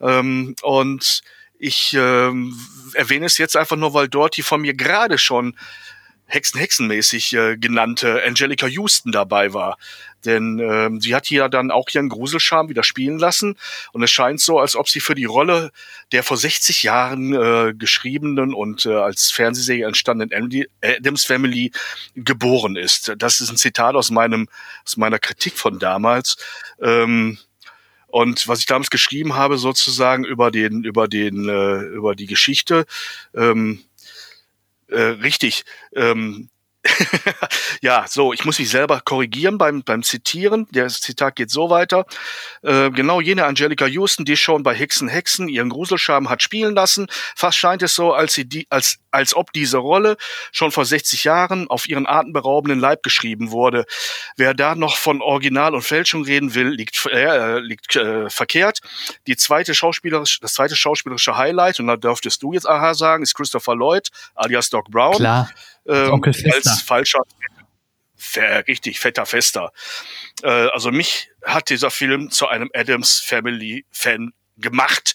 [0.00, 1.22] Ähm, und
[1.64, 2.54] ich ähm,
[2.92, 5.56] erwähne es jetzt einfach nur, weil dort die von mir gerade schon
[6.26, 9.78] Hexen-Hexenmäßig äh, genannte Angelica Houston dabei war.
[10.24, 13.56] Denn ähm, sie hat hier dann auch ihren Gruselscham wieder spielen lassen.
[13.92, 15.70] Und es scheint so, als ob sie für die Rolle
[16.12, 21.72] der vor 60 Jahren äh, geschriebenen und äh, als Fernsehserie entstandenen Adams Family
[22.14, 23.12] geboren ist.
[23.18, 24.48] Das ist ein Zitat aus meinem
[24.84, 26.36] aus meiner Kritik von damals.
[26.80, 27.38] Ähm,
[28.14, 32.86] und was ich damals geschrieben habe, sozusagen über den über den äh, über die Geschichte.
[33.34, 33.82] Ähm,
[34.86, 35.64] äh, richtig.
[35.96, 36.48] Ähm,
[37.80, 40.66] ja, so, ich muss mich selber korrigieren beim, beim Zitieren.
[40.70, 42.04] Der Zitat geht so weiter.
[42.62, 47.06] Äh, genau jene Angelica Houston, die schon bei Hexen Hexen ihren Gruselscham hat spielen lassen.
[47.34, 50.16] Fast scheint es so, als, sie die, als, als ob diese Rolle
[50.52, 53.86] schon vor 60 Jahren auf ihren atemberaubenden Leib geschrieben wurde.
[54.36, 58.80] Wer da noch von Original und Fälschung reden will, liegt, äh, liegt äh, verkehrt.
[59.26, 63.34] Die zweite schauspielerische, das zweite schauspielerische Highlight, und da dürftest du jetzt aha sagen, ist
[63.34, 65.16] Christopher Lloyd, alias Doc Brown.
[65.16, 65.48] Klar
[65.86, 67.22] ähm, als falscher,
[68.68, 69.72] richtig fetter Fester.
[70.42, 75.14] Äh, also mich hat dieser Film zu einem Adams Family Fan gemacht,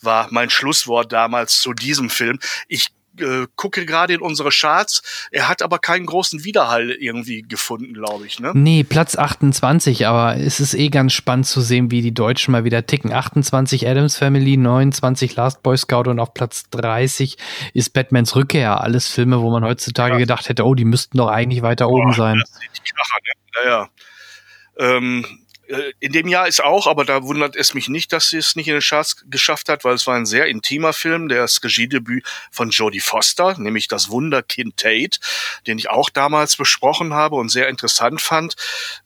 [0.00, 2.38] war mein Schlusswort damals zu diesem Film.
[2.68, 2.88] Ich
[3.20, 5.28] äh, gucke gerade in unsere Charts.
[5.30, 8.40] Er hat aber keinen großen Widerhall irgendwie gefunden, glaube ich.
[8.40, 8.52] Ne?
[8.54, 12.64] Nee, Platz 28, aber es ist eh ganz spannend zu sehen, wie die Deutschen mal
[12.64, 13.12] wieder ticken.
[13.12, 17.36] 28 Adams Family, 29 Last Boy Scout und auf Platz 30
[17.74, 18.80] ist Batmans Rückkehr.
[18.80, 20.18] Alles Filme, wo man heutzutage ja.
[20.18, 22.38] gedacht hätte, oh, die müssten doch eigentlich weiter oben sein.
[22.38, 23.38] Das sind die Kracher, ne?
[23.64, 23.88] Naja.
[24.78, 25.47] Ähm, äh,
[26.00, 28.68] in dem Jahr ist auch, aber da wundert es mich nicht, dass sie es nicht
[28.68, 32.70] in den Charts geschafft hat, weil es war ein sehr intimer Film, das Regiedebüt von
[32.70, 35.18] Jodie Foster, nämlich das Wunderkind Tate,
[35.66, 38.54] den ich auch damals besprochen habe und sehr interessant fand.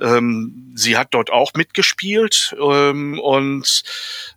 [0.00, 3.82] Ähm, sie hat dort auch mitgespielt ähm, und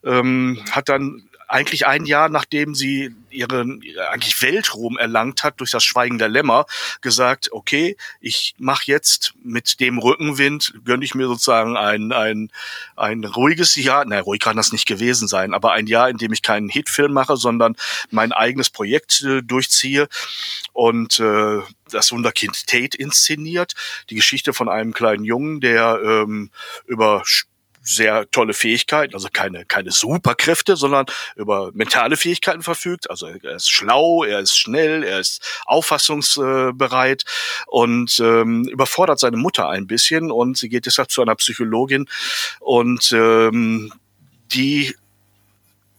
[0.03, 5.83] ähm, hat dann eigentlich ein Jahr nachdem sie ihren eigentlich Weltruhm erlangt hat durch das
[5.83, 6.65] Schweigen der Lämmer,
[7.01, 12.51] gesagt, okay, ich mache jetzt mit dem Rückenwind, gönne ich mir sozusagen ein, ein,
[12.95, 16.33] ein ruhiges Jahr, na ruhig kann das nicht gewesen sein, aber ein Jahr, in dem
[16.33, 17.75] ich keinen Hitfilm mache, sondern
[18.09, 20.07] mein eigenes Projekt äh, durchziehe.
[20.73, 21.59] Und äh,
[21.91, 23.73] das Wunderkind Tate inszeniert,
[24.09, 26.51] die Geschichte von einem kleinen Jungen, der ähm,
[26.85, 27.23] über
[27.85, 31.05] sehr tolle Fähigkeiten, also keine, keine Superkräfte, sondern
[31.35, 33.09] über mentale Fähigkeiten verfügt.
[33.09, 37.23] Also er ist schlau, er ist schnell, er ist auffassungsbereit
[37.67, 42.07] und ähm, überfordert seine Mutter ein bisschen und sie geht deshalb zu einer Psychologin
[42.59, 43.93] und ähm,
[44.51, 44.95] die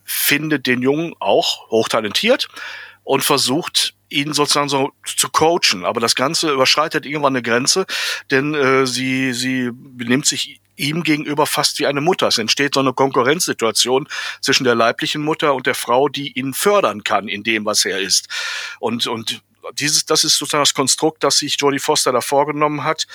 [0.04, 2.48] findet den Jungen auch hochtalentiert
[3.04, 5.84] und versucht ihn sozusagen so zu coachen.
[5.84, 7.86] Aber das Ganze überschreitet irgendwann eine Grenze,
[8.30, 12.28] denn äh, sie, sie benimmt sich ihm gegenüber fast wie eine Mutter.
[12.28, 14.08] Es entsteht so eine Konkurrenzsituation
[14.40, 17.98] zwischen der leiblichen Mutter und der Frau, die ihn fördern kann in dem, was er
[17.98, 18.28] ist.
[18.78, 19.42] Und, und
[19.74, 23.06] dieses, das ist sozusagen das Konstrukt, das sich Jodie Foster da vorgenommen hat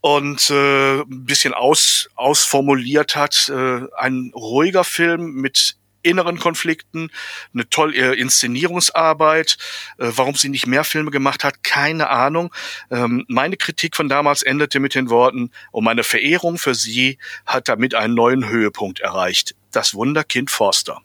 [0.00, 3.48] und äh, ein bisschen aus, ausformuliert hat.
[3.48, 5.76] Äh, ein ruhiger Film mit
[6.08, 7.10] inneren Konflikten,
[7.52, 9.56] eine tolle äh, Inszenierungsarbeit.
[9.98, 12.54] Äh, warum sie nicht mehr Filme gemacht hat, keine Ahnung.
[12.90, 17.68] Ähm, meine Kritik von damals endete mit den Worten, und meine Verehrung für sie hat
[17.68, 19.54] damit einen neuen Höhepunkt erreicht.
[19.70, 21.02] Das Wunderkind Forster.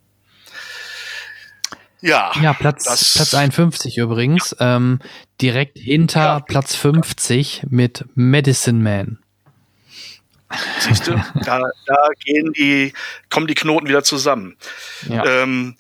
[2.03, 4.55] Ja, ja Platz, Platz 51 übrigens.
[4.59, 4.75] Ja.
[4.75, 4.99] Ähm,
[5.41, 6.39] direkt hinter ja.
[6.41, 9.22] Platz 50 mit Medicine Man.
[10.79, 11.11] Siehst du,
[11.45, 12.93] da, da gehen die,
[13.29, 14.57] kommen die Knoten wieder zusammen.
[15.07, 15.25] Ja.
[15.25, 15.75] Ähm,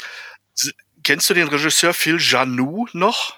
[1.03, 3.35] kennst du den Regisseur Phil Janou noch?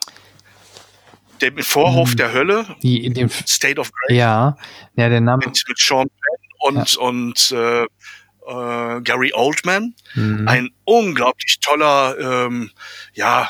[1.41, 2.17] Der im Vorhof hm.
[2.17, 2.65] der Hölle?
[2.81, 4.17] Die, in dem State of Grace.
[4.17, 4.57] Ja,
[4.95, 5.43] ja, der Name.
[5.45, 7.01] Mit, mit Sean Penn und, ja.
[7.01, 7.83] und äh,
[8.47, 9.95] äh, Gary Oldman.
[10.13, 10.47] Mhm.
[10.47, 12.71] Ein unglaublich toller, ähm,
[13.13, 13.49] ja,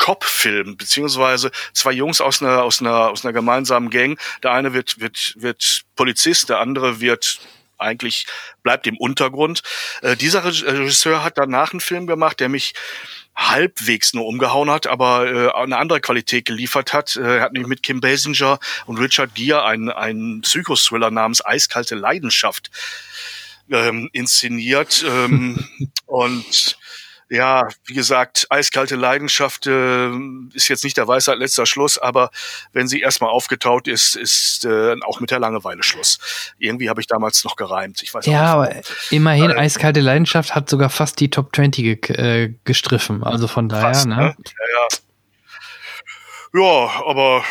[0.00, 4.18] Cop-Film, beziehungsweise zwei Jungs aus einer, aus einer, aus einer gemeinsamen Gang.
[4.42, 7.38] Der eine wird, wird, wird Polizist, der andere wird
[7.76, 8.26] eigentlich
[8.62, 9.62] bleibt im Untergrund.
[10.02, 12.74] Äh, dieser Regisseur hat danach einen Film gemacht, der mich
[13.36, 17.16] halbwegs nur umgehauen hat, aber äh, eine andere Qualität geliefert hat.
[17.16, 21.94] Äh, er hat nämlich mit Kim Basinger und Richard Gere einen, einen Psychothriller namens Eiskalte
[21.94, 22.70] Leidenschaft
[23.70, 25.04] ähm, inszeniert.
[25.06, 25.68] Ähm,
[26.06, 26.78] und
[27.30, 30.10] ja, wie gesagt, eiskalte Leidenschaft äh,
[30.52, 32.30] ist jetzt nicht der Weisheit letzter Schluss, aber
[32.72, 36.18] wenn sie erstmal aufgetaut ist, ist äh, auch mit der Langeweile Schluss.
[36.58, 38.02] Irgendwie habe ich damals noch gereimt.
[38.02, 38.74] Ich weiß ja, aber
[39.10, 43.22] immerhin, äh, eiskalte Leidenschaft hat sogar fast die Top 20 ge äh, gestriffen.
[43.22, 44.16] Also von daher, fast, ne?
[44.16, 44.34] ne?
[44.34, 44.88] Ja,
[46.52, 46.60] ja.
[46.60, 47.44] ja, aber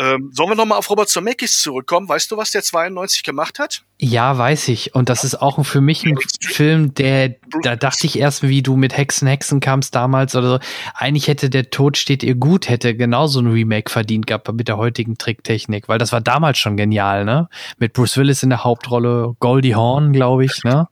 [0.00, 2.08] Ähm, sollen wir nochmal auf Robert Zemeckis zurückkommen?
[2.08, 3.82] Weißt du, was der 92 gemacht hat?
[3.98, 4.94] Ja, weiß ich.
[4.94, 8.76] Und das ist auch für mich ein Film, der, da dachte ich erst, wie du
[8.76, 10.58] mit Hexen, Hexen kamst damals oder so.
[10.94, 14.78] Eigentlich hätte der Tod steht ihr gut, hätte genauso ein Remake verdient gehabt mit der
[14.78, 17.50] heutigen Tricktechnik, weil das war damals schon genial, ne?
[17.76, 20.88] Mit Bruce Willis in der Hauptrolle, Goldie Hawn, glaube ich, ne?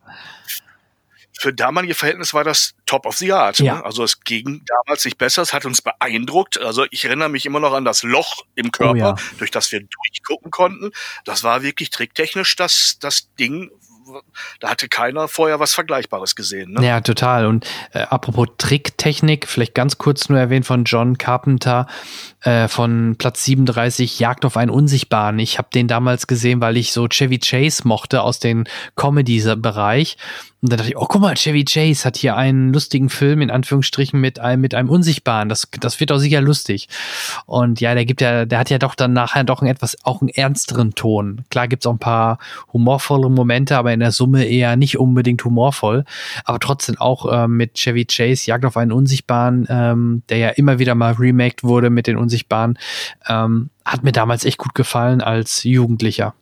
[1.39, 3.61] Für damalige Verhältnisse war das top of the art.
[3.61, 3.77] Ja.
[3.77, 3.85] Ne?
[3.85, 6.61] Also es ging damals nicht besser, es hat uns beeindruckt.
[6.61, 9.15] Also ich erinnere mich immer noch an das Loch im Körper, Oh ja.
[9.39, 10.91] durch das wir durchgucken konnten.
[11.25, 13.71] Das war wirklich tricktechnisch das, das Ding.
[14.61, 16.73] Da hatte keiner vorher was Vergleichbares gesehen.
[16.73, 16.87] Ne?
[16.87, 17.47] Ja, total.
[17.47, 21.87] Und äh, apropos Tricktechnik, vielleicht ganz kurz nur erwähnt von John Carpenter
[22.43, 25.39] äh, von Platz 37, Jagd auf einen Unsichtbaren.
[25.39, 28.65] Ich habe den damals gesehen, weil ich so Chevy Chase mochte aus dem
[28.97, 30.17] Comedy-Bereich.
[30.61, 33.51] Und dann dachte ich, oh, guck mal, Chevy Chase hat hier einen lustigen Film, in
[33.51, 35.49] Anführungsstrichen, mit einem, mit einem Unsichtbaren.
[35.49, 36.89] Das, das wird doch sicher lustig.
[37.47, 40.21] Und ja, der gibt ja, der hat ja doch dann nachher doch einen etwas, auch
[40.21, 41.45] einen ernsteren Ton.
[41.51, 42.39] Klar gibt's auch ein paar
[42.73, 46.05] humorvolle Momente, aber in der Summe eher nicht unbedingt humorvoll.
[46.45, 50.79] Aber trotzdem auch ähm, mit Chevy Chase, Jagd auf einen Unsichtbaren, ähm, der ja immer
[50.79, 52.79] wieder mal remaked wurde mit den Unsichtbaren,
[53.29, 56.35] ähm, hat mir damals echt gut gefallen als Jugendlicher.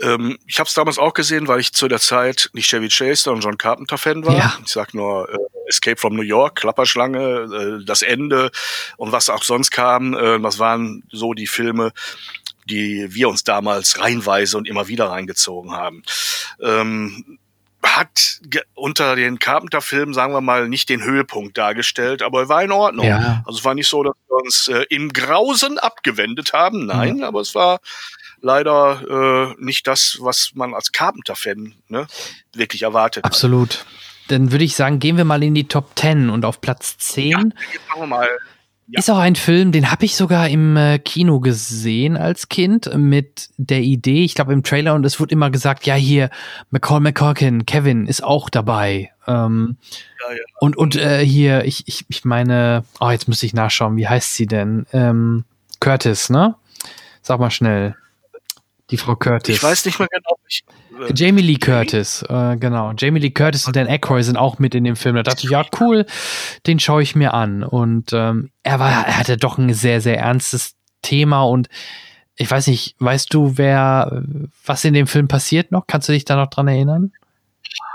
[0.00, 3.22] Ähm, ich habe es damals auch gesehen, weil ich zu der Zeit nicht Chevy Chase,
[3.22, 4.36] sondern John Carpenter Fan war.
[4.36, 4.58] Ja.
[4.64, 5.36] Ich sag nur äh,
[5.68, 8.50] Escape from New York, Klapperschlange, äh, das Ende
[8.96, 10.14] und was auch sonst kam.
[10.14, 11.92] Äh, das waren so die Filme,
[12.66, 16.02] die wir uns damals reihenweise und immer wieder reingezogen haben.
[16.60, 17.38] Ähm,
[17.82, 18.40] hat
[18.74, 23.06] unter den Carpenter-Filmen, sagen wir mal, nicht den Höhepunkt dargestellt, aber er war in Ordnung.
[23.06, 23.42] Ja.
[23.46, 27.40] Also es war nicht so, dass wir uns äh, im Grausen abgewendet haben, nein, aber
[27.40, 27.80] es war
[28.40, 32.06] leider äh, nicht das, was man als Carpenter-Fan ne,
[32.52, 33.24] wirklich erwartet.
[33.24, 33.32] hat.
[33.32, 33.84] Absolut.
[34.28, 37.54] Dann würde ich sagen, gehen wir mal in die Top 10 und auf Platz 10
[37.72, 38.28] Jetzt machen wir mal.
[38.88, 39.00] Ja.
[39.00, 43.48] Ist auch ein Film, den habe ich sogar im äh, Kino gesehen als Kind mit
[43.56, 46.30] der Idee, ich glaube im Trailer und es wurde immer gesagt, ja hier
[46.70, 49.10] McCall McCorkin, Kevin ist auch dabei.
[49.26, 49.76] Ähm,
[50.20, 50.42] Ja, ja.
[50.60, 54.34] Und und äh, hier, ich, ich, ich meine, oh, jetzt müsste ich nachschauen, wie heißt
[54.36, 54.86] sie denn?
[54.92, 55.44] Ähm,
[55.80, 56.54] Curtis, ne?
[57.22, 57.96] Sag mal schnell.
[58.90, 59.56] Die Frau Curtis.
[59.56, 60.38] Ich weiß nicht mehr genau.
[60.46, 60.64] Ich,
[61.14, 62.92] Jamie Lee Curtis, äh, genau.
[62.96, 65.16] Jamie Lee Curtis und Dan Aykroyd sind auch mit in dem Film.
[65.16, 66.06] Da dachte ich, ja, cool,
[66.66, 67.64] den schaue ich mir an.
[67.64, 71.68] Und ähm, er war, er hatte doch ein sehr, sehr ernstes Thema und
[72.38, 74.22] ich weiß nicht, weißt du, wer,
[74.64, 75.86] was in dem Film passiert noch?
[75.86, 77.12] Kannst du dich da noch dran erinnern?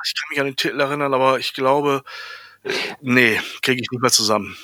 [0.04, 2.04] ich kann mich an den Titel erinnern, aber ich glaube,
[2.64, 2.72] äh,
[3.02, 4.56] nee, kriege ich nicht mehr zusammen.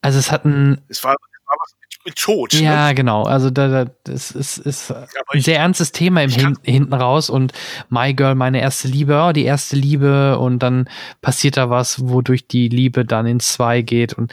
[0.00, 1.75] Also es hat ein, Es war, es war was
[2.06, 2.54] mit, Tod.
[2.54, 2.94] ja, Ne?
[2.94, 3.24] genau.
[3.24, 7.52] Also da, da, das ist, ist ein sehr ernstes Thema im Hin hinten raus und
[7.90, 10.88] My Girl, meine erste Liebe, oh, die erste Liebe und dann
[11.20, 14.32] passiert da was, wodurch die Liebe dann in zwei geht und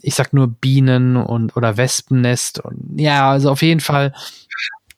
[0.00, 4.12] ich sag nur Bienen und oder Wespennest und ja, also auf jeden Fall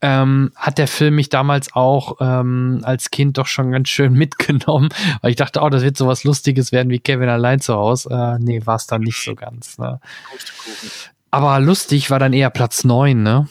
[0.05, 4.91] ähm, hat der Film mich damals auch ähm, als Kind doch schon ganz schön mitgenommen,
[5.23, 8.11] weil ich dachte, oh, das wird sowas Lustiges werden wie Kevin allein zu Hause.
[8.11, 9.79] Äh, nee, war es dann nicht so ganz.
[9.79, 10.01] Ne?
[11.35, 13.49] Aber lustig war dann eher Platz neun, ne?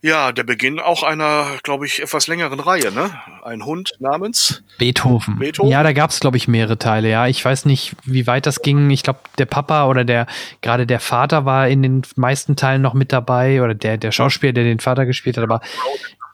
[0.00, 3.10] Ja, der Beginn auch einer, glaube ich, etwas längeren Reihe, ne?
[3.42, 4.62] Ein Hund namens.
[4.78, 5.38] Beethoven.
[5.38, 5.70] Beethoven?
[5.70, 7.26] Ja, da gab es, glaube ich, mehrere Teile, ja.
[7.26, 8.90] Ich weiß nicht, wie weit das ging.
[8.90, 10.26] Ich glaube, der Papa oder der,
[10.60, 14.52] gerade der Vater war in den meisten Teilen noch mit dabei oder der, der Schauspieler,
[14.52, 15.62] der den Vater gespielt hat, aber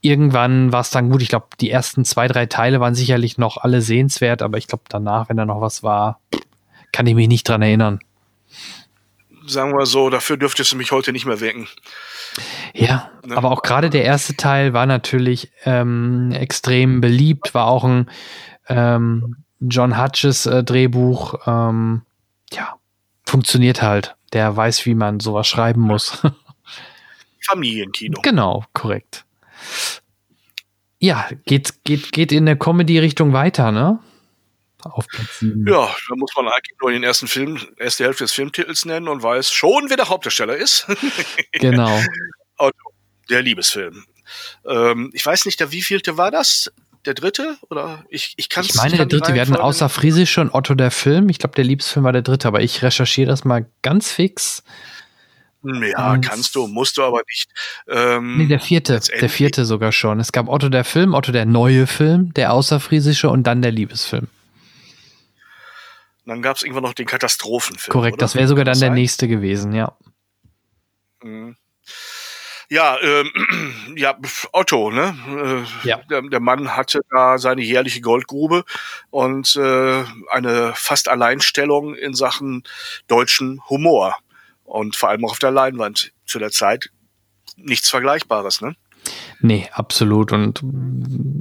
[0.02, 1.22] irgendwann war es dann gut.
[1.22, 4.84] Ich glaube, die ersten zwei, drei Teile waren sicherlich noch alle sehenswert, aber ich glaube,
[4.88, 6.20] danach, wenn da noch was war,
[6.92, 8.00] kann ich mich nicht dran erinnern.
[9.46, 11.68] Sagen wir so, dafür dürftest du mich heute nicht mehr wecken.
[12.74, 13.36] Ja, Ne?
[13.36, 18.10] aber auch gerade der erste Teil war natürlich ähm, extrem beliebt, war auch ein
[18.68, 21.34] ähm, John Hutches äh, Drehbuch.
[21.46, 22.02] Ähm,
[22.52, 22.74] ja,
[23.24, 24.16] funktioniert halt.
[24.32, 26.22] Der weiß, wie man sowas schreiben muss.
[27.48, 28.20] Familienkino.
[28.22, 29.24] genau, korrekt.
[30.98, 33.98] Ja, geht, geht, geht in der Comedy-Richtung weiter, ne?
[34.92, 35.66] Auf Platz sieben.
[35.66, 39.22] Ja, da muss man eigentlich nur den ersten Film, erste Hälfte des Filmtitels nennen und
[39.22, 40.86] weiß schon, wer der Hauptdarsteller ist.
[41.52, 42.00] Genau.
[43.30, 44.04] der Liebesfilm.
[44.66, 46.72] Ähm, ich weiß nicht, der wievielte war das?
[47.06, 47.56] Der dritte?
[47.70, 50.90] Oder ich, ich kann Ich meine, der dritte, wir hatten außer Friesische und Otto der
[50.90, 51.28] Film.
[51.28, 54.62] Ich glaube, der Liebesfilm war der dritte, aber ich recherchiere das mal ganz fix.
[55.64, 57.48] Ja, kannst du, musst du aber nicht.
[57.88, 59.00] Ähm, Nee, der vierte.
[59.20, 60.20] Der vierte sogar schon.
[60.20, 64.28] Es gab Otto der Film, Otto der neue Film, der außerfriesische und dann der Liebesfilm.
[66.26, 67.92] Dann gab es irgendwann noch den Katastrophenfilm.
[67.92, 68.20] Korrekt, oder?
[68.20, 69.96] das wäre sogar dann der nächste gewesen, ja.
[71.22, 71.56] Mhm.
[72.70, 73.30] Ja, ähm,
[73.96, 74.18] ja,
[74.52, 75.14] Otto, ne?
[75.84, 75.98] Äh, Ja.
[76.10, 78.64] Der, der Mann hatte da seine jährliche Goldgrube
[79.10, 82.64] und äh, eine fast Alleinstellung in Sachen
[83.06, 84.16] deutschen Humor.
[84.64, 86.90] Und vor allem auch auf der Leinwand zu der Zeit
[87.56, 88.74] nichts Vergleichbares, ne?
[89.40, 90.32] Nee, absolut.
[90.32, 90.62] Und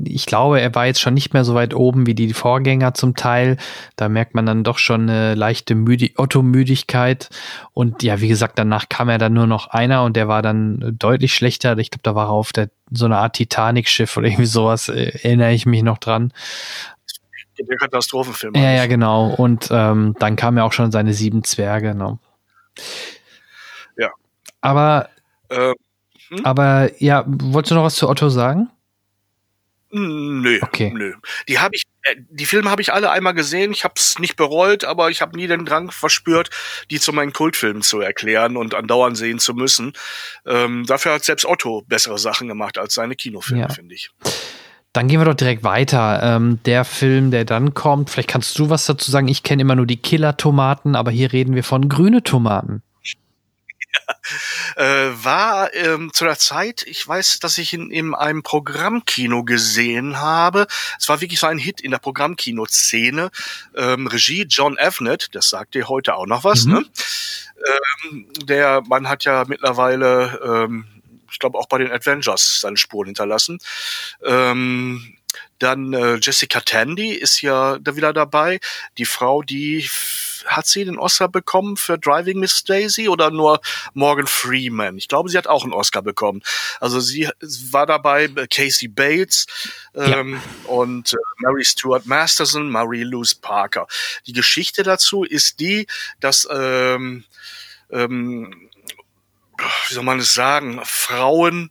[0.04, 3.16] ich glaube, er war jetzt schon nicht mehr so weit oben wie die Vorgänger zum
[3.16, 3.58] Teil.
[3.96, 7.30] Da merkt man dann doch schon eine leichte Müdi Otto-Müdigkeit.
[7.72, 10.98] Und ja, wie gesagt, danach kam er dann nur noch einer und der war dann
[11.00, 11.78] deutlich schlechter.
[11.78, 15.12] Ich glaube, da war er auf der, so eine Art Titanic-Schiff oder irgendwie sowas, äh,
[15.24, 16.34] erinnere ich mich noch dran.
[17.58, 18.56] Der Katastrophenfilm.
[18.56, 19.28] Ja, ja, genau.
[19.28, 21.96] Und ähm, dann kam ja auch schon seine sieben Zwerge.
[21.96, 22.18] Ne?
[23.96, 24.10] Ja.
[24.60, 25.10] Aber
[25.50, 25.74] äh,
[26.38, 26.46] hm?
[26.46, 28.70] Aber ja, wolltest du noch was zu Otto sagen?
[29.96, 30.92] Nö, okay.
[30.92, 31.14] nö.
[31.48, 33.72] Die habe ich, äh, die Filme habe ich alle einmal gesehen.
[33.72, 36.50] Ich habe es nicht bereut, aber ich habe nie den Drang verspürt,
[36.90, 39.94] die zu meinen Kultfilmen zu erklären und andauernd sehen zu müssen.
[40.48, 43.70] Ähm, dafür hat selbst Otto bessere Sachen gemacht als seine Kinofilme, ja.
[43.70, 44.10] finde ich.
[44.94, 46.22] Dann gehen wir doch direkt weiter.
[46.24, 49.28] Ähm, der Film, der dann kommt, vielleicht kannst du was dazu sagen.
[49.28, 52.82] Ich kenne immer nur die Killer-Tomaten, aber hier reden wir von grüne Tomaten.
[54.76, 60.20] äh, war ähm, zu der Zeit, ich weiß, dass ich ihn in einem Programmkino gesehen
[60.20, 60.68] habe.
[61.00, 63.32] Es war wirklich so ein Hit in der Programmkino-Szene.
[63.76, 66.74] Ähm, Regie John Avnet, das sagt dir heute auch noch was, mhm.
[66.74, 66.86] ne?
[68.04, 70.86] Ähm, der Mann hat ja mittlerweile, ähm,
[71.32, 73.60] ich glaube auch bei den Avengers seine Spuren hinterlassen.
[74.24, 75.18] Ähm,
[75.60, 78.60] dann äh, Jessica Tandy ist ja da wieder dabei,
[78.98, 79.90] die Frau, die
[80.48, 83.62] hat sie den Oscar bekommen für Driving Miss Daisy oder nur
[83.94, 84.98] Morgan Freeman?
[84.98, 86.42] Ich glaube, sie hat auch einen Oscar bekommen.
[86.80, 87.30] Also sie
[87.72, 89.48] war dabei äh, Casey Bates
[89.96, 90.70] ähm, ja.
[90.70, 93.88] und äh, Mary Stuart Masterson, Marie Louise Parker.
[94.26, 95.88] Die Geschichte dazu ist die,
[96.20, 97.24] dass ähm,
[97.90, 98.70] ähm,
[99.88, 101.70] wie soll man es sagen, Frauen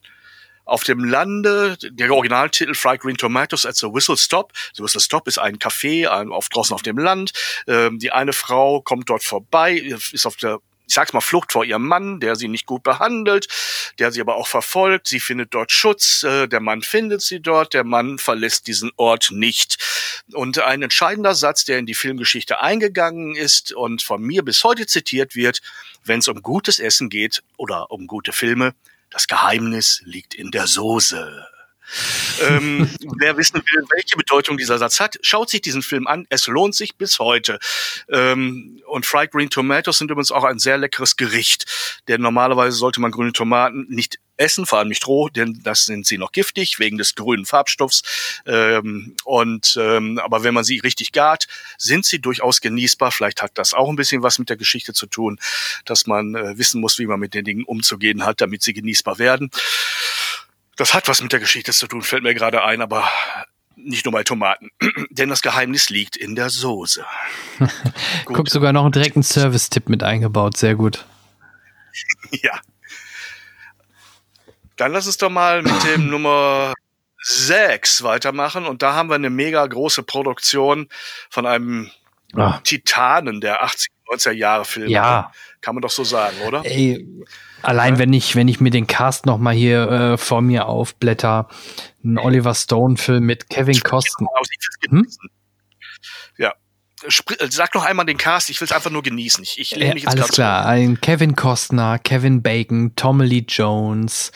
[0.72, 4.52] auf dem Lande, der Originaltitel Fried Green Tomatoes at the Whistle Stop.
[4.74, 7.32] The Whistle Stop ist ein Café auf, draußen auf dem Land.
[7.68, 9.74] Ähm, die eine Frau kommt dort vorbei,
[10.12, 13.46] ist auf der ich sag's mal, Flucht vor ihrem Mann, der sie nicht gut behandelt,
[13.98, 15.08] der sie aber auch verfolgt.
[15.08, 19.30] Sie findet dort Schutz, äh, der Mann findet sie dort, der Mann verlässt diesen Ort
[19.30, 19.78] nicht.
[20.34, 24.86] Und ein entscheidender Satz, der in die Filmgeschichte eingegangen ist und von mir bis heute
[24.86, 25.60] zitiert wird,
[26.04, 28.74] wenn es um gutes Essen geht oder um gute Filme,
[29.12, 31.46] das Geheimnis liegt in der Soße.
[32.48, 32.88] Ähm,
[33.18, 36.26] wer wissen will, welche Bedeutung dieser Satz hat, schaut sich diesen Film an.
[36.28, 37.58] Es lohnt sich bis heute.
[38.08, 41.66] Ähm, und Fried Green Tomatoes sind übrigens auch ein sehr leckeres Gericht.
[42.08, 46.06] Denn normalerweise sollte man grüne Tomaten nicht essen, vor allem nicht roh, denn das sind
[46.06, 48.02] sie noch giftig wegen des grünen Farbstoffs.
[48.46, 51.46] Ähm, und ähm, aber wenn man sie richtig gart,
[51.78, 53.12] sind sie durchaus genießbar.
[53.12, 55.38] Vielleicht hat das auch ein bisschen was mit der Geschichte zu tun,
[55.84, 59.18] dass man äh, wissen muss, wie man mit den Dingen umzugehen hat, damit sie genießbar
[59.18, 59.50] werden.
[60.82, 63.08] Das hat was mit der Geschichte zu tun, fällt mir gerade ein, aber
[63.76, 64.70] nicht nur bei Tomaten.
[65.10, 67.06] Denn das Geheimnis liegt in der Soße.
[68.24, 70.56] Guck, sogar noch einen direkten Service-Tipp mit eingebaut.
[70.56, 71.06] Sehr gut.
[72.32, 72.58] ja.
[74.74, 76.74] Dann lass uns doch mal mit dem Nummer
[77.22, 78.66] 6 weitermachen.
[78.66, 80.88] Und da haben wir eine mega große Produktion
[81.30, 81.92] von einem
[82.34, 82.58] ah.
[82.64, 84.90] Titanen der 80er, 90er Jahre Filme.
[84.90, 85.30] Ja.
[85.60, 86.64] Kann man doch so sagen, oder?
[86.64, 87.06] Ey,
[87.62, 87.98] allein ja.
[88.00, 91.48] wenn ich, wenn ich mir den Cast noch mal hier äh, vor mir aufblätter,
[92.04, 94.28] ein Oliver Stone Film mit Kevin Costner.
[94.88, 95.06] Hm?
[96.38, 96.54] Ja,
[97.08, 99.42] Sag noch einmal den Cast, ich will es einfach nur genießen.
[99.42, 104.30] Ich, ich lehne mich jetzt Alles klar, ein Kevin Costner, Kevin Bacon, Tommy Lee Jones,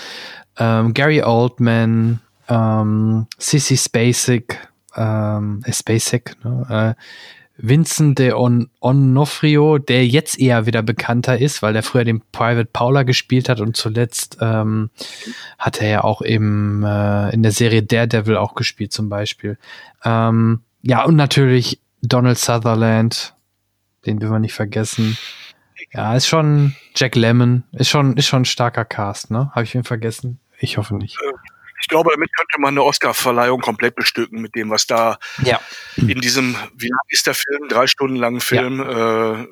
[0.58, 7.02] ähm, Gary Oldman, ähm, Sissy Spacek, ähm, äh, Spacek, ne, äh,
[7.58, 12.68] Vincent de On Onofrio, der jetzt eher wieder bekannter ist, weil er früher den Private
[12.70, 14.90] Paula gespielt hat und zuletzt ähm,
[15.58, 19.58] hat er ja auch im, äh, in der Serie Daredevil auch gespielt zum Beispiel.
[20.04, 23.34] Ähm, ja, und natürlich Donald Sutherland,
[24.04, 25.16] den will man nicht vergessen.
[25.92, 29.50] Ja, ist schon Jack Lemmon, ist schon, ist schon ein starker Cast, ne?
[29.52, 30.40] Habe ich ihn vergessen?
[30.58, 31.16] Ich hoffe nicht.
[31.86, 35.60] Ich glaube, damit könnte man eine Oscar-Verleihung komplett bestücken mit dem, was da ja.
[35.94, 37.68] in diesem, wie lang ist der Film?
[37.68, 39.42] Drei Stunden langen Film, ja.
[39.42, 39.46] äh,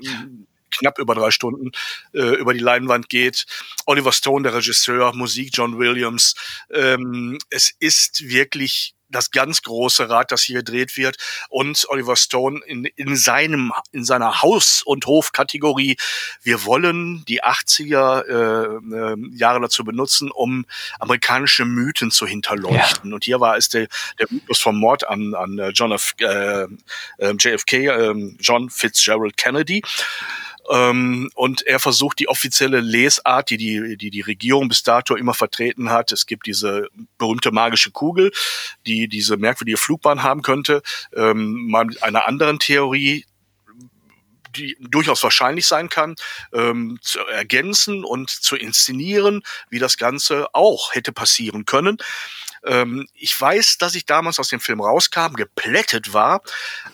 [0.77, 1.70] knapp über drei Stunden,
[2.12, 3.47] äh, über die Leinwand geht.
[3.86, 6.35] Oliver Stone, der Regisseur, Musik John Williams.
[6.73, 11.16] Ähm, es ist wirklich das ganz große Rad, das hier gedreht wird
[11.49, 15.97] und Oliver Stone in, in seinem in seiner Haus- und Hofkategorie.
[16.43, 20.66] Wir wollen die 80er äh, äh, Jahre dazu benutzen, um
[20.99, 23.11] amerikanische Mythen zu hinterleuchten.
[23.11, 23.15] Ja.
[23.15, 23.89] Und hier war es der,
[24.19, 26.65] der Mythos vom Mord an, an äh, John F, äh,
[27.19, 29.82] äh, JFK, äh, John Fitzgerald Kennedy.
[30.70, 35.35] Ähm, und er versucht die offizielle Lesart, die die, die die Regierung bis dato immer
[35.35, 36.12] vertreten hat.
[36.12, 36.89] Es gibt diese
[37.19, 38.32] berühmte magische Kugel,
[38.86, 40.82] die diese merkwürdige Flugbahn haben könnte.
[41.15, 43.24] Ähm, mal mit einer anderen Theorie
[44.57, 46.15] die durchaus wahrscheinlich sein kann,
[46.53, 51.99] ähm, zu ergänzen und zu inszenieren, wie das Ganze auch hätte passieren können.
[52.65, 56.43] Ähm, ich weiß, dass ich damals aus dem Film rauskam, geplättet war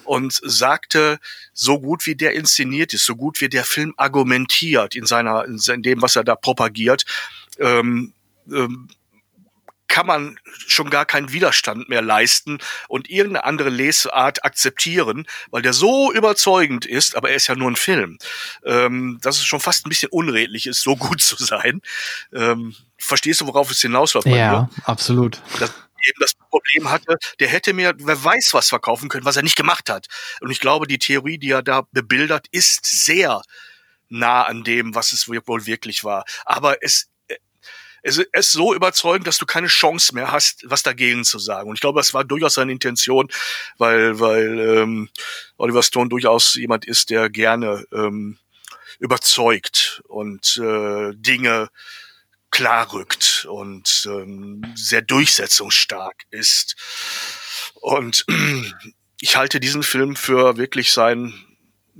[0.05, 1.19] und sagte,
[1.53, 5.83] so gut wie der inszeniert ist, so gut wie der Film argumentiert in seiner, in
[5.83, 7.05] dem, was er da propagiert,
[7.59, 8.13] ähm,
[8.51, 8.89] ähm,
[9.91, 12.59] kann man schon gar keinen Widerstand mehr leisten
[12.89, 17.71] und irgendeine andere Lesart akzeptieren, weil der so überzeugend ist, aber er ist ja nur
[17.71, 18.19] ein Film,
[18.65, 21.83] ähm, dass es schon fast ein bisschen unredlich ist, so gut zu sein.
[22.33, 24.29] Ähm, verstehst du, worauf es hinausläuft?
[24.29, 25.43] Ja, absolut.
[25.59, 29.43] Das, eben das Problem hatte, der hätte mir, wer weiß was verkaufen können, was er
[29.43, 30.07] nicht gemacht hat.
[30.41, 33.43] Und ich glaube, die Theorie, die er da bebildert, ist sehr
[34.09, 36.25] nah an dem, was es wohl wirklich war.
[36.45, 37.10] Aber es
[38.03, 41.69] es ist so überzeugend, dass du keine Chance mehr hast, was dagegen zu sagen.
[41.69, 43.29] Und ich glaube, das war durchaus seine Intention,
[43.79, 45.09] weil, weil ähm,
[45.57, 48.39] Oliver Stone durchaus jemand ist, der gerne ähm,
[48.99, 51.69] überzeugt und äh, Dinge
[52.51, 56.77] klar rückt und ähm, sehr durchsetzungsstark ist.
[57.75, 58.25] Und
[59.21, 61.35] ich halte diesen Film für wirklich sein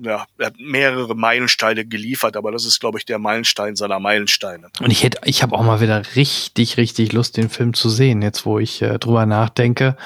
[0.03, 4.69] ja, er hat mehrere Meilensteine geliefert, aber das ist, glaube ich, der Meilenstein seiner Meilensteine.
[4.81, 8.23] Und ich hätte, ich habe auch mal wieder richtig, richtig Lust, den Film zu sehen,
[8.23, 9.97] jetzt wo ich äh, drüber nachdenke.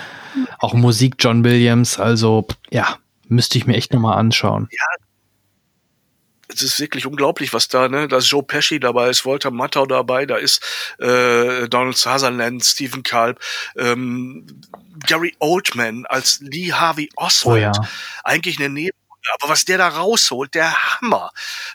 [0.58, 2.98] Auch Musik John Williams, also ja,
[3.28, 4.68] müsste ich mir echt nochmal anschauen.
[4.70, 5.04] Ja,
[6.48, 8.08] es ist wirklich unglaublich, was da, ne?
[8.08, 10.62] Da ist Joe Pesci dabei, ist Walter Matthau dabei, da ist
[10.98, 13.40] äh, Donald Sutherland, Stephen Kalb,
[13.76, 14.46] ähm,
[15.06, 17.76] Gary Oldman als Lee Harvey Oswald.
[17.78, 17.88] Oh ja.
[18.22, 18.96] Eigentlich eine Neben
[19.32, 21.30] aber was der da rausholt, der Hammer.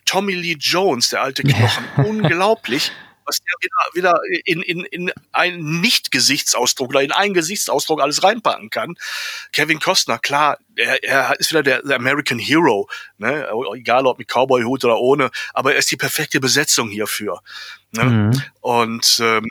[0.06, 2.92] Tommy Lee Jones, der alte Knochen, unglaublich
[3.30, 8.70] was der wieder, wieder in, in, in einen Nicht-Gesichtsausdruck oder in einen Gesichtsausdruck alles reinpacken
[8.70, 8.96] kann.
[9.52, 13.48] Kevin Costner, klar, er, er ist wieder der, der American Hero, ne?
[13.76, 17.42] egal ob mit Cowboy-Hut oder ohne, aber er ist die perfekte Besetzung hierfür.
[17.92, 18.04] Ne?
[18.04, 18.44] Mhm.
[18.62, 19.48] Und ähm,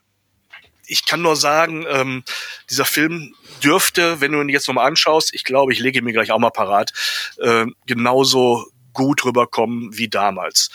[0.89, 2.24] ich kann nur sagen, ähm,
[2.70, 6.12] dieser Film dürfte, wenn du ihn jetzt nochmal anschaust, ich glaube, ich lege ihn mir
[6.12, 6.93] gleich auch mal parat,
[7.39, 10.70] äh, genauso gut rüberkommen wie damals.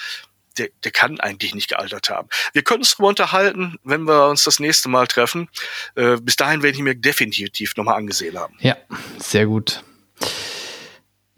[0.58, 2.30] Der, der kann eigentlich nicht gealtert haben.
[2.54, 5.50] Wir können uns darüber unterhalten, wenn wir uns das nächste Mal treffen.
[5.96, 8.56] Äh, bis dahin werde ich mir definitiv nochmal angesehen haben.
[8.60, 8.78] Ja,
[9.18, 9.84] sehr gut.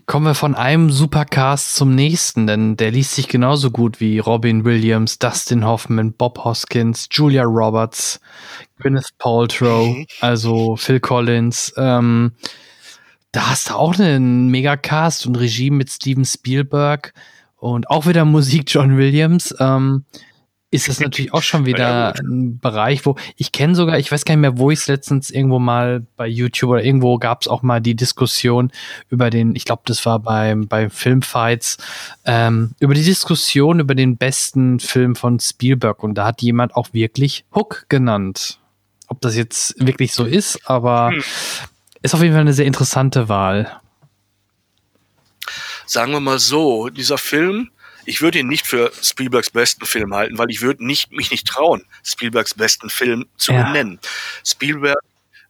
[0.05, 4.63] Kommen wir von einem Supercast zum nächsten, denn der liest sich genauso gut wie Robin
[4.63, 8.19] Williams, Dustin Hoffman, Bob Hoskins, Julia Roberts,
[8.79, 11.73] Gwyneth Paltrow, also Phil Collins.
[11.77, 12.33] Ähm,
[13.31, 17.11] da hast du auch einen Megacast und Regie mit Steven Spielberg
[17.57, 19.55] und auch wieder Musik John Williams.
[19.59, 20.05] Ähm,
[20.71, 24.25] ist das natürlich auch schon wieder ja, ein Bereich, wo ich kenne sogar, ich weiß
[24.25, 27.47] gar nicht mehr, wo ich es letztens irgendwo mal bei YouTube oder irgendwo gab es
[27.47, 28.71] auch mal die Diskussion
[29.09, 31.77] über den, ich glaube, das war beim bei Filmfights,
[32.25, 36.93] ähm, über die Diskussion über den besten Film von Spielberg und da hat jemand auch
[36.93, 38.59] wirklich Hook genannt.
[39.07, 41.23] Ob das jetzt wirklich so ist, aber hm.
[42.01, 43.79] ist auf jeden Fall eine sehr interessante Wahl.
[45.85, 47.69] Sagen wir mal so, dieser Film
[48.05, 51.47] ich würde ihn nicht für Spielbergs besten Film halten, weil ich würde nicht, mich nicht
[51.47, 53.63] trauen, Spielbergs besten Film zu ja.
[53.63, 53.99] benennen.
[54.45, 54.99] Spielberg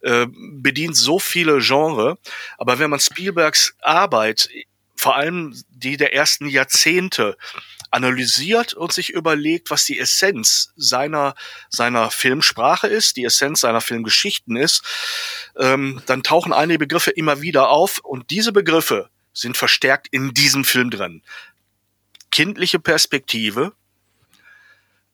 [0.01, 2.17] äh, bedient so viele Genre,
[2.57, 4.49] aber wenn man Spielbergs Arbeit,
[4.95, 7.37] vor allem die der ersten Jahrzehnte,
[7.91, 11.33] analysiert und sich überlegt, was die Essenz seiner,
[11.69, 14.83] seiner Filmsprache ist, die Essenz seiner Filmgeschichten ist,
[15.57, 20.65] ähm, dann tauchen einige Begriffe immer wieder auf und diese Begriffe sind verstärkt in diesem
[20.65, 21.21] Film drin
[22.35, 23.71] kindliche Perspektive,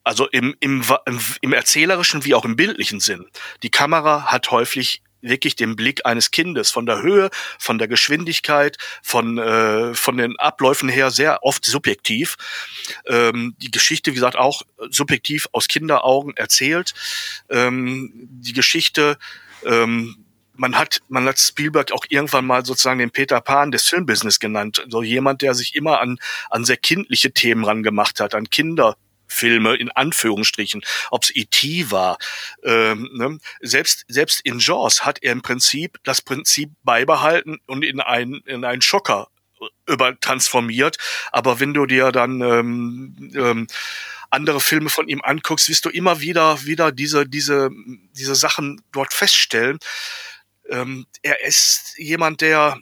[0.03, 0.83] also im, im,
[1.41, 3.27] im erzählerischen wie auch im bildlichen Sinn.
[3.61, 7.29] Die Kamera hat häufig wirklich den Blick eines Kindes von der Höhe,
[7.59, 12.37] von der Geschwindigkeit, von äh, von den Abläufen her sehr oft subjektiv.
[13.05, 16.95] Ähm, die Geschichte, wie gesagt, auch subjektiv aus Kinderaugen erzählt.
[17.49, 19.19] Ähm, die Geschichte
[19.63, 20.25] ähm,
[20.61, 24.85] man hat, man hat Spielberg auch irgendwann mal sozusagen den Peter Pan des Filmbusiness genannt.
[24.89, 26.19] So jemand, der sich immer an,
[26.51, 28.95] an sehr kindliche Themen rangemacht hat, an Kinder.
[29.33, 31.89] Filme in Anführungsstrichen, ob es E.T.
[31.89, 32.17] war.
[32.63, 33.37] Ähm, ne?
[33.61, 38.65] selbst, selbst in Jaws hat er im Prinzip das Prinzip beibehalten und in einen, in
[38.65, 39.29] einen Schocker
[39.87, 40.97] über transformiert.
[41.31, 43.67] Aber wenn du dir dann ähm, ähm,
[44.31, 47.69] andere Filme von ihm anguckst, wirst du immer wieder wieder diese diese
[48.11, 49.79] diese Sachen dort feststellen
[50.71, 52.79] ähm, er ist jemand, der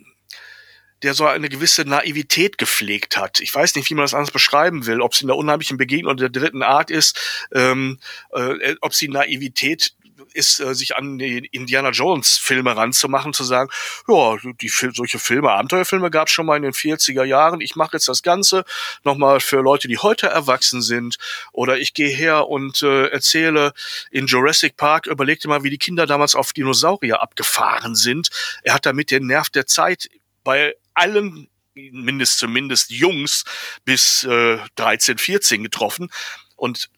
[1.02, 3.40] der so eine gewisse Naivität gepflegt hat.
[3.40, 6.18] Ich weiß nicht, wie man das anders beschreiben will, ob es in der unheimlichen Begegnung
[6.18, 8.00] der dritten Art ist, ähm,
[8.34, 9.94] äh, ob sie Naivität
[10.34, 13.70] ist, äh, sich an die Indiana Jones Filme ranzumachen, zu sagen,
[14.08, 17.62] ja, die solche Filme, Abenteuerfilme gab es schon mal in den 40er Jahren.
[17.62, 18.66] Ich mache jetzt das Ganze
[19.04, 21.18] nochmal für Leute, die heute erwachsen sind.
[21.52, 23.74] Oder ich gehe her und äh, erzähle
[24.12, 28.30] in Jurassic Park, überleg dir mal, wie die Kinder damals auf Dinosaurier abgefahren sind.
[28.64, 30.10] Er hat damit den Nerv der Zeit
[30.44, 33.46] bei allen mindest zumindest Jungs
[33.86, 36.10] bis äh, 13, 14 getroffen.
[36.56, 36.90] Und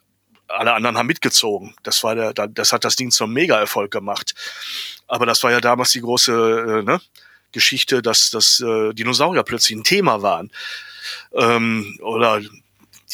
[0.53, 1.75] alle anderen haben mitgezogen.
[1.83, 4.33] Das war der, das hat das Ding zum Mega-Erfolg gemacht.
[5.07, 7.01] Aber das war ja damals die große äh, ne,
[7.51, 10.51] Geschichte, dass, dass äh, Dinosaurier plötzlich ein Thema waren.
[11.33, 12.41] Ähm, oder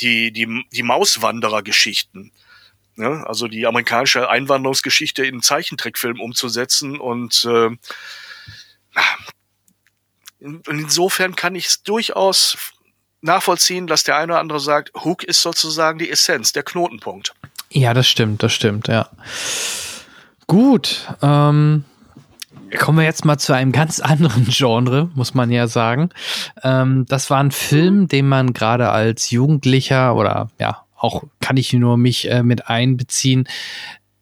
[0.01, 2.31] die, die, die Mauswanderer-Geschichten.
[2.95, 3.23] Ne?
[3.27, 7.69] Also die amerikanische Einwanderungsgeschichte in einen Zeichentrickfilm umzusetzen und äh,
[10.39, 12.57] insofern kann ich es durchaus
[13.21, 17.33] nachvollziehen, dass der eine oder andere sagt, Hook ist sozusagen die Essenz, der Knotenpunkt.
[17.69, 19.09] Ja, das stimmt, das stimmt, ja.
[20.47, 21.83] Gut, ähm,
[22.77, 26.09] kommen wir jetzt mal zu einem ganz anderen Genre, muss man ja sagen.
[26.63, 31.73] Ähm, das war ein Film, den man gerade als Jugendlicher oder ja, auch kann ich
[31.73, 33.47] nur mich äh, mit einbeziehen,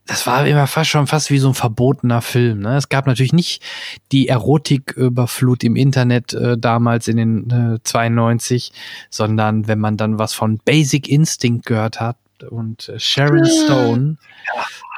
[0.07, 2.59] das war immer fast schon fast wie so ein verbotener Film.
[2.59, 2.77] Ne?
[2.77, 3.63] Es gab natürlich nicht
[4.11, 8.71] die Erotiküberflut im Internet äh, damals in den äh, 92,
[9.09, 12.17] sondern wenn man dann was von Basic Instinct gehört hat
[12.49, 14.17] und äh, Sharon Stone,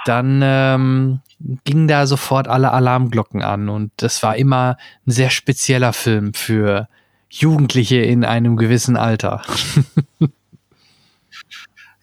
[0.05, 1.19] dann ähm,
[1.63, 6.89] ging da sofort alle Alarmglocken an und das war immer ein sehr spezieller Film für
[7.29, 9.41] Jugendliche in einem gewissen Alter.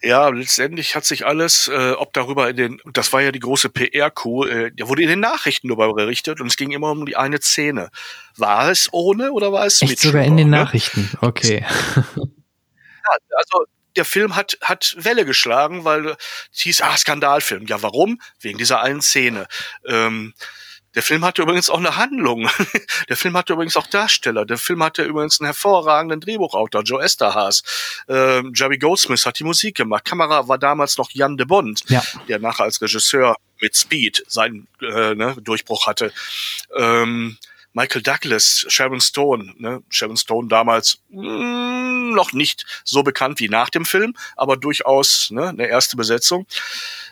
[0.05, 3.69] Ja, letztendlich hat sich alles, äh, ob darüber in den, das war ja die große
[3.69, 7.15] PR-Coup, äh, der wurde in den Nachrichten darüber berichtet und es ging immer um die
[7.15, 7.89] eine Szene.
[8.37, 9.99] War es ohne oder war es Echt mit?
[9.99, 10.57] Sogar in den ne?
[10.57, 11.65] Nachrichten, okay.
[11.95, 13.65] ja, also
[13.95, 16.15] der Film hat, hat Welle geschlagen, weil
[16.53, 17.65] es hieß, ah, Skandalfilm.
[17.65, 18.21] Ja, warum?
[18.39, 19.47] Wegen dieser einen Szene.
[19.87, 20.35] Ähm,
[20.95, 22.49] der Film hatte übrigens auch eine Handlung.
[23.09, 24.45] Der Film hatte übrigens auch Darsteller.
[24.45, 27.63] Der Film hatte übrigens einen hervorragenden Drehbuchautor, Joe Esterhaas.
[28.07, 30.05] Äh, Jerry Goldsmith hat die Musik gemacht.
[30.05, 32.03] Kamera war damals noch Jan de Bond, ja.
[32.27, 36.13] der nachher als Regisseur mit Speed seinen äh, ne, Durchbruch hatte.
[36.75, 37.37] Ähm,
[37.73, 39.83] Michael Douglas, Sharon Stone, ne?
[39.89, 45.29] Sharon Stone damals mh, mm, noch nicht so bekannt wie nach dem Film, aber durchaus
[45.29, 46.47] ne, eine erste Besetzung.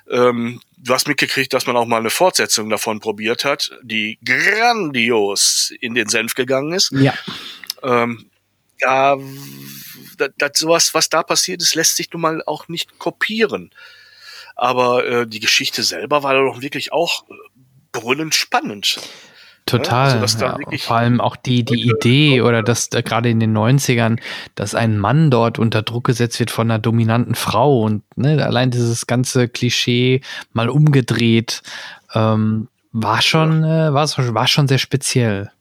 [0.09, 5.73] Ähm, du hast mitgekriegt, dass man auch mal eine Fortsetzung davon probiert hat, die grandios
[5.79, 6.91] in den Senf gegangen ist.
[6.91, 7.13] Ja.
[7.81, 8.29] Ähm,
[8.79, 9.17] ja,
[10.17, 13.71] das, das, sowas, was da passiert ist, lässt sich nun mal auch nicht kopieren.
[14.55, 17.33] Aber äh, die Geschichte selber war doch wirklich auch äh,
[17.91, 18.99] brüllend spannend.
[19.65, 20.19] Total.
[20.19, 24.19] Also, ja, vor allem auch die, die Idee oder dass äh, gerade in den 90ern,
[24.55, 28.71] dass ein Mann dort unter Druck gesetzt wird von einer dominanten Frau und ne, allein
[28.71, 30.21] dieses ganze Klischee
[30.51, 31.61] mal umgedreht,
[32.13, 35.51] ähm, war schon, äh, war, war schon sehr speziell.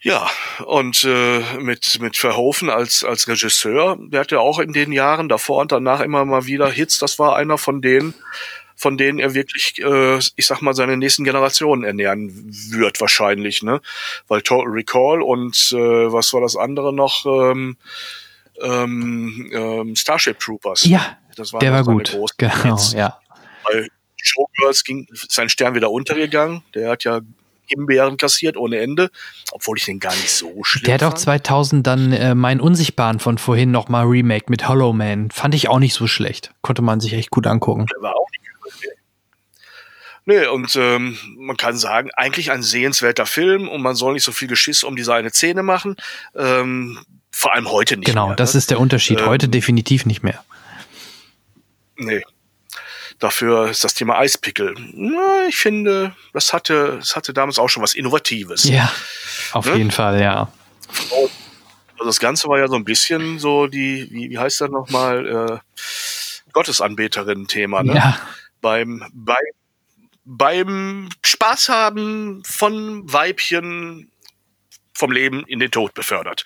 [0.00, 0.30] Ja,
[0.64, 5.60] und äh, mit, mit Verhoeven als, als Regisseur, der hatte auch in den Jahren davor
[5.60, 6.98] und danach immer mal wieder Hits.
[6.98, 8.14] Das war einer von denen,
[8.76, 12.30] von denen er wirklich, äh, ich sag mal, seine nächsten Generationen ernähren
[12.70, 13.80] wird wahrscheinlich, ne?
[14.28, 17.24] Weil Total Recall und äh, was war das andere noch?
[17.26, 17.76] Ähm,
[18.62, 20.84] ähm, ähm, Starship Troopers.
[20.84, 22.16] Ja, das war der war gut.
[22.38, 22.92] Genau, Hits.
[22.92, 23.18] ja.
[23.64, 26.62] Weil Showgirls ging sein Stern wieder untergegangen.
[26.74, 27.20] Der hat ja
[27.68, 29.10] Himbeeren kassiert ohne Ende,
[29.50, 33.18] obwohl ich den gar nicht so schlimm Der hat auch 2000 dann äh, mein Unsichtbaren
[33.18, 35.30] von vorhin nochmal Remake mit Hollow Man.
[35.30, 36.52] Fand ich auch nicht so schlecht.
[36.62, 37.86] Konnte man sich echt gut angucken.
[37.92, 38.45] Der war auch nicht
[40.28, 44.32] Nee, und ähm, man kann sagen, eigentlich ein sehenswerter Film und man soll nicht so
[44.32, 45.96] viel Geschiss um diese eine Szene machen.
[46.34, 46.98] Ähm,
[47.30, 48.26] vor allem heute nicht genau, mehr.
[48.30, 48.58] Genau, das ne?
[48.58, 49.20] ist der Unterschied.
[49.20, 50.44] Ähm, heute definitiv nicht mehr.
[51.96, 52.22] Nee.
[53.20, 54.74] Dafür ist das Thema Eispickel.
[54.94, 58.64] Na, ich finde, das hatte, das hatte damals auch schon was Innovatives.
[58.64, 58.92] Ja,
[59.52, 59.76] auf ne?
[59.76, 60.52] jeden Fall, ja.
[60.88, 65.26] Also das Ganze war ja so ein bisschen so die, wie, wie heißt das nochmal,
[65.26, 65.58] äh,
[66.52, 67.94] Gottesanbeterin-Thema, ne?
[67.94, 68.18] Ja.
[68.66, 69.36] Beim, beim
[70.24, 74.10] beim Spaß haben von Weibchen
[74.92, 76.44] vom Leben in den Tod befördert.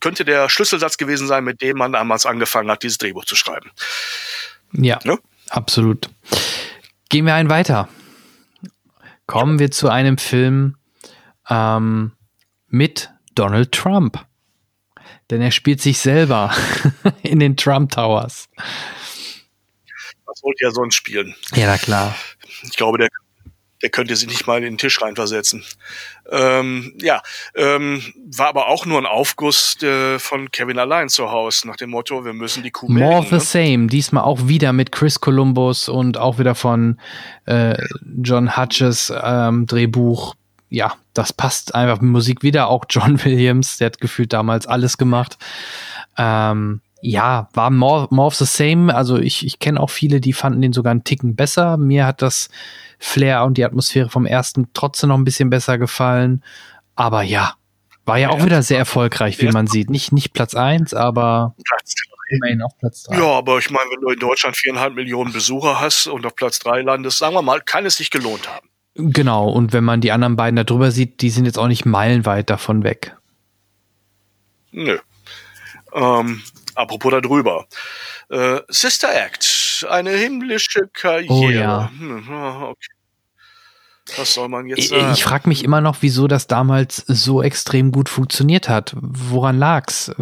[0.00, 3.70] Könnte der Schlüsselsatz gewesen sein, mit dem man damals angefangen hat, dieses Drehbuch zu schreiben.
[4.72, 5.18] Ja, ne?
[5.50, 6.08] absolut.
[7.10, 7.90] Gehen wir einen weiter.
[9.26, 10.76] Kommen wir zu einem Film
[11.50, 12.12] ähm,
[12.68, 14.24] mit Donald Trump.
[15.28, 16.54] Denn er spielt sich selber
[17.22, 18.48] in den Trump Towers.
[20.34, 21.34] Was wollte er sonst spielen?
[21.54, 22.14] Ja, na klar
[22.62, 23.08] ich glaube, der,
[23.82, 25.64] der könnte sich nicht mal in den Tisch reinversetzen.
[26.30, 27.22] Ähm, ja,
[27.54, 28.02] ähm,
[28.34, 32.24] war aber auch nur ein Aufguss äh, von Kevin allein zu Hause, nach dem Motto,
[32.24, 33.66] wir müssen die Kuh More melken, of the ne?
[33.68, 33.86] same.
[33.88, 36.98] Diesmal auch wieder mit Chris Columbus und auch wieder von
[37.46, 37.76] äh,
[38.22, 40.34] John Hutches ähm, Drehbuch.
[40.70, 42.68] Ja, das passt einfach mit Musik wieder.
[42.68, 45.36] Auch John Williams, der hat gefühlt damals alles gemacht.
[46.16, 48.94] Ähm, ja, war more, more of the same.
[48.94, 51.76] Also ich, ich kenne auch viele, die fanden den sogar einen Ticken besser.
[51.76, 52.48] Mir hat das
[52.98, 56.42] Flair und die Atmosphäre vom ersten trotzdem noch ein bisschen besser gefallen.
[56.94, 57.54] Aber ja,
[58.06, 58.46] war ja auch Ja.
[58.46, 59.90] wieder sehr erfolgreich, wie man sieht.
[59.90, 61.94] Nicht, nicht Platz eins, aber Platz
[62.30, 63.18] immerhin auf Platz drei.
[63.18, 66.58] Ja, aber ich meine, wenn du in Deutschland viereinhalb Millionen Besucher hast und auf Platz
[66.58, 68.66] drei landest, sagen wir mal, kann es sich gelohnt haben.
[68.94, 71.84] Genau, und wenn man die anderen beiden da drüber sieht, die sind jetzt auch nicht
[71.84, 73.14] meilenweit davon weg.
[74.72, 74.98] Nö.
[75.92, 76.40] Ähm,
[76.74, 77.66] apropos darüber.
[78.30, 81.32] Äh, Sister Act, eine himmlische Karriere.
[81.32, 81.90] Oh ja.
[81.98, 82.28] Hm,
[82.62, 82.88] okay.
[84.16, 85.12] Was soll man jetzt Ich, sagen?
[85.14, 88.92] ich frage mich immer noch, wieso das damals so extrem gut funktioniert hat.
[89.00, 90.12] Woran lag's?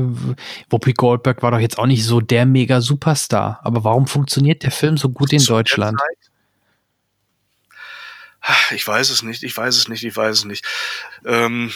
[0.70, 3.58] Whoopi Goldberg war doch jetzt auch nicht so der mega Superstar.
[3.64, 5.98] Aber warum funktioniert der Film so gut in Zu Deutschland?
[8.72, 10.64] Ich weiß es nicht, ich weiß es nicht, ich weiß es nicht.
[11.24, 11.72] Ähm,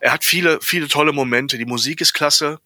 [0.00, 1.58] er hat viele, viele tolle Momente.
[1.58, 2.58] Die Musik ist klasse,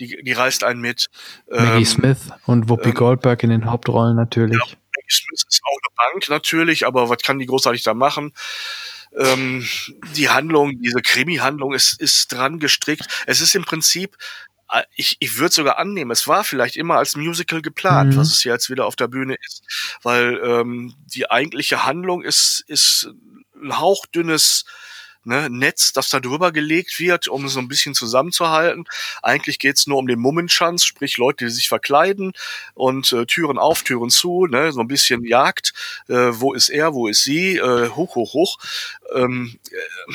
[0.00, 1.06] die, die reißt einen mit.
[1.48, 4.58] Maggie Ähm, Smith und Whoopi ähm, Goldberg in den Hauptrollen natürlich.
[4.58, 8.32] Maggie Smith ist auch eine Bank natürlich, aber was kann die großartig da machen?
[9.16, 9.66] Ähm,
[10.14, 13.06] die Handlung, diese Krimi-Handlung ist, ist dran gestrickt.
[13.26, 14.16] Es ist im Prinzip,
[14.70, 18.18] äh, ich, ich würde sogar annehmen, es war vielleicht immer als Musical geplant, Mhm.
[18.18, 19.62] was es jetzt wieder auf der Bühne ist.
[20.02, 23.08] Weil ähm, die eigentliche Handlung ist, ist
[23.54, 24.64] ein hauchdünnes
[25.26, 28.84] ne, Netz, das da drüber gelegt wird, um so ein bisschen zusammenzuhalten.
[29.22, 32.32] Eigentlich geht's nur um den Mummenschanz, sprich Leute, die sich verkleiden
[32.74, 35.72] und äh, Türen auf, Türen zu, ne, so ein bisschen Jagd.
[36.08, 37.56] Äh, wo ist er, wo ist sie?
[37.56, 38.58] Äh, hoch, hoch, hoch.
[39.14, 40.14] Ähm, äh,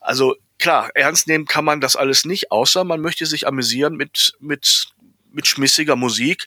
[0.00, 4.34] also klar, ernst nehmen kann man das alles nicht, außer man möchte sich amüsieren mit,
[4.40, 4.88] mit,
[5.32, 6.46] mit schmissiger Musik,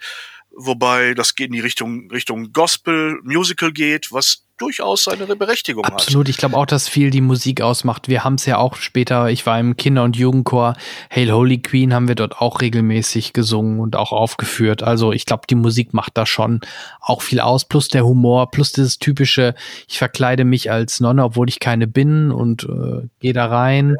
[0.52, 5.94] wobei das geht in die Richtung, Richtung Gospel, Musical geht, was durchaus seine Berechtigung hat.
[5.94, 8.08] Absolut, ich glaube auch, dass viel die Musik ausmacht.
[8.08, 10.76] Wir haben es ja auch später, ich war im Kinder- und Jugendchor,
[11.14, 14.82] Hail Holy Queen haben wir dort auch regelmäßig gesungen und auch aufgeführt.
[14.84, 16.62] Also ich glaube, die Musik macht da schon
[17.02, 19.54] auch viel aus, plus der Humor, plus dieses typische,
[19.88, 23.98] ich verkleide mich als Nonne, obwohl ich keine bin und äh, gehe da rein.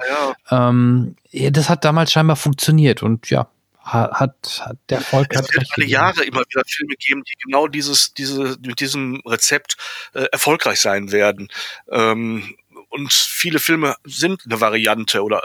[0.50, 3.48] Ja, Ähm, ja, das hat damals scheinbar funktioniert und ja,
[3.84, 5.86] hat, hat der Volk es hat wird alle.
[5.86, 9.78] Jahre immer wieder Filme geben, die genau dieses, diese, mit diesem Rezept
[10.14, 11.50] äh, erfolgreich sein werden.
[11.92, 12.56] Ähm,
[12.90, 15.44] und viele Filme sind eine Variante oder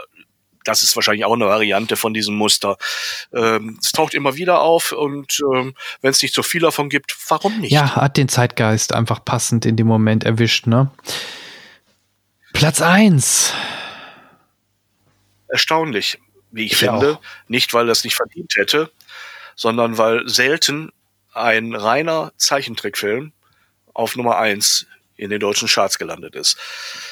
[0.63, 2.77] das ist wahrscheinlich auch eine Variante von diesem Muster.
[3.33, 7.15] Ähm, es taucht immer wieder auf und ähm, wenn es nicht so viel davon gibt,
[7.29, 7.71] warum nicht?
[7.71, 10.91] Ja, hat den Zeitgeist einfach passend in dem Moment erwischt, ne?
[12.53, 13.53] Platz eins.
[15.47, 16.19] Erstaunlich,
[16.51, 17.15] wie ich, Ich finde.
[17.15, 17.21] auch.
[17.47, 18.91] Nicht, weil er es nicht verdient hätte,
[19.55, 20.91] sondern weil selten
[21.33, 23.31] ein reiner Zeichentrickfilm
[23.93, 26.57] auf Nummer eins in den deutschen Charts gelandet ist.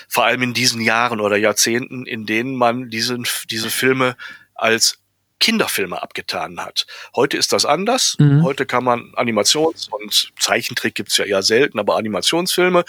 [0.07, 4.15] Vor allem in diesen Jahren oder Jahrzehnten, in denen man diesen, diese Filme
[4.55, 4.99] als
[5.39, 6.87] Kinderfilme abgetan hat.
[7.15, 8.15] Heute ist das anders.
[8.17, 8.43] Mhm.
[8.43, 12.85] Heute kann man Animations- und Zeichentrick gibt's ja eher selten, aber Animationsfilme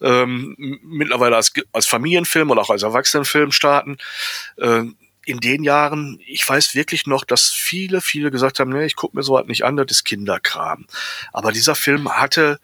[0.00, 3.98] ähm, mittlerweile als, als Familienfilm oder auch als Erwachsenenfilm starten.
[4.58, 8.96] Ähm, in den Jahren, ich weiß wirklich noch, dass viele, viele gesagt haben, nee, ich
[8.96, 10.86] gucke mir so was nicht an, das ist Kinderkram.
[11.32, 12.58] Aber dieser Film hatte,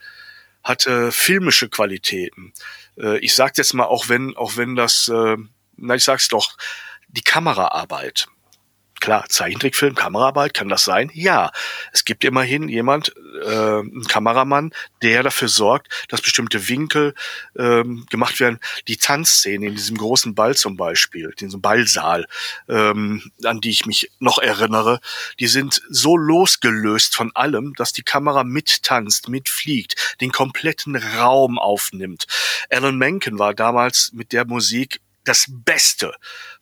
[0.64, 2.52] hatte filmische Qualitäten.
[2.98, 5.36] Äh, ich sage jetzt mal, auch wenn, auch wenn das, äh,
[5.76, 6.56] na, ich sag's doch,
[7.08, 8.26] die Kameraarbeit.
[9.00, 11.10] Klar, Zeichentrickfilm, Kameraarbeit, kann das sein?
[11.14, 11.52] Ja.
[11.92, 13.14] Es gibt immerhin jemand,
[13.44, 14.72] äh, ein Kameramann,
[15.02, 17.14] der dafür sorgt, dass bestimmte Winkel
[17.56, 18.58] ähm, gemacht werden.
[18.88, 22.26] Die Tanzszene in diesem großen Ball zum Beispiel, in diesem Ballsaal,
[22.68, 25.00] ähm, an die ich mich noch erinnere,
[25.38, 32.26] die sind so losgelöst von allem, dass die Kamera mittanzt, mitfliegt, den kompletten Raum aufnimmt.
[32.70, 36.12] Alan Menken war damals mit der Musik das Beste,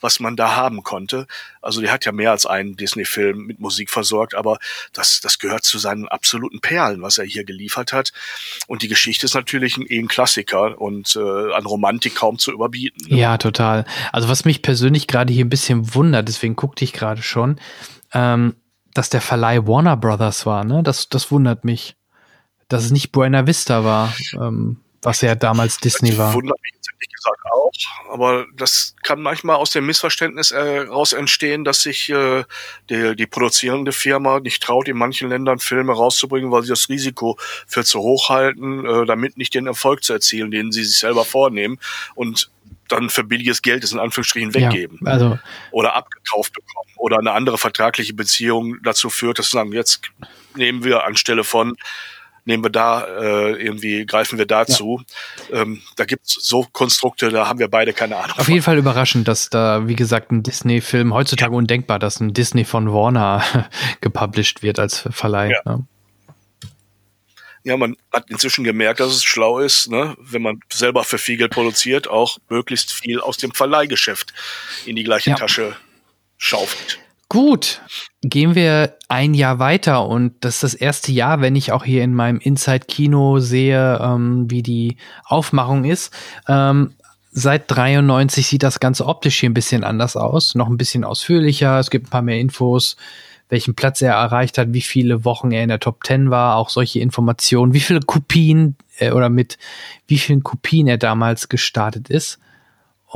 [0.00, 1.26] was man da haben konnte.
[1.62, 4.58] Also der hat ja mehr als einen Disney-Film mit Musik versorgt, aber
[4.92, 8.12] das, das gehört zu seinen absoluten Perlen, was er hier geliefert hat.
[8.66, 12.52] Und die Geschichte ist natürlich ein, eh ein Klassiker und äh, an Romantik kaum zu
[12.52, 13.06] überbieten.
[13.08, 13.16] ne?
[13.16, 13.84] Ja, total.
[14.12, 17.60] Also was mich persönlich gerade hier ein bisschen wundert, deswegen guckte ich gerade schon,
[18.12, 18.56] ähm,
[18.94, 20.82] dass der Verleih Warner Brothers war, ne?
[20.82, 21.96] Das, das wundert mich.
[22.68, 26.34] Dass es nicht Buena Vista war, ähm, was ja damals Disney Das war.
[26.34, 27.70] wundert mich ehrlich gesagt auch.
[28.12, 32.44] Aber das kann manchmal aus dem Missverständnis heraus äh, entstehen, dass sich äh,
[32.90, 37.38] die, die produzierende Firma nicht traut, in manchen Ländern Filme rauszubringen, weil sie das Risiko
[37.66, 41.24] für zu hoch halten, äh, damit nicht den Erfolg zu erzielen, den sie sich selber
[41.24, 41.78] vornehmen.
[42.14, 42.50] Und
[42.88, 45.00] dann für billiges Geld es in Anführungsstrichen weggeben.
[45.04, 45.38] Ja, also
[45.72, 46.90] oder abgekauft bekommen.
[46.96, 50.02] Oder eine andere vertragliche Beziehung dazu führt, dass sie sagen, jetzt
[50.54, 51.76] nehmen wir anstelle von
[52.46, 55.02] nehmen wir da äh, irgendwie, greifen wir dazu.
[55.50, 55.62] Ja.
[55.62, 58.38] Ähm, da gibt's so Konstrukte, da haben wir beide keine Ahnung.
[58.38, 58.54] Auf von.
[58.54, 61.58] jeden Fall überraschend, dass da, wie gesagt, ein Disney-Film, heutzutage ja.
[61.58, 63.44] undenkbar, dass ein Disney von Warner
[64.00, 65.50] gepublished wird als Verleih.
[65.50, 65.60] Ja.
[65.64, 65.86] Ne?
[67.64, 71.36] Ja, man hat inzwischen gemerkt, dass es schlau ist, ne, wenn man selber für viel
[71.36, 74.32] Geld produziert, auch möglichst viel aus dem Verleihgeschäft
[74.84, 75.36] in die gleiche ja.
[75.36, 75.74] Tasche
[76.38, 77.00] schaufelt.
[77.28, 77.82] Gut,
[78.22, 82.04] gehen wir ein Jahr weiter und das ist das erste Jahr, wenn ich auch hier
[82.04, 86.12] in meinem Inside-Kino sehe, ähm, wie die Aufmachung ist.
[86.46, 86.94] Ähm,
[87.32, 91.80] seit 93 sieht das Ganze optisch hier ein bisschen anders aus, noch ein bisschen ausführlicher.
[91.80, 92.96] Es gibt ein paar mehr Infos,
[93.48, 96.68] welchen Platz er erreicht hat, wie viele Wochen er in der Top 10 war, auch
[96.68, 99.58] solche Informationen, wie viele Kopien äh, oder mit
[100.06, 102.38] wie vielen Kopien er damals gestartet ist.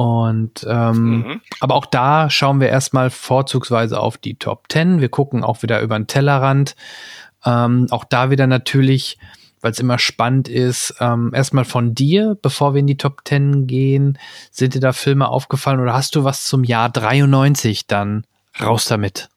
[0.01, 1.41] Und ähm, mhm.
[1.61, 5.03] aber auch da schauen wir erstmal vorzugsweise auf die Top 10.
[5.03, 6.75] Wir gucken auch wieder über den Tellerrand.
[7.45, 9.19] Ähm, auch da wieder natürlich,
[9.61, 13.67] weil es immer spannend ist, ähm, erstmal von dir, bevor wir in die Top 10
[13.67, 14.19] gehen,
[14.51, 18.25] sind dir da Filme aufgefallen oder hast du was zum Jahr 93 dann
[18.59, 19.29] raus damit?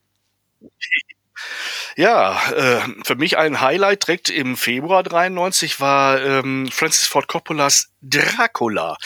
[1.95, 7.91] Ja, äh, für mich ein Highlight direkt im Februar 93 war ähm, Francis Ford Coppolas
[8.01, 8.97] Dracula.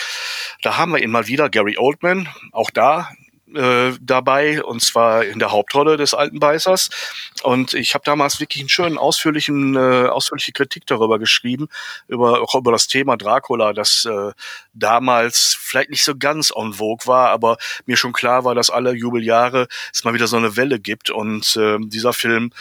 [0.61, 3.09] Da haben wir ihn mal wieder, Gary Oldman, auch da
[3.55, 6.89] äh, dabei und zwar in der Hauptrolle des alten Beißers.
[7.43, 11.67] Und ich habe damals wirklich einen schönen ausführlichen, äh, ausführliche Kritik darüber geschrieben,
[12.07, 14.31] über auch über das Thema Dracula, das äh,
[14.73, 18.93] damals vielleicht nicht so ganz on vogue war, aber mir schon klar war, dass alle
[18.93, 22.51] Jubeljahre es mal wieder so eine Welle gibt und äh, dieser Film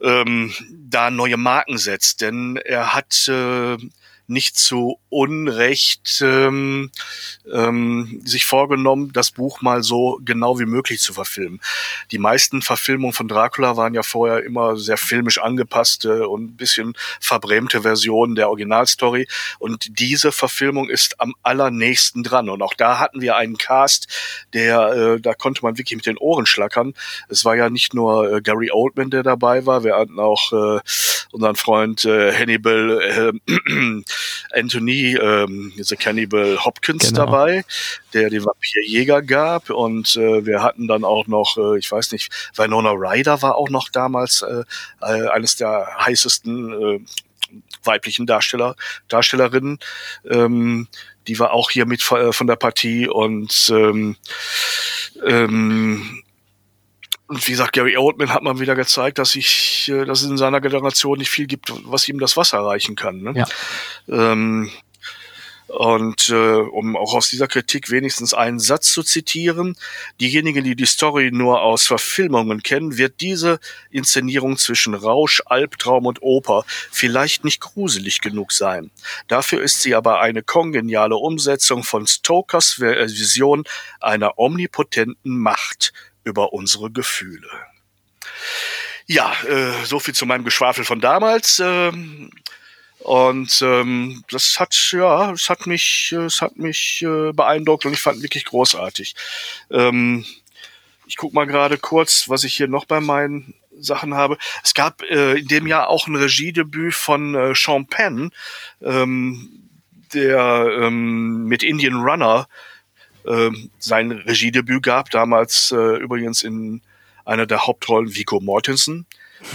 [0.00, 3.76] ähm, da neue Marken setzt, denn er hat äh,
[4.32, 6.90] nicht zu Unrecht ähm,
[7.52, 11.60] ähm, sich vorgenommen, das Buch mal so genau wie möglich zu verfilmen.
[12.10, 16.94] Die meisten Verfilmungen von Dracula waren ja vorher immer sehr filmisch angepasste und ein bisschen
[17.20, 19.28] verbrämte Versionen der Originalstory.
[19.58, 22.48] Und diese Verfilmung ist am allernächsten dran.
[22.48, 24.08] Und auch da hatten wir einen Cast,
[24.54, 26.94] der, äh, da konnte man wirklich mit den Ohren schlackern.
[27.28, 30.80] Es war ja nicht nur äh, Gary Oldman, der dabei war, wir hatten auch äh,
[31.32, 33.00] unseren Freund äh, Hannibal
[33.48, 34.02] äh,
[34.52, 37.26] Anthony, ähm, The Cannibal Hopkins genau.
[37.26, 37.64] dabei,
[38.12, 39.70] der den Vampirjäger gab.
[39.70, 43.70] Und äh, wir hatten dann auch noch, äh, ich weiß nicht, Winona Ryder war auch
[43.70, 44.62] noch damals äh,
[45.00, 47.00] äh eines der heißesten äh,
[47.84, 48.76] weiblichen Darsteller,
[49.08, 49.78] Darstellerinnen.
[50.30, 50.88] Ähm,
[51.26, 54.16] die war auch hier mit äh, von der Partie und ähm,
[55.24, 56.21] ähm,
[57.32, 60.36] und wie gesagt, Gary Oldman hat mal wieder gezeigt, dass ich, äh, dass es in
[60.36, 63.22] seiner Generation nicht viel gibt, was ihm das Wasser reichen kann.
[63.22, 63.32] Ne?
[63.34, 63.46] Ja.
[64.30, 64.70] Ähm,
[65.68, 69.76] und äh, um auch aus dieser Kritik wenigstens einen Satz zu zitieren,
[70.20, 76.20] diejenigen, die die Story nur aus Verfilmungen kennen, wird diese Inszenierung zwischen Rausch, Albtraum und
[76.20, 78.90] Oper vielleicht nicht gruselig genug sein.
[79.28, 83.64] Dafür ist sie aber eine kongeniale Umsetzung von Stokers Vision
[84.00, 85.94] einer omnipotenten Macht,
[86.24, 87.48] über unsere Gefühle.
[89.06, 91.60] Ja, äh, so viel zu meinem Geschwafel von damals.
[91.64, 92.30] Ähm,
[93.00, 98.00] und ähm, das hat ja, es hat mich, es hat mich äh, beeindruckt und ich
[98.00, 99.14] fand wirklich großartig.
[99.70, 100.24] Ähm,
[101.06, 104.38] ich guck mal gerade kurz, was ich hier noch bei meinen Sachen habe.
[104.62, 108.30] Es gab äh, in dem Jahr auch ein Regiedebüt von äh, Sean Penn,
[108.80, 109.68] ähm,
[110.14, 112.46] der ähm, mit Indian Runner
[113.78, 116.80] sein Regiedebüt gab, damals äh, übrigens in
[117.24, 119.06] einer der Hauptrollen Vico Mortensen.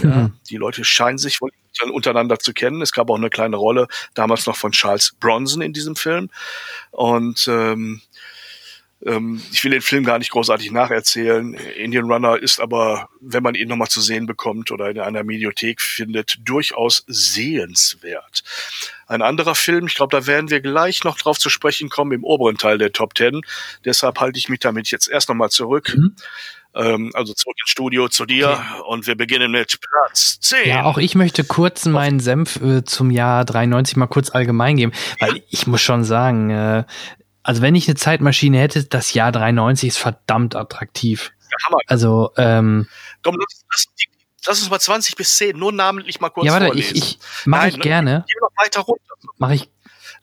[0.01, 0.33] Ja, mhm.
[0.49, 1.51] Die Leute scheinen sich wohl
[1.91, 2.81] untereinander zu kennen.
[2.81, 6.29] Es gab auch eine kleine Rolle damals noch von Charles Bronson in diesem Film.
[6.91, 8.01] Und ähm,
[9.05, 11.53] ähm, ich will den Film gar nicht großartig nacherzählen.
[11.53, 15.81] Indian Runner ist aber, wenn man ihn nochmal zu sehen bekommt oder in einer Mediothek
[15.81, 18.43] findet, durchaus sehenswert.
[19.05, 22.23] Ein anderer Film, ich glaube, da werden wir gleich noch drauf zu sprechen kommen im
[22.23, 23.41] oberen Teil der Top Ten.
[23.85, 25.93] Deshalb halte ich mich damit jetzt erst nochmal zurück.
[25.95, 26.15] Mhm
[26.75, 28.81] ähm, also zurück ins Studio zu dir okay.
[28.87, 30.67] und wir beginnen mit Platz 10.
[30.67, 34.91] Ja, auch ich möchte kurz meinen Senf äh, zum Jahr 93 mal kurz allgemein geben,
[35.19, 36.83] weil ich muss schon sagen, äh,
[37.47, 41.31] also wenn ich eine Zeitmaschine hätte, das Jahr 93 ist verdammt attraktiv.
[41.49, 41.77] Ja, Hammer.
[41.87, 42.87] Also, ähm,
[43.23, 43.85] Komm, lass, lass,
[44.45, 46.97] lass, uns mal 20 bis 10 nur namentlich mal kurz Ja, warte, vorlesen.
[46.97, 48.25] ich, ich mache ich gerne.
[48.27, 49.13] Geh noch weiter runter.
[49.37, 49.69] Mach ich.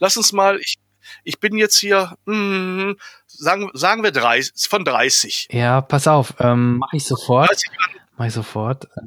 [0.01, 0.75] Lass uns mal, ich,
[1.23, 2.97] Ich bin jetzt hier, mh,
[3.27, 5.49] sagen, sagen wir 30, von 30.
[5.51, 7.59] Ja, pass auf, ähm, mach ich sofort.
[8.19, 8.85] Mach ich sofort.
[8.99, 9.01] Äh,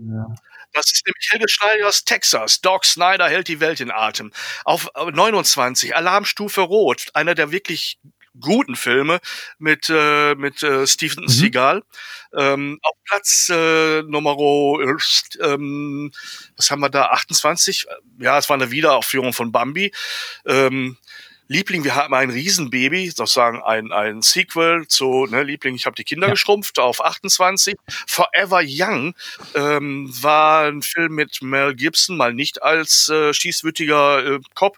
[0.74, 2.62] Das ist nämlich Helge Schneider aus Texas.
[2.62, 4.32] Doc Snyder hält die Welt in Atem.
[4.66, 8.00] Auf äh, 29, Alarmstufe Rot, einer der wirklich
[8.40, 9.20] guten Filme
[9.58, 11.28] mit, äh, mit äh, Steven Mhm.
[11.28, 11.84] Seagal.
[12.36, 14.96] Ähm, auf Platz äh, Nummer, äh,
[15.44, 16.12] ähm,
[16.56, 17.88] was haben wir da, 28?
[18.20, 19.92] Ja, es war eine Wiederaufführung von Bambi.
[20.46, 20.98] Ähm,
[21.50, 26.04] Liebling, wir haben ein Riesenbaby, sozusagen ein, ein Sequel zu ne, Liebling, ich habe die
[26.04, 26.34] Kinder Ja.
[26.34, 27.76] geschrumpft auf 28.
[28.06, 29.14] Forever Young
[29.56, 34.78] ähm, war ein Film mit Mel Gibson, mal nicht als äh, schießwütiger äh, Cop.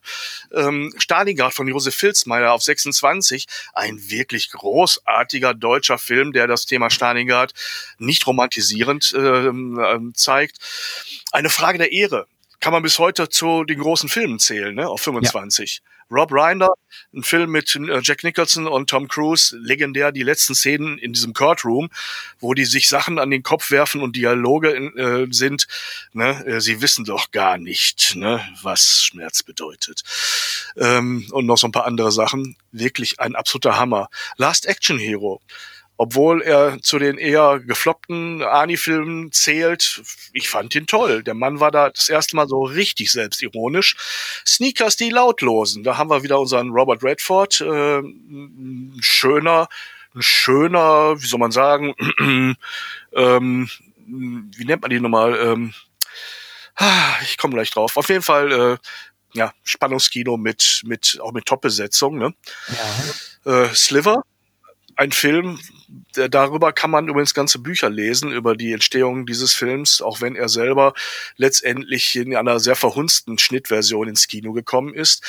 [0.53, 3.47] Ähm, Stalingrad von Josef Filzmeier auf 26.
[3.73, 7.53] Ein wirklich großartiger deutscher Film, der das Thema Stalingrad
[7.97, 10.57] nicht romantisierend ähm, zeigt.
[11.31, 12.27] Eine Frage der Ehre.
[12.59, 14.87] Kann man bis heute zu den großen Filmen zählen, ne?
[14.89, 15.81] auf 25.
[16.11, 16.73] Rob Reiner,
[17.13, 21.33] ein Film mit äh, Jack Nicholson und Tom Cruise, legendär die letzten Szenen in diesem
[21.33, 21.89] Courtroom,
[22.39, 25.67] wo die sich Sachen an den Kopf werfen und Dialoge in, äh, sind.
[26.13, 26.45] Ne?
[26.45, 28.43] Äh, sie wissen doch gar nicht, ne?
[28.61, 30.03] was Schmerz bedeutet.
[30.77, 32.55] Ähm, und noch so ein paar andere Sachen.
[32.71, 34.09] Wirklich ein absoluter Hammer.
[34.37, 35.41] Last Action Hero
[35.99, 40.01] obwohl er zu den eher gefloppten Ani-Filmen zählt,
[40.31, 41.23] ich fand ihn toll.
[41.23, 43.97] Der Mann war da das erste Mal so richtig selbstironisch.
[44.47, 49.67] Sneakers, die Lautlosen, da haben wir wieder unseren Robert Redford, äh, ein schöner,
[50.15, 51.93] ein schöner, wie soll man sagen,
[53.13, 53.69] ähm,
[54.07, 55.37] wie nennt man die nochmal?
[55.37, 55.73] Ähm,
[56.75, 57.97] ah, ich komme gleich drauf.
[57.97, 58.77] Auf jeden Fall, äh,
[59.37, 62.33] ja, Spannungskino mit, mit, auch mit Top-Besetzung, ne?
[63.45, 63.63] ja.
[63.63, 64.23] Äh, Sliver,
[64.99, 65.57] ein Film,
[66.17, 70.35] der, darüber kann man übrigens ganze Bücher lesen, über die Entstehung dieses Films, auch wenn
[70.35, 70.93] er selber
[71.37, 75.23] letztendlich in einer sehr verhunzten Schnittversion ins Kino gekommen ist.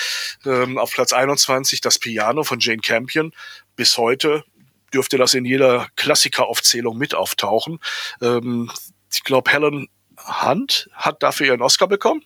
[0.44, 3.32] Ähm, auf Platz 21 das Piano von Jane Campion.
[3.76, 4.42] Bis heute
[4.92, 7.78] dürfte das in jeder Klassikeraufzählung mit auftauchen.
[8.20, 8.72] Ähm,
[9.12, 9.86] ich glaube, Helen
[10.42, 12.24] Hunt hat dafür ihren Oscar bekommen.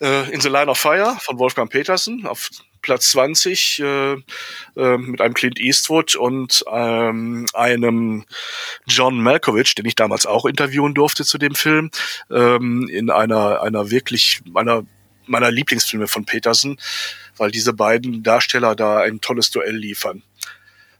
[0.00, 2.50] Äh, In the Line of Fire von Wolfgang Petersen auf
[2.86, 8.24] Platz 20 äh, äh, mit einem Clint Eastwood und ähm, einem
[8.86, 11.90] John Malkovich, den ich damals auch interviewen durfte zu dem Film,
[12.30, 14.84] ähm, in einer einer wirklich meiner
[15.26, 16.78] meiner Lieblingsfilme von Petersen,
[17.36, 20.22] weil diese beiden Darsteller da ein tolles Duell liefern.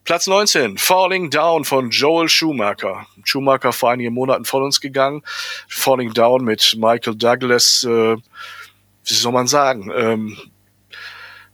[0.03, 3.07] Platz 19, Falling Down von Joel Schumacher.
[3.23, 5.23] Schumacher vor einigen Monaten von uns gegangen.
[5.69, 10.37] Falling Down mit Michael Douglas, äh, wie soll man sagen, ähm,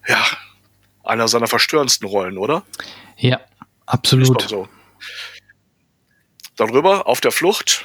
[0.07, 0.25] ja,
[1.05, 2.63] einer seiner verstörendsten Rollen, oder?
[3.17, 3.41] Ja,
[3.87, 4.43] absolut.
[4.43, 4.69] so.
[6.57, 7.85] Darüber, auf der Flucht,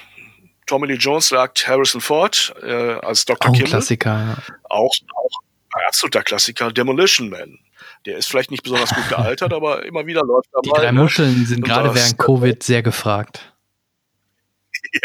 [0.65, 3.49] Tommy Lee Jones sagt Harrison Ford äh, als Dr.
[3.49, 3.69] Auch ein Kimmel.
[3.69, 4.09] Klassiker.
[4.09, 4.37] Ja.
[4.63, 5.39] Auch, auch
[5.73, 7.59] ein absoluter Klassiker, Demolition Man.
[8.05, 10.81] Der ist vielleicht nicht besonders gut gealtert, aber immer wieder läuft er Die mal.
[10.81, 11.01] drei ne?
[11.01, 13.53] Muscheln sind Und gerade während Covid sehr gefragt.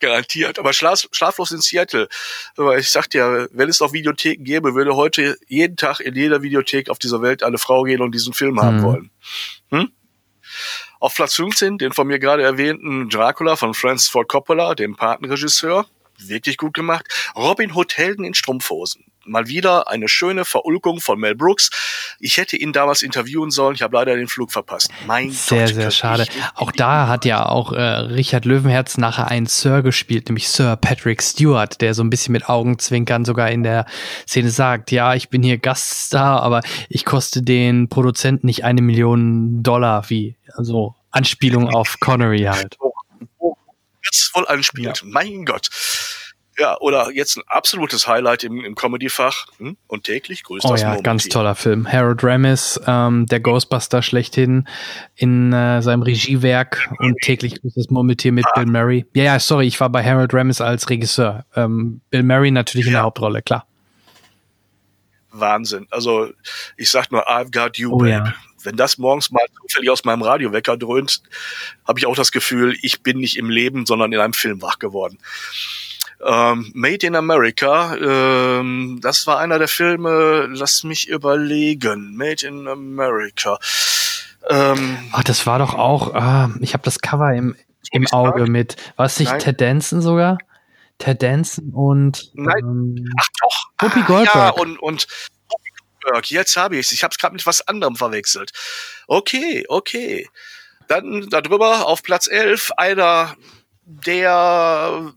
[0.00, 0.58] Garantiert.
[0.58, 2.08] Aber Schlaf, schlaflos in Seattle.
[2.56, 6.42] Aber ich sag dir, wenn es noch Videotheken gäbe, würde heute jeden Tag in jeder
[6.42, 8.82] Videothek auf dieser Welt eine Frau gehen und diesen Film haben Mhm.
[8.82, 9.10] wollen.
[9.70, 9.92] Hm?
[10.98, 15.86] Auf Platz 15, den von mir gerade erwähnten Dracula von Francis Ford Coppola, dem Patenregisseur.
[16.26, 17.06] Wirklich gut gemacht.
[17.36, 19.04] Robin Hood Helden in Strumpfhosen.
[19.26, 21.70] Mal wieder eine schöne Verulkung von Mel Brooks.
[22.20, 23.74] Ich hätte ihn damals interviewen sollen.
[23.74, 24.90] Ich habe leider den Flug verpasst.
[25.06, 26.26] Mein Sehr, Gott, sehr schade.
[26.54, 31.22] Auch da hat ja auch äh, Richard Löwenherz nachher einen Sir gespielt, nämlich Sir Patrick
[31.22, 33.84] Stewart, der so ein bisschen mit Augenzwinkern sogar in der
[34.26, 39.62] Szene sagt, ja, ich bin hier Gaststar, aber ich koste den Produzenten nicht eine Million
[39.62, 42.78] Dollar, wie also Anspielung auf Connery halt.
[44.34, 45.02] Wohl anspielt.
[45.04, 45.68] Mein Gott.
[46.58, 49.46] Ja, oder jetzt ein absolutes Highlight im, im Comedy-Fach.
[49.58, 49.78] Hm?
[49.86, 51.02] Und täglich grüßt Oh das ja, Murmeltier.
[51.04, 51.90] ganz toller Film.
[51.90, 54.68] Harold Ramis, ähm, der Ghostbuster schlechthin
[55.16, 59.06] in äh, seinem Regiewerk und täglich grüßt das Murmeltier mit Bill Murray.
[59.14, 61.46] Ja, ja, sorry, ich war bei Harold Ramis als Regisseur.
[61.56, 63.04] Ähm, Bill Murray natürlich in der Ja.
[63.06, 63.66] Hauptrolle, klar.
[65.32, 65.86] Wahnsinn.
[65.90, 66.30] Also
[66.76, 68.10] ich sag nur, I've got you, Oh babe.
[68.10, 68.34] ja.
[68.62, 71.22] Wenn das morgens mal zufällig aus meinem Radiowecker dröhnt,
[71.86, 74.78] habe ich auch das Gefühl, ich bin nicht im Leben, sondern in einem Film wach
[74.78, 75.18] geworden.
[76.24, 82.14] Ähm, Made in America, ähm, das war einer der Filme, lass mich überlegen.
[82.14, 83.58] Made in America.
[84.48, 87.56] Ähm, Ach, das war doch auch, ah, ich habe das Cover im,
[87.90, 88.06] im?
[88.08, 89.38] Auge mit, nicht Nein.
[89.38, 90.38] Ted Danson sogar?
[90.98, 92.58] Ted Danson und Nein.
[92.58, 93.70] ähm, Ach doch.
[93.78, 94.34] Whoopi Ah, Goldberg.
[94.34, 95.06] Ja, und, und
[96.00, 96.30] Goldberg.
[96.30, 96.92] Jetzt habe ich es.
[96.92, 98.52] Ich habe es gerade mit was anderem verwechselt.
[99.06, 100.28] Okay, okay.
[100.88, 103.36] Dann darüber auf Platz 11 einer
[103.84, 105.12] der,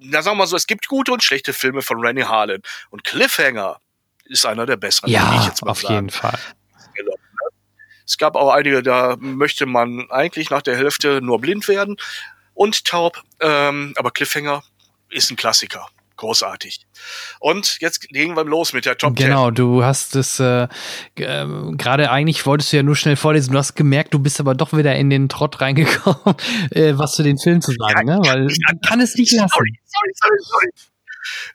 [0.00, 2.62] na sagen wir mal so, es gibt gute und schlechte Filme von Rennie Harlan.
[2.90, 3.80] Und Cliffhanger,
[4.24, 5.10] ist einer der besseren.
[5.10, 5.94] Ja, auf sagen.
[5.94, 6.38] jeden Fall.
[6.94, 7.56] Genau, ne?
[8.06, 11.96] Es gab auch einige, da möchte man eigentlich nach der Hälfte nur blind werden
[12.54, 13.22] und taub.
[13.40, 14.62] Ähm, aber Cliffhanger
[15.10, 15.88] ist ein Klassiker.
[16.16, 16.86] Großartig.
[17.40, 19.26] Und jetzt legen wir los mit der Top 10.
[19.26, 20.68] Genau, du hast es äh,
[21.16, 21.46] äh,
[21.76, 23.52] gerade eigentlich wolltest du ja nur schnell vorlesen.
[23.52, 26.36] Du hast gemerkt, du bist aber doch wieder in den Trott reingekommen,
[26.70, 28.20] äh, was zu den Filmen zu sagen, ne?
[28.22, 29.48] Weil man kann es nicht lassen.
[29.48, 30.70] Sorry, sorry, sorry, sorry.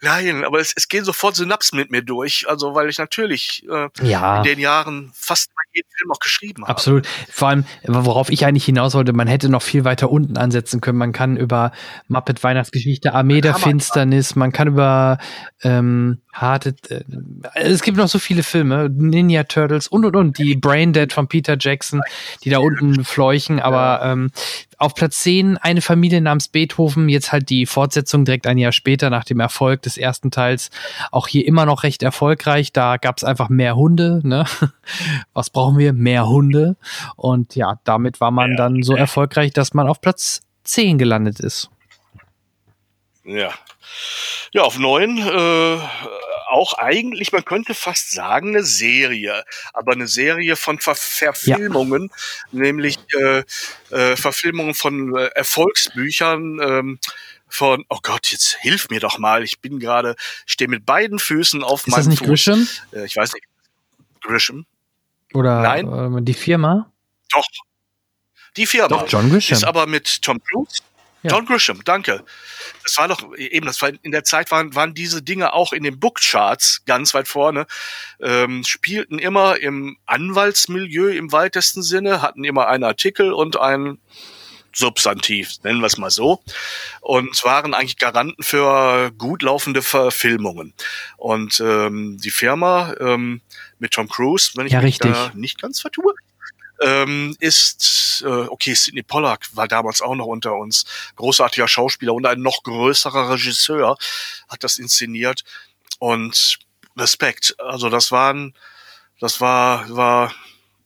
[0.01, 2.47] Nein, aber es, es gehen sofort Synapsen mit mir durch.
[2.47, 4.37] Also, weil ich natürlich äh, ja.
[4.37, 6.71] in den Jahren fast jeden Film auch geschrieben habe.
[6.71, 7.07] Absolut.
[7.29, 10.97] Vor allem, worauf ich eigentlich hinaus wollte, man hätte noch viel weiter unten ansetzen können.
[10.97, 11.71] Man kann über
[12.07, 15.17] Muppet Weihnachtsgeschichte, Armee der Finsternis, man kann über
[15.63, 16.75] ähm, harte.
[16.89, 17.03] Äh,
[17.55, 21.27] es gibt noch so viele Filme, Ninja Turtles und und und, die Brain Dead von
[21.27, 22.01] Peter Jackson,
[22.43, 23.59] die da unten fleuchen.
[23.59, 24.31] Aber ähm,
[24.77, 29.09] auf Platz 10 eine Familie namens Beethoven, jetzt halt die Fortsetzung direkt ein Jahr später
[29.09, 30.69] nach dem Erfolg des ersten Teils.
[31.11, 32.71] Auch hier immer noch recht erfolgreich.
[32.71, 34.21] Da gab es einfach mehr Hunde.
[34.23, 34.45] Ne?
[35.33, 35.93] Was brauchen wir?
[35.93, 36.77] Mehr Hunde.
[37.15, 41.69] Und ja, damit war man dann so erfolgreich, dass man auf Platz 10 gelandet ist.
[43.25, 43.51] Ja.
[44.51, 45.79] Ja, auf neun äh,
[46.49, 49.43] auch eigentlich, man könnte fast sagen, eine Serie,
[49.73, 52.09] aber eine Serie von Ver Verfilmungen,
[52.51, 52.59] ja.
[52.59, 53.43] nämlich äh,
[53.91, 56.59] äh, Verfilmungen von äh, Erfolgsbüchern.
[56.61, 56.99] Ähm,
[57.51, 59.43] von, oh Gott, jetzt hilf mir doch mal.
[59.43, 62.27] Ich bin gerade, stehe mit beiden Füßen auf Ist meinem das nicht Fuß.
[62.27, 62.67] Grisham?
[62.93, 63.45] Äh, ich weiß nicht.
[64.21, 64.65] Grisham?
[65.33, 66.17] Oder Nein.
[66.17, 66.91] Äh, die Firma?
[67.31, 67.45] Doch.
[68.55, 68.87] Die Firma.
[68.87, 69.57] Doch, John Grisham.
[69.57, 70.81] Ist aber mit Tom Cruise.
[71.21, 71.31] Ja.
[71.31, 72.23] John Grisham, danke.
[72.83, 75.83] Das war doch eben, das war in der Zeit waren, waren diese Dinge auch in
[75.83, 77.67] den Bookcharts ganz weit vorne,
[78.21, 83.99] ähm, spielten immer im Anwaltsmilieu im weitesten Sinne, hatten immer einen Artikel und ein
[84.71, 86.41] Substantiv, nennen wir es mal so,
[87.01, 90.73] und waren eigentlich Garanten für gut laufende Verfilmungen.
[91.17, 93.41] Und ähm, die Firma ähm,
[93.79, 95.11] mit Tom Cruise, wenn ich ja, mich richtig.
[95.11, 96.13] da nicht ganz vertue,
[96.81, 100.85] ähm, ist, äh, okay, Sidney Pollack war damals auch noch unter uns,
[101.15, 103.97] großartiger Schauspieler und ein noch größerer Regisseur
[104.47, 105.43] hat das inszeniert
[105.99, 106.59] und
[106.97, 107.55] Respekt.
[107.59, 108.53] Also das waren,
[109.19, 110.33] das war, war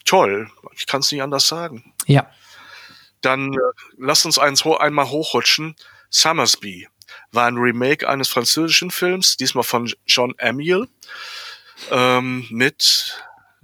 [0.05, 0.49] toll.
[0.75, 1.93] Ich kann es nicht anders sagen.
[2.05, 2.29] Ja.
[3.21, 3.57] Dann äh,
[3.97, 5.75] lass uns eins einmal hochrutschen.
[6.09, 6.87] Summersby
[7.31, 10.87] war ein Remake eines französischen Films, diesmal von John Amiel,
[11.91, 13.17] ähm, mit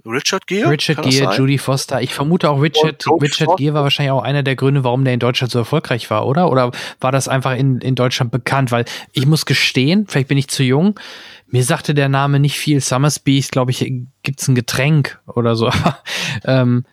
[0.04, 0.70] Richard Gere?
[0.70, 2.00] Richard Gere, Judy Foster.
[2.00, 5.20] Ich vermute auch Richard, Richard Gere war wahrscheinlich auch einer der Gründe, warum der in
[5.20, 6.50] Deutschland so erfolgreich war, oder?
[6.50, 6.70] Oder
[7.00, 8.70] war das einfach in, in Deutschland bekannt?
[8.70, 10.98] Weil ich muss gestehen, vielleicht bin ich zu jung,
[11.46, 12.80] mir sagte der Name nicht viel.
[12.80, 15.70] Summersby ist, glaube ich, gibt's ein Getränk oder so.
[16.44, 16.84] ähm,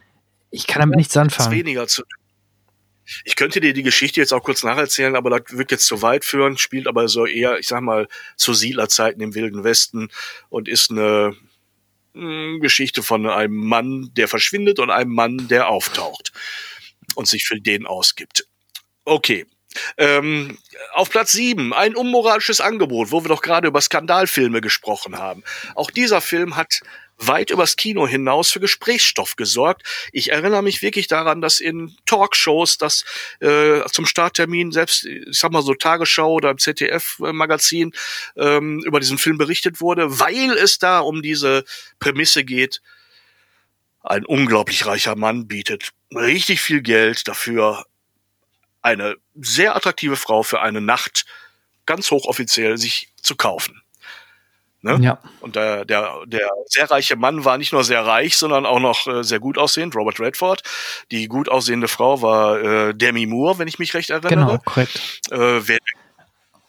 [0.49, 1.51] ich kann damit nichts anfangen.
[1.51, 2.03] Weniger zu
[3.23, 6.25] ich könnte dir die Geschichte jetzt auch kurz nacherzählen, aber das wird jetzt zu weit
[6.25, 10.09] führen, spielt aber so eher, ich sag mal, zu Siedlerzeiten im Wilden Westen
[10.49, 11.33] und ist eine
[12.61, 16.31] Geschichte von einem Mann, der verschwindet und einem Mann, der auftaucht
[17.15, 18.47] und sich für den ausgibt.
[19.05, 19.45] Okay.
[19.97, 20.57] Ähm,
[20.93, 25.43] auf Platz sieben ein unmoralisches Angebot, wo wir doch gerade über Skandalfilme gesprochen haben.
[25.75, 26.81] Auch dieser Film hat
[27.17, 29.83] weit übers Kino hinaus für Gesprächsstoff gesorgt.
[30.11, 33.05] Ich erinnere mich wirklich daran, dass in Talkshows, dass
[33.39, 37.93] äh, zum Starttermin selbst, ich sag mal so Tagesschau oder im ZDF-Magazin
[38.35, 41.65] ähm, über diesen Film berichtet wurde, weil es da um diese
[41.99, 42.81] Prämisse geht.
[44.01, 47.85] Ein unglaublich reicher Mann bietet richtig viel Geld dafür,
[48.81, 51.25] eine sehr attraktive Frau für eine Nacht
[51.85, 53.81] ganz hochoffiziell sich zu kaufen.
[54.81, 54.97] Ne?
[55.01, 55.19] Ja.
[55.39, 59.07] Und der, der, der sehr reiche Mann war nicht nur sehr reich, sondern auch noch
[59.07, 60.61] äh, sehr gut aussehend, Robert Redford.
[61.11, 64.29] Die gut aussehende Frau war äh, Demi Moore, wenn ich mich recht erinnere.
[64.29, 65.21] Genau, korrekt.
[65.31, 65.79] Äh, wer,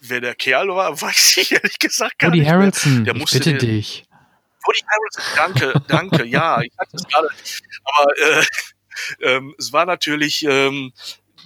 [0.01, 2.51] wer der Kerl war, weiß ich ehrlich gesagt gar Woody nicht.
[2.51, 4.05] Harrelson, der musste bitte den, dich.
[4.65, 7.29] Woody Harrelson, danke, danke, ja, ich hatte es gerade.
[7.85, 8.45] Aber äh,
[9.37, 10.93] ähm, es war natürlich ähm,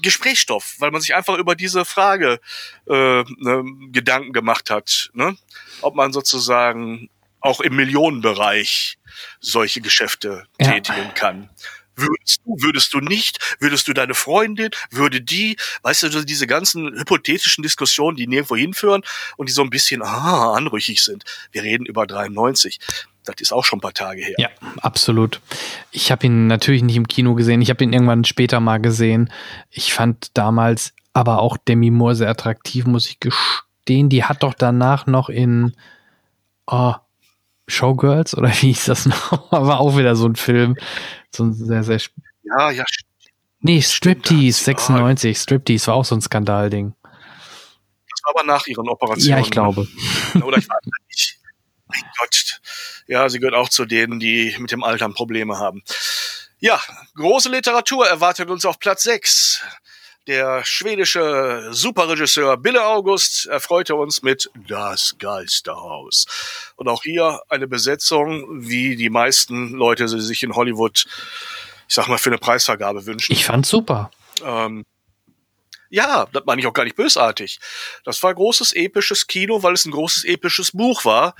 [0.00, 2.40] Gesprächsstoff, weil man sich einfach über diese Frage
[2.88, 5.36] äh, ne, Gedanken gemacht hat, ne?
[5.80, 7.10] ob man sozusagen
[7.40, 8.98] auch im Millionenbereich
[9.40, 10.72] solche Geschäfte ja.
[10.72, 11.50] tätigen kann.
[11.96, 16.98] Würdest du, würdest du nicht, würdest du deine Freundin, würde die, weißt du, diese ganzen
[16.98, 19.02] hypothetischen Diskussionen, die nirgendwo hinführen
[19.36, 21.24] und die so ein bisschen ah, anrüchig sind.
[21.52, 22.78] Wir reden über 93
[23.24, 24.34] das ist auch schon ein paar Tage her.
[24.38, 24.48] Ja,
[24.80, 25.40] absolut.
[25.90, 27.62] Ich habe ihn natürlich nicht im Kino gesehen.
[27.62, 29.30] Ich habe ihn irgendwann später mal gesehen.
[29.70, 34.08] Ich fand damals aber auch Demi Moore sehr attraktiv, muss ich gestehen.
[34.08, 35.74] Die hat doch danach noch in
[36.66, 36.94] oh,
[37.68, 39.50] Showgirls oder wie hieß das noch?
[39.52, 40.76] War auch wieder so ein Film.
[41.34, 42.00] So ein sehr, sehr.
[42.42, 42.84] Ja, ja.
[43.60, 45.38] Nee, Striptease, 96.
[45.38, 46.94] Striptease war auch so ein Skandalding.
[47.02, 49.30] Das war aber nach ihren Operationen.
[49.30, 49.86] Ja, ich glaube.
[50.42, 51.42] Oder ich weiß nicht
[51.92, 52.60] mein Gott.
[53.06, 55.82] Ja, sie gehört auch zu denen, die mit dem Altern Probleme haben.
[56.58, 56.80] Ja,
[57.16, 59.62] große Literatur erwartet uns auf Platz 6.
[60.28, 66.26] Der schwedische Superregisseur Bille August erfreute uns mit Das Geisterhaus.
[66.76, 71.06] Und auch hier eine Besetzung, wie die meisten Leute sie sich in Hollywood,
[71.88, 73.32] ich sag mal, für eine Preisvergabe wünschen.
[73.32, 74.12] Ich fand's super.
[74.44, 74.84] Ähm,
[75.90, 77.58] ja, das meine ich auch gar nicht bösartig.
[78.04, 81.34] Das war großes episches Kino, weil es ein großes episches Buch war.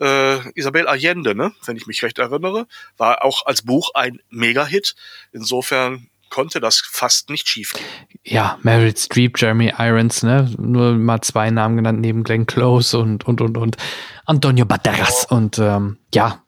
[0.00, 4.94] Äh, Isabel Allende, ne, wenn ich mich recht erinnere, war auch als Buch ein Mega-Hit.
[5.32, 7.84] Insofern konnte das fast nicht schiefgehen.
[8.24, 10.50] Ja, Meryl Streep, Jeremy Irons, ne?
[10.58, 13.76] Nur mal zwei Namen genannt neben Glenn Close und und und und
[14.24, 15.34] Antonio Banderas oh.
[15.34, 16.42] und ähm, ja.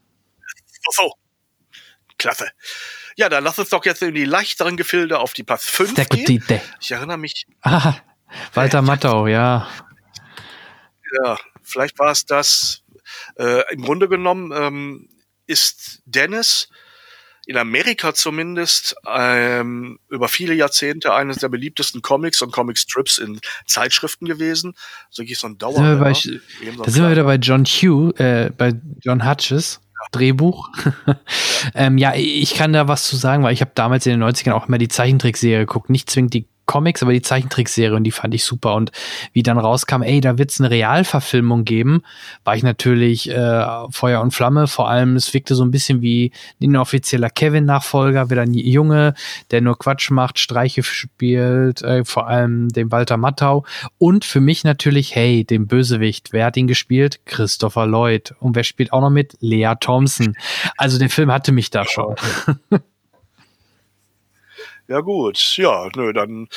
[0.90, 1.12] So, so.
[2.16, 2.48] Klasse.
[3.16, 6.43] Ja, dann lass uns doch jetzt in die leichteren Gefilde auf die Platz 5 gehen.
[6.81, 7.47] Ich erinnere mich.
[7.61, 7.97] Ah,
[8.55, 9.69] Walter äh, Matthau, ja.
[11.23, 12.82] Ja, vielleicht war es das.
[13.39, 15.09] Äh, Im Grunde genommen ähm,
[15.47, 16.70] ist Dennis
[17.47, 24.27] in Amerika zumindest ähm, über viele Jahrzehnte eines der beliebtesten Comics und Comic-Strips in Zeitschriften
[24.27, 24.75] gewesen.
[25.11, 25.81] So so ein Dauer.
[25.97, 29.81] Da sind wir wieder bei John Hugh, äh, bei John Hutches.
[30.12, 30.69] Drehbuch.
[31.75, 34.53] ähm, ja, ich kann da was zu sagen, weil ich habe damals in den 90ern
[34.53, 35.89] auch immer die Zeichentrickserie geguckt.
[35.89, 38.74] Nicht zwingend die Comics, aber die Zeichentrickserie und die fand ich super.
[38.74, 38.93] Und
[39.32, 42.03] wie dann rauskam, ey, da wird's eine Realverfilmung geben,
[42.45, 44.66] war ich natürlich äh, Feuer und Flamme.
[44.66, 46.32] Vor allem, es wirkte so ein bisschen wie
[46.62, 49.15] ein offizieller Kevin-Nachfolger, wieder ein Junge,
[49.51, 53.65] der nur Quatsch macht, Streiche spielt, äh, vor allem den Walter Mattau.
[53.99, 56.32] Und für mich natürlich, hey, den Bösewicht.
[56.32, 57.20] Wer hat ihn gespielt?
[57.27, 58.35] Christopher Lloyd.
[58.41, 59.36] Und wer spielt auch noch mit?
[59.41, 60.36] Lea Thompson.
[60.77, 62.15] Also der Film hatte mich da schon.
[64.86, 66.48] Ja gut, ja, nö, dann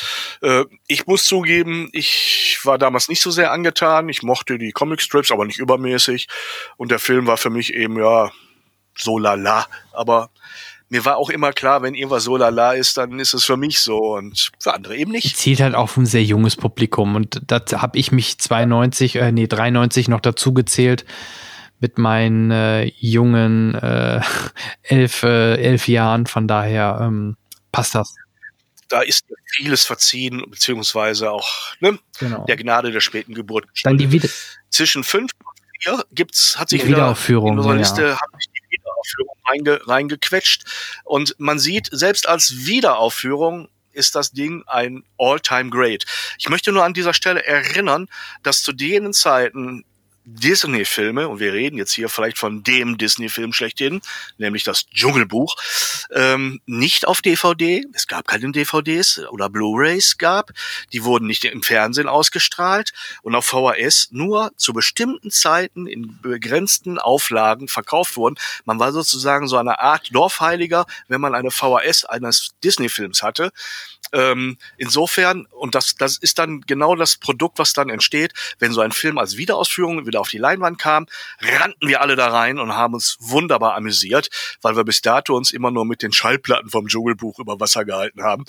[0.42, 4.10] äh, ich muss zugeben, ich war damals nicht so sehr angetan.
[4.10, 6.28] Ich mochte die Comicstrips, aber nicht übermäßig.
[6.76, 8.32] Und der Film war für mich eben ja
[8.98, 9.68] so lala.
[9.94, 10.30] Aber
[10.90, 13.80] mir war auch immer klar, wenn irgendwas so lala ist, dann ist es für mich
[13.80, 15.38] so und für andere eben nicht.
[15.38, 19.48] Zielt halt auf ein sehr junges Publikum und da habe ich mich 92, äh, nee
[19.48, 21.06] 93 noch dazu gezählt
[21.80, 24.22] mit meinen äh, jungen äh,
[24.84, 26.26] elf, äh, elf Jahren.
[26.26, 27.38] Von daher ähm,
[27.72, 28.16] passt das.
[28.90, 32.46] Da ist vieles verziehen, beziehungsweise auch ne, genau.
[32.46, 33.66] der Gnade der späten Geburt.
[33.84, 34.30] Dann die Wieder
[34.70, 38.22] Zwischen fünf und vier gibt's, hat sich die Wiederaufführung, in unserer Liste ja.
[38.22, 40.64] hat sich die Wiederaufführung reinge, reingequetscht.
[41.04, 46.06] Und man sieht, selbst als Wiederaufführung ist das Ding ein All-Time Great.
[46.38, 48.08] Ich möchte nur an dieser Stelle erinnern,
[48.44, 49.84] dass zu denen Zeiten
[50.30, 54.02] Disney-Filme, und wir reden jetzt hier vielleicht von dem Disney-Film schlechthin,
[54.38, 55.56] nämlich das Dschungelbuch,
[56.14, 60.52] ähm, nicht auf DVD, es gab keine DVDs oder Blu-rays gab,
[60.92, 62.92] die wurden nicht im Fernsehen ausgestrahlt
[63.22, 68.36] und auf VHS nur zu bestimmten Zeiten in begrenzten Auflagen verkauft wurden.
[68.66, 73.52] Man war sozusagen so eine Art Dorfheiliger, wenn man eine VHS eines Disney-Films hatte.
[74.14, 78.82] Ähm, insofern, und das, das ist dann genau das Produkt, was dann entsteht, wenn so
[78.82, 81.08] ein Film als Wiederausführung wieder auf die Leinwand kam,
[81.40, 84.30] rannten wir alle da rein und haben uns wunderbar amüsiert,
[84.62, 88.24] weil wir bis dato uns immer nur mit den Schallplatten vom Dschungelbuch über Wasser gehalten
[88.24, 88.46] haben.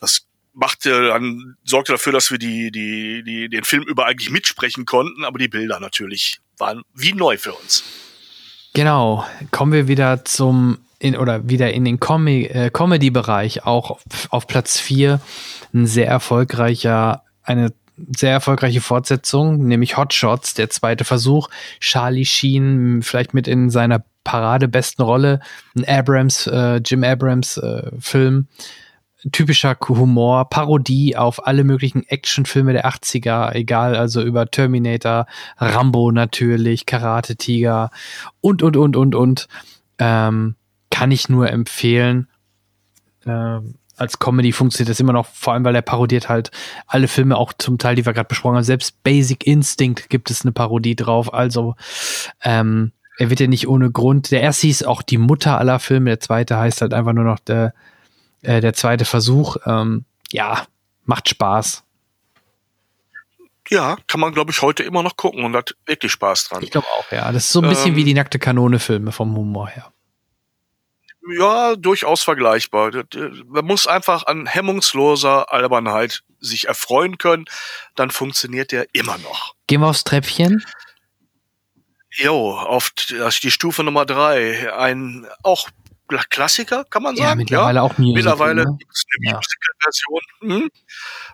[0.00, 4.84] Das machte dann sorgte dafür, dass wir die die die den Film über eigentlich mitsprechen
[4.84, 7.84] konnten, aber die Bilder natürlich waren wie neu für uns.
[8.74, 14.02] Genau, kommen wir wieder zum in, oder wieder in den Com äh, Comedy-Bereich, auch auf,
[14.30, 15.20] auf Platz 4
[15.74, 17.72] ein sehr erfolgreicher, eine
[18.16, 21.48] sehr erfolgreiche Fortsetzung, nämlich Hot Shots, der zweite Versuch.
[21.80, 25.40] Charlie Sheen vielleicht mit in seiner paradebesten Rolle,
[25.76, 28.48] ein Abrams, äh, Jim Abrams äh, Film.
[29.30, 35.26] Typischer Humor, Parodie auf alle möglichen Actionfilme der 80er, egal, also über Terminator,
[35.58, 37.90] Rambo natürlich, Karate Tiger
[38.40, 39.46] und, und, und, und, und.
[39.98, 40.56] Ähm,
[40.90, 42.28] kann ich nur empfehlen.
[43.24, 46.50] Ähm, als Comedy funktioniert das immer noch, vor allem weil er parodiert halt
[46.86, 48.64] alle Filme, auch zum Teil, die wir gerade besprochen haben.
[48.64, 51.32] Selbst Basic Instinct gibt es eine Parodie drauf.
[51.32, 51.76] Also
[52.42, 54.30] ähm, er wird ja nicht ohne Grund.
[54.30, 57.38] Der erste hieß auch die Mutter aller Filme, der zweite heißt halt einfach nur noch
[57.38, 57.72] der,
[58.42, 59.56] äh, der zweite Versuch.
[59.64, 60.66] Ähm, ja,
[61.04, 61.84] macht Spaß.
[63.70, 66.62] Ja, kann man, glaube ich, heute immer noch gucken und hat wirklich Spaß dran.
[66.62, 67.30] Ich glaube auch, ja.
[67.32, 69.92] Das ist so ein bisschen ähm, wie die nackte Kanone-Filme vom Humor her.
[71.38, 73.04] Ja, durchaus vergleichbar.
[73.46, 77.44] Man muss einfach an hemmungsloser Albernheit sich erfreuen können,
[77.94, 79.54] dann funktioniert der immer noch.
[79.68, 80.64] Gehen wir aufs Treppchen?
[82.10, 84.74] Jo, auf die Stufe Nummer drei.
[84.74, 85.68] Ein auch
[86.18, 87.28] Klassiker, kann man sagen.
[87.28, 87.82] Ja, mittlerweile ja.
[87.82, 88.14] auch Musical.
[88.14, 88.76] Mittlerweile ne?
[88.78, 89.36] gibt es eine ja.
[89.36, 90.20] Musical-Version.
[90.40, 90.70] Mhm.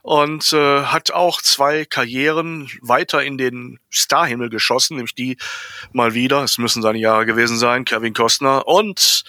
[0.03, 5.37] Und äh, hat auch zwei Karrieren weiter in den Starhimmel geschossen, nämlich die
[5.93, 9.25] mal wieder, es müssen seine Jahre gewesen sein, Kevin Costner und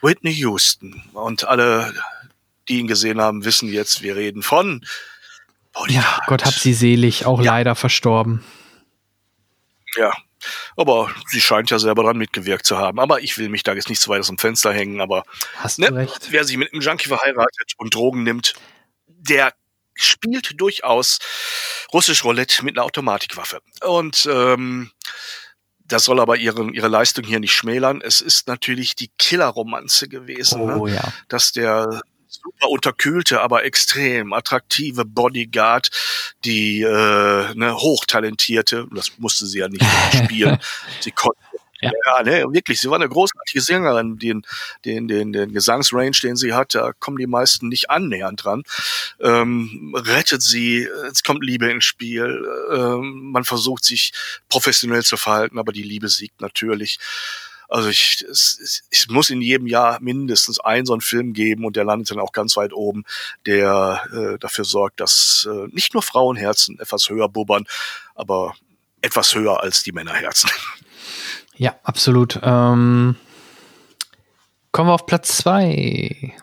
[0.00, 1.02] Whitney Houston.
[1.12, 1.94] Und alle,
[2.68, 4.84] die ihn gesehen haben, wissen jetzt, wir reden von
[5.72, 6.04] Bodyguard.
[6.04, 7.52] Ja, Gott hab sie selig, auch ja.
[7.52, 8.44] leider verstorben.
[9.96, 10.12] Ja,
[10.76, 12.98] aber sie scheint ja selber dran mitgewirkt zu haben.
[12.98, 15.00] Aber ich will mich da jetzt nicht zu weit aus dem Fenster hängen.
[15.00, 15.24] Aber
[15.76, 18.54] ne, wer sich mit einem Junkie verheiratet und Drogen nimmt,
[19.06, 19.52] der
[19.94, 21.18] spielt durchaus
[21.92, 23.60] russisch Roulette mit einer Automatikwaffe.
[23.82, 24.90] Und ähm,
[25.84, 28.00] das soll aber ihre, ihre Leistung hier nicht schmälern.
[28.00, 30.94] Es ist natürlich die Killerromanze gewesen, oh, ne?
[30.94, 31.12] ja.
[31.28, 32.00] dass der
[32.42, 35.90] super unterkühlte, aber extrem attraktive Bodyguard,
[36.44, 39.84] die äh, ne, hochtalentierte, das musste sie ja nicht
[40.24, 40.58] spielen,
[41.00, 41.38] sie konnte
[41.80, 41.90] ja.
[42.06, 42.80] ja, ne, wirklich.
[42.80, 44.18] Sie war eine großartige Sängerin.
[44.18, 44.42] Den,
[44.84, 48.62] den, den, den Gesangsrange, den sie hat, da kommen die meisten nicht annähernd dran.
[49.20, 52.46] Ähm, rettet sie, es kommt Liebe ins Spiel.
[52.72, 54.12] Ähm, man versucht sich
[54.48, 56.98] professionell zu verhalten, aber die Liebe siegt natürlich.
[57.70, 61.76] Also ich, es, es muss in jedem Jahr mindestens einen so einen Film geben und
[61.76, 63.04] der landet dann auch ganz weit oben,
[63.46, 67.64] der äh, dafür sorgt, dass äh, nicht nur Frauenherzen etwas höher bubbern,
[68.14, 68.54] aber
[69.00, 70.50] etwas höher als die Männerherzen.
[71.56, 72.40] Ja, absolut.
[72.42, 73.16] Ähm,
[74.72, 76.34] kommen wir auf Platz zwei.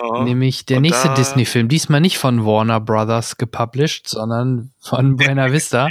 [0.00, 1.68] Oh, Nämlich der nächste Disney-Film.
[1.68, 5.90] Diesmal nicht von Warner Brothers gepublished, sondern von Buena Vista.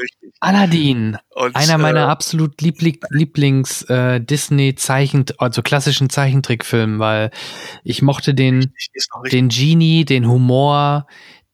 [0.00, 0.32] Richtig.
[0.40, 1.18] Aladdin.
[1.34, 4.20] Und, einer äh, meiner absolut Liebling, Lieblings äh,
[5.38, 7.30] also klassischen Zeichentrickfilmen, weil
[7.84, 8.72] ich mochte den,
[9.30, 11.06] den Genie, den Humor,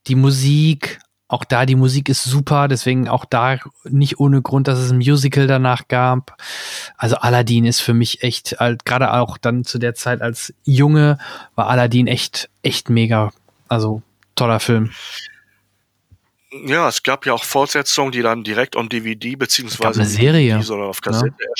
[0.06, 0.98] die Musik.
[1.26, 4.98] Auch da, die Musik ist super, deswegen auch da nicht ohne Grund, dass es ein
[4.98, 6.36] Musical danach gab.
[6.96, 11.18] Also Aladdin ist für mich echt, halt, gerade auch dann zu der Zeit als Junge,
[11.54, 13.32] war Aladdin echt, echt mega.
[13.68, 14.02] Also
[14.36, 14.92] toller Film.
[16.66, 20.64] Ja, es gab ja auch Fortsetzungen, die dann direkt on DVD beziehungsweise eine Serie, DVD,
[20.64, 21.50] sondern auf Kassette ja.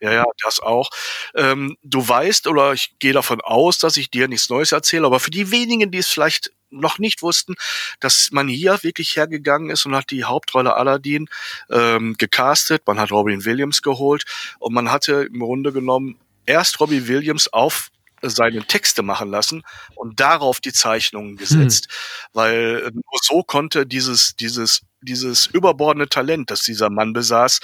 [0.00, 0.90] Ja, ja, das auch.
[1.34, 5.18] Ähm, du weißt, oder ich gehe davon aus, dass ich dir nichts Neues erzähle, aber
[5.18, 7.54] für die wenigen, die es vielleicht noch nicht wussten,
[7.98, 11.28] dass man hier wirklich hergegangen ist und hat die Hauptrolle Aladdin
[11.70, 14.24] ähm, gecastet, man hat Robin Williams geholt
[14.60, 17.90] und man hatte im Grunde genommen erst Robin Williams auf
[18.22, 19.62] seine Texte machen lassen
[19.94, 22.28] und darauf die Zeichnungen gesetzt, hm.
[22.32, 27.60] weil äh, nur so konnte dieses dieses dieses überbordene Talent, das dieser Mann besaß,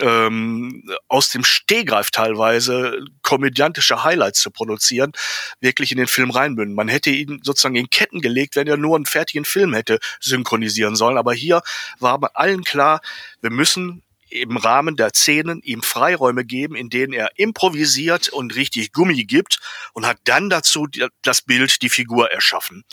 [0.00, 5.12] ähm, aus dem Stehgreif teilweise komödiantische Highlights zu produzieren,
[5.60, 6.74] wirklich in den Film reinbünden.
[6.74, 10.96] Man hätte ihn sozusagen in Ketten gelegt, wenn er nur einen fertigen Film hätte synchronisieren
[10.96, 11.18] sollen.
[11.18, 11.62] Aber hier
[11.98, 13.00] war bei allen klar,
[13.40, 18.92] wir müssen im Rahmen der Szenen ihm Freiräume geben, in denen er improvisiert und richtig
[18.92, 19.60] Gummi gibt
[19.92, 20.86] und hat dann dazu
[21.22, 22.84] das Bild, die Figur erschaffen.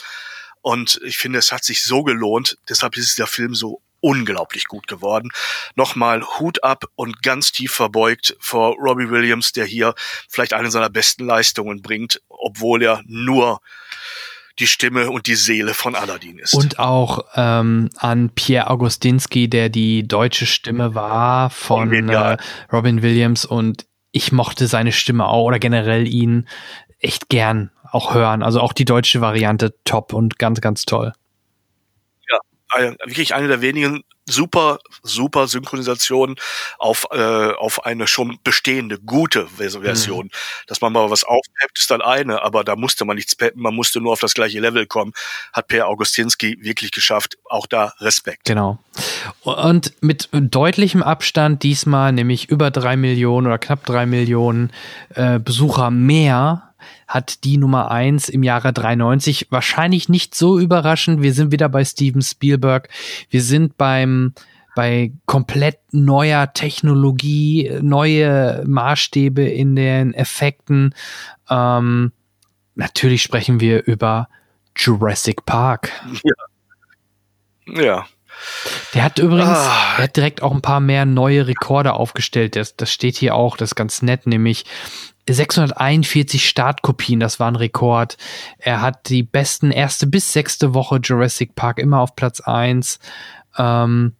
[0.61, 2.57] Und ich finde, es hat sich so gelohnt.
[2.67, 5.29] Deshalb ist der Film so unglaublich gut geworden.
[5.75, 9.95] Nochmal Hut ab und ganz tief verbeugt vor Robbie Williams, der hier
[10.29, 13.61] vielleicht eine seiner besten Leistungen bringt, obwohl er nur
[14.59, 16.53] die Stimme und die Seele von Aladdin ist.
[16.53, 22.37] Und auch ähm, an Pierre Augustinski, der die deutsche Stimme war von äh,
[22.71, 26.47] Robin Williams und ich mochte seine Stimme auch oder generell ihn
[26.99, 28.41] echt gern auch hören.
[28.41, 31.13] Also auch die deutsche Variante top und ganz, ganz toll
[33.05, 36.35] wirklich eine der wenigen super, super Synchronisationen
[36.77, 37.17] auf, äh,
[37.53, 40.25] auf eine schon bestehende, gute Version.
[40.25, 40.31] Mhm.
[40.67, 43.73] Dass man mal was aufpeppt, ist dann eine, aber da musste man nichts peppen, man
[43.73, 45.13] musste nur auf das gleiche Level kommen.
[45.53, 47.37] Hat Per Augustinski wirklich geschafft.
[47.45, 48.45] Auch da Respekt.
[48.45, 48.79] Genau.
[49.41, 54.71] Und mit deutlichem Abstand diesmal, nämlich über drei Millionen oder knapp drei Millionen
[55.15, 56.66] äh, Besucher mehr
[57.07, 59.47] hat die Nummer eins im Jahre 93.
[59.49, 61.21] Wahrscheinlich nicht so überraschend.
[61.21, 62.89] Wir sind wieder bei Steven Spielberg.
[63.29, 64.33] Wir sind beim
[64.75, 70.93] bei komplett neuer Technologie, neue Maßstäbe in den Effekten.
[71.49, 72.11] Ähm,
[72.75, 74.29] natürlich sprechen wir über
[74.75, 75.91] Jurassic Park.
[76.23, 76.33] Ja.
[77.83, 78.05] Ja.
[78.93, 79.95] Der hat übrigens, ah.
[79.97, 82.55] er hat direkt auch ein paar mehr neue Rekorde aufgestellt.
[82.55, 84.65] Das, das steht hier auch, das ist ganz nett, nämlich
[85.33, 88.17] 641 Startkopien, das war ein Rekord.
[88.57, 92.99] Er hat die besten erste bis sechste Woche Jurassic Park immer auf Platz eins.
[93.57, 94.13] Ähm,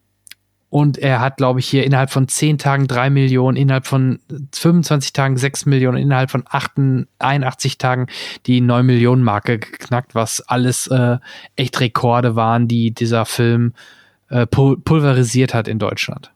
[0.70, 4.20] und er hat, glaube ich, hier innerhalb von 10 Tagen 3 Millionen, innerhalb von
[4.54, 8.08] 25 Tagen 6 Millionen, innerhalb von 81 Tagen
[8.46, 11.18] die 9 Millionen Marke geknackt, was alles äh,
[11.56, 13.74] echt Rekorde waren, die dieser Film
[14.30, 16.32] äh, pulverisiert hat in Deutschland.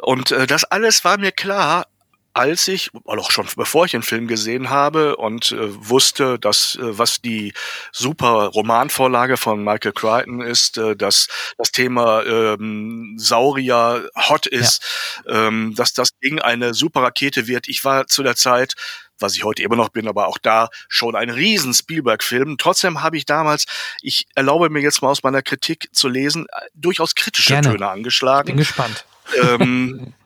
[0.00, 1.86] Und äh, das alles war mir klar,
[2.34, 6.98] als ich, auch schon bevor ich den Film gesehen habe und äh, wusste, dass äh,
[6.98, 7.52] was die
[7.92, 11.28] super Romanvorlage von Michael Crichton ist, äh, dass
[11.58, 14.82] das Thema ähm, Saurier hot ist,
[15.26, 15.48] ja.
[15.48, 17.68] ähm, dass das Ding eine super Rakete wird.
[17.68, 18.74] Ich war zu der Zeit
[19.22, 22.56] was ich heute immer noch bin, aber auch da schon ein riesen Spielberg-Film.
[22.58, 23.66] Trotzdem habe ich damals,
[24.00, 27.70] ich erlaube mir jetzt mal aus meiner Kritik zu lesen, äh, durchaus kritische Gerne.
[27.70, 28.46] Töne angeschlagen.
[28.46, 29.04] Bin gespannt.
[29.40, 30.12] Ähm,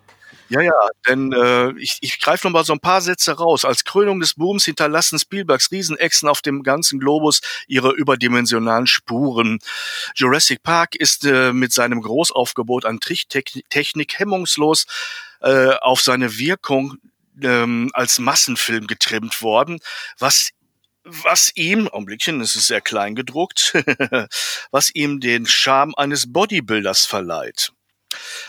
[0.48, 0.72] Ja, ja,
[1.08, 3.64] denn äh, ich, ich greife noch mal so ein paar Sätze raus.
[3.64, 9.58] Als Krönung des Booms hinterlassen Spielbergs Riesenechsen auf dem ganzen Globus ihre überdimensionalen Spuren.
[10.14, 14.86] Jurassic Park ist äh, mit seinem Großaufgebot an Tricktechnik hemmungslos
[15.40, 16.98] äh, auf seine Wirkung
[17.42, 19.80] ähm, als Massenfilm getrimmt worden,
[20.18, 20.50] was
[21.08, 23.74] was ihm, Augenblickchen, es ist sehr klein gedruckt,
[24.72, 27.72] was ihm den Charme eines Bodybuilders verleiht.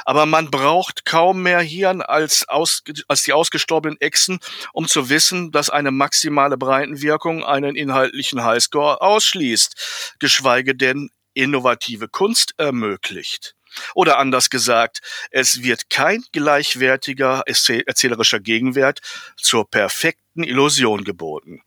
[0.06, 4.40] Aber man braucht kaum mehr Hirn als, aus, als die ausgestorbenen Echsen,
[4.74, 12.54] um zu wissen, dass eine maximale Breitenwirkung einen inhaltlichen Highscore ausschließt, geschweige denn innovative Kunst
[12.58, 13.54] ermöglicht.
[13.94, 19.02] Oder anders gesagt, es wird kein gleichwertiger erzählerischer Gegenwert
[19.36, 21.62] zur perfekten Illusion geboten.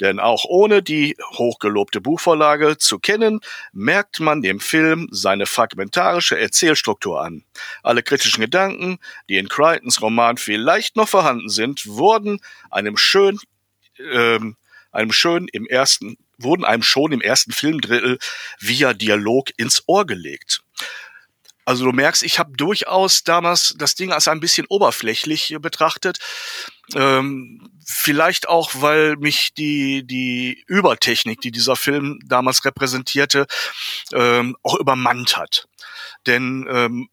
[0.00, 3.40] Denn auch ohne die hochgelobte Buchvorlage zu kennen,
[3.72, 7.44] merkt man dem Film seine fragmentarische Erzählstruktur an.
[7.82, 8.98] Alle kritischen Gedanken,
[9.28, 12.40] die in Crichtons Roman vielleicht noch vorhanden sind, wurden
[12.70, 13.38] einem schön,
[13.98, 14.56] ähm,
[14.90, 18.18] einem schön im ersten, wurden einem schon im ersten Filmdrittel
[18.58, 20.62] via Dialog ins Ohr gelegt.
[21.70, 26.18] Also du merkst, ich habe durchaus damals das Ding als ein bisschen oberflächlich betrachtet.
[26.96, 33.46] Ähm, vielleicht auch, weil mich die, die Übertechnik, die dieser Film damals repräsentierte,
[34.12, 35.68] ähm, auch übermannt hat.
[36.26, 37.08] Denn ähm,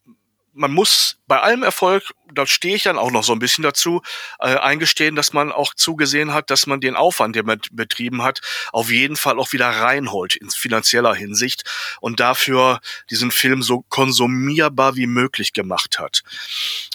[0.58, 4.02] man muss bei allem Erfolg, da stehe ich dann auch noch so ein bisschen dazu,
[4.40, 8.42] äh, eingestehen, dass man auch zugesehen hat, dass man den Aufwand, den man betrieben hat,
[8.74, 11.64] auf jeden Fall auch wieder reinholt in finanzieller Hinsicht
[12.02, 12.80] und dafür
[13.10, 16.24] diesen Film so konsumierbar wie möglich gemacht hat.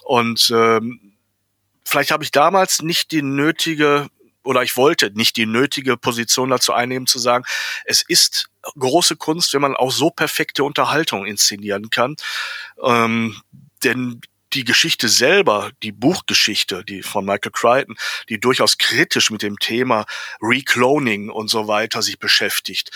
[0.02, 1.12] Und ähm,
[1.84, 4.08] vielleicht habe ich damals nicht die nötige
[4.44, 7.44] oder ich wollte nicht die nötige Position dazu einnehmen, zu sagen,
[7.84, 8.48] es ist
[8.78, 12.16] große Kunst, wenn man auch so perfekte Unterhaltung inszenieren kann.
[12.82, 13.40] Ähm,
[13.84, 14.20] denn
[14.54, 17.96] die Geschichte selber, die Buchgeschichte, die von Michael Crichton,
[18.28, 20.04] die durchaus kritisch mit dem Thema
[20.40, 22.90] Recloning und so weiter sich beschäftigt,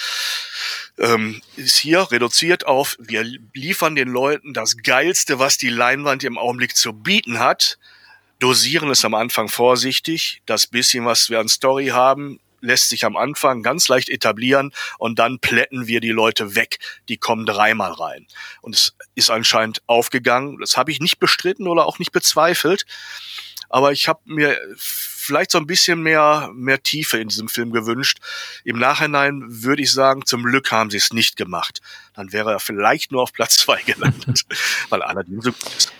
[0.98, 3.24] ähm, ist hier reduziert auf, wir
[3.55, 7.78] liefern den Leuten das Geilste, was die Leinwand im Augenblick zu bieten hat,
[8.39, 13.17] dosieren es am Anfang vorsichtig, das bisschen, was wir an Story haben, lässt sich am
[13.17, 16.79] Anfang ganz leicht etablieren und dann plätten wir die Leute weg.
[17.09, 18.27] Die kommen dreimal rein.
[18.61, 20.59] Und es ist anscheinend aufgegangen.
[20.61, 22.85] Das habe ich nicht bestritten oder auch nicht bezweifelt.
[23.69, 28.19] Aber ich habe mir vielleicht so ein bisschen mehr, mehr Tiefe in diesem Film gewünscht.
[28.65, 31.81] Im Nachhinein würde ich sagen, zum Glück haben sie es nicht gemacht.
[32.15, 34.45] Dann wäre er vielleicht nur auf Platz zwei gelandet,
[34.89, 35.93] weil Aladdin so gut ist.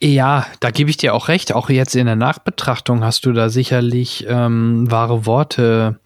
[0.00, 1.52] Ja, da gebe ich dir auch recht.
[1.52, 5.98] Auch jetzt in der Nachbetrachtung hast du da sicherlich ähm, wahre Worte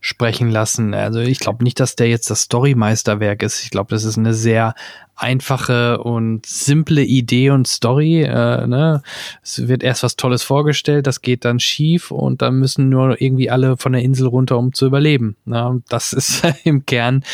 [0.00, 0.94] sprechen lassen.
[0.94, 3.62] Also ich glaube nicht, dass der jetzt das Story-Meisterwerk ist.
[3.62, 4.74] Ich glaube, das ist eine sehr
[5.22, 8.22] einfache und simple Idee und Story.
[8.22, 9.02] Äh, ne?
[9.42, 13.48] Es wird erst was Tolles vorgestellt, das geht dann schief und dann müssen nur irgendwie
[13.50, 15.36] alle von der Insel runter, um zu überleben.
[15.44, 15.82] Ne?
[15.88, 17.24] Das ist im Kern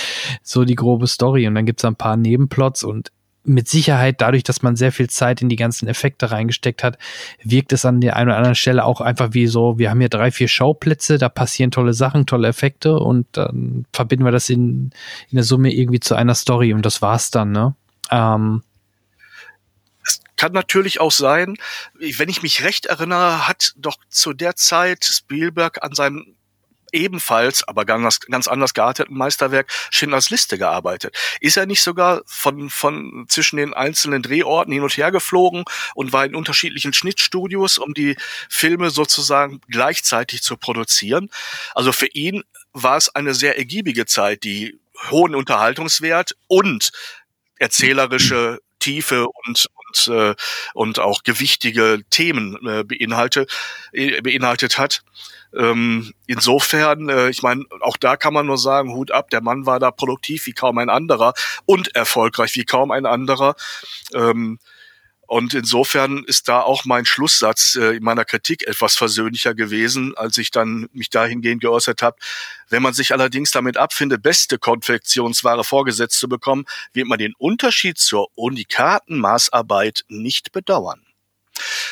[0.42, 1.46] so die grobe Story.
[1.46, 3.10] Und dann gibt's ein paar Nebenplots und
[3.48, 6.98] mit Sicherheit, dadurch, dass man sehr viel Zeit in die ganzen Effekte reingesteckt hat,
[7.42, 10.08] wirkt es an der einen oder anderen Stelle auch einfach wie so, wir haben hier
[10.08, 14.90] drei, vier Schauplätze, da passieren tolle Sachen, tolle Effekte und dann verbinden wir das in,
[15.30, 17.74] in der Summe irgendwie zu einer Story und das war's dann, ne?
[18.10, 18.62] Ähm,
[20.04, 21.56] es kann natürlich auch sein,
[21.98, 26.34] wenn ich mich recht erinnere, hat doch zu der Zeit Spielberg an seinem
[26.92, 31.16] ebenfalls, aber ganz, ganz anders gearteten Meisterwerk Schindlers Liste gearbeitet.
[31.40, 36.12] Ist er nicht sogar von, von zwischen den einzelnen Drehorten hin und her geflogen und
[36.12, 38.16] war in unterschiedlichen Schnittstudios, um die
[38.48, 41.30] Filme sozusagen gleichzeitig zu produzieren?
[41.74, 44.78] Also für ihn war es eine sehr ergiebige Zeit, die
[45.10, 46.90] hohen Unterhaltungswert und
[47.58, 50.34] erzählerische Tiefe und und, äh,
[50.74, 53.46] und auch gewichtige Themen äh, beinhalte,
[53.92, 55.02] äh, beinhaltet hat.
[55.56, 59.66] Ähm, insofern, äh, ich meine, auch da kann man nur sagen, Hut ab, der Mann
[59.66, 61.34] war da produktiv wie kaum ein anderer
[61.64, 63.54] und erfolgreich wie kaum ein anderer.
[64.14, 64.58] Ähm,
[65.28, 70.38] und insofern ist da auch mein Schlusssatz äh, in meiner Kritik etwas versöhnlicher gewesen, als
[70.38, 72.16] ich dann mich dahingehend geäußert habe.
[72.70, 76.64] Wenn man sich allerdings damit abfindet, beste Konfektionsware vorgesetzt zu bekommen,
[76.94, 81.04] wird man den Unterschied zur unikaten Maßarbeit nicht bedauern.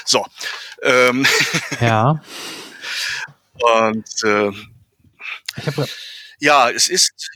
[0.06, 0.24] So.
[0.82, 1.26] Ähm,
[1.82, 2.22] ja.
[3.60, 4.50] Und äh,
[5.58, 5.88] ich hab,
[6.38, 7.30] ja, es ist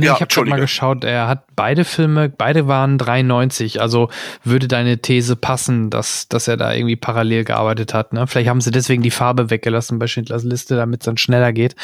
[0.00, 4.08] Nee, ja, ich habe schon mal geschaut, er hat beide Filme, beide waren 93, also
[4.42, 8.12] würde deine These passen, dass, dass er da irgendwie parallel gearbeitet hat.
[8.12, 8.26] Ne?
[8.26, 11.74] Vielleicht haben sie deswegen die Farbe weggelassen bei Schindlers Liste, damit es dann schneller geht.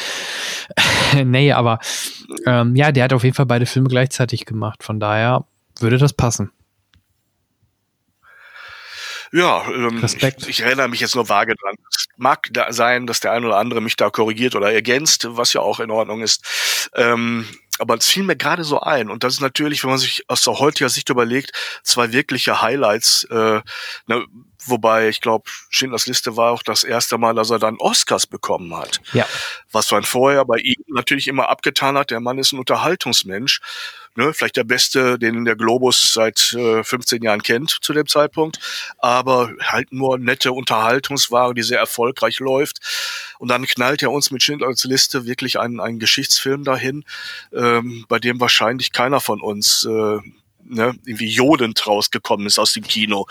[1.25, 1.79] nee, aber
[2.45, 5.45] ähm, ja, der hat auf jeden Fall beide Filme gleichzeitig gemacht, von daher
[5.79, 6.51] würde das passen.
[9.31, 10.43] Ja, ähm, Respekt.
[10.43, 11.75] Ich, ich, erinnere mich jetzt nur vage dran.
[11.89, 15.53] Es mag da sein, dass der ein oder andere mich da korrigiert oder ergänzt, was
[15.53, 16.89] ja auch in Ordnung ist.
[16.95, 17.47] Ähm,
[17.79, 19.09] aber es fiel mir gerade so ein.
[19.09, 21.51] Und das ist natürlich, wenn man sich aus der heutiger Sicht überlegt,
[21.83, 23.25] zwei wirkliche Highlights.
[23.25, 23.61] Äh,
[24.07, 24.25] ne,
[24.65, 28.75] wobei, ich glaube, Schindlers Liste war auch das erste Mal, dass er dann Oscars bekommen
[28.75, 29.01] hat.
[29.13, 29.25] Ja.
[29.71, 33.61] Was man vorher bei ihm natürlich immer abgetan hat, der Mann ist ein Unterhaltungsmensch
[34.17, 38.59] ne, vielleicht der beste, den der Globus seit äh, 15 Jahren kennt zu dem Zeitpunkt,
[38.97, 42.79] aber halt nur nette Unterhaltungsware, die sehr erfolgreich läuft.
[43.39, 47.05] Und dann knallt er uns mit Schindlers Liste wirklich einen, einen Geschichtsfilm dahin,
[47.53, 50.17] ähm, bei dem wahrscheinlich keiner von uns äh,
[50.67, 53.25] ne, irgendwie jodend rausgekommen ist aus dem Kino,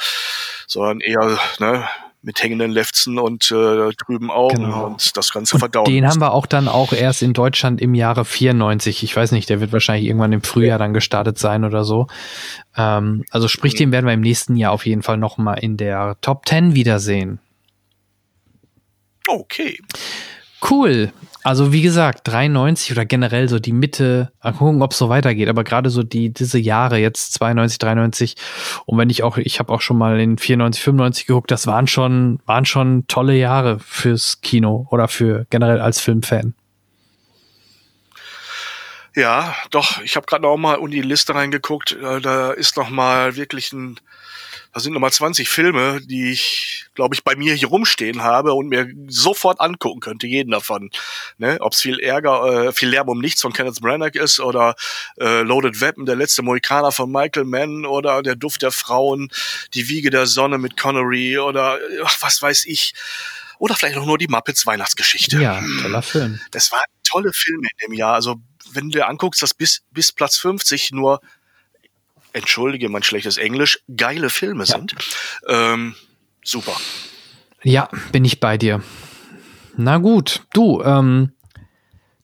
[0.67, 1.89] sondern eher ne,
[2.27, 4.87] mit hängenden Lefzen und äh, trüben Augen genau.
[4.87, 5.85] und das Ganze verdauen.
[5.85, 9.05] Den haben wir auch dann auch erst in Deutschland im Jahre 94.
[9.05, 12.09] Ich weiß nicht, der wird wahrscheinlich irgendwann im Frühjahr dann gestartet sein oder so.
[12.77, 13.79] Ähm, also sprich, mhm.
[13.79, 16.75] den werden wir im nächsten Jahr auf jeden Fall noch mal in der Top 10
[16.75, 17.39] wiedersehen.
[19.29, 19.79] Okay.
[20.69, 21.13] Cool.
[21.47, 25.49] Also wie gesagt, 93 oder generell so die Mitte, mal gucken, ob es so weitergeht,
[25.49, 28.35] aber gerade so die diese Jahre jetzt 92, 93
[28.85, 31.87] und wenn ich auch ich habe auch schon mal in 94, 95 geguckt, das waren
[31.87, 36.55] schon waren schon tolle Jahre fürs Kino oder für generell als Filmfan.
[39.15, 42.91] Ja, doch, ich habe gerade noch mal in die Liste reingeguckt, äh, da ist noch
[42.91, 44.01] mal wirklich ein
[44.77, 48.69] da sind nochmal 20 Filme, die ich, glaube ich, bei mir hier rumstehen habe und
[48.69, 50.91] mir sofort angucken könnte, jeden davon.
[51.39, 51.57] Ne?
[51.61, 54.75] Ob es viel Ärger, äh, viel Lärm um nichts von Kenneth Branagh ist oder
[55.19, 59.31] äh, Loaded Weapon, der letzte Mohikaner von Michael Mann oder Der Duft der Frauen,
[59.73, 62.93] Die Wiege der Sonne mit Connery oder ach, was weiß ich.
[63.59, 65.41] Oder vielleicht auch nur die Muppets Weihnachtsgeschichte.
[65.41, 66.39] Ja, toller Film.
[66.51, 68.13] Das waren tolle Filme in dem Jahr.
[68.13, 68.43] Also
[68.73, 71.23] wenn du dir anguckst, dass bis, bis Platz 50 nur
[72.37, 74.77] entschuldige mein schlechtes Englisch, geile Filme ja.
[74.77, 74.95] sind.
[75.49, 75.95] Ähm,
[76.45, 76.77] super.
[77.63, 78.83] Ja, bin ich bei dir.
[79.77, 81.33] Na gut, du, ähm,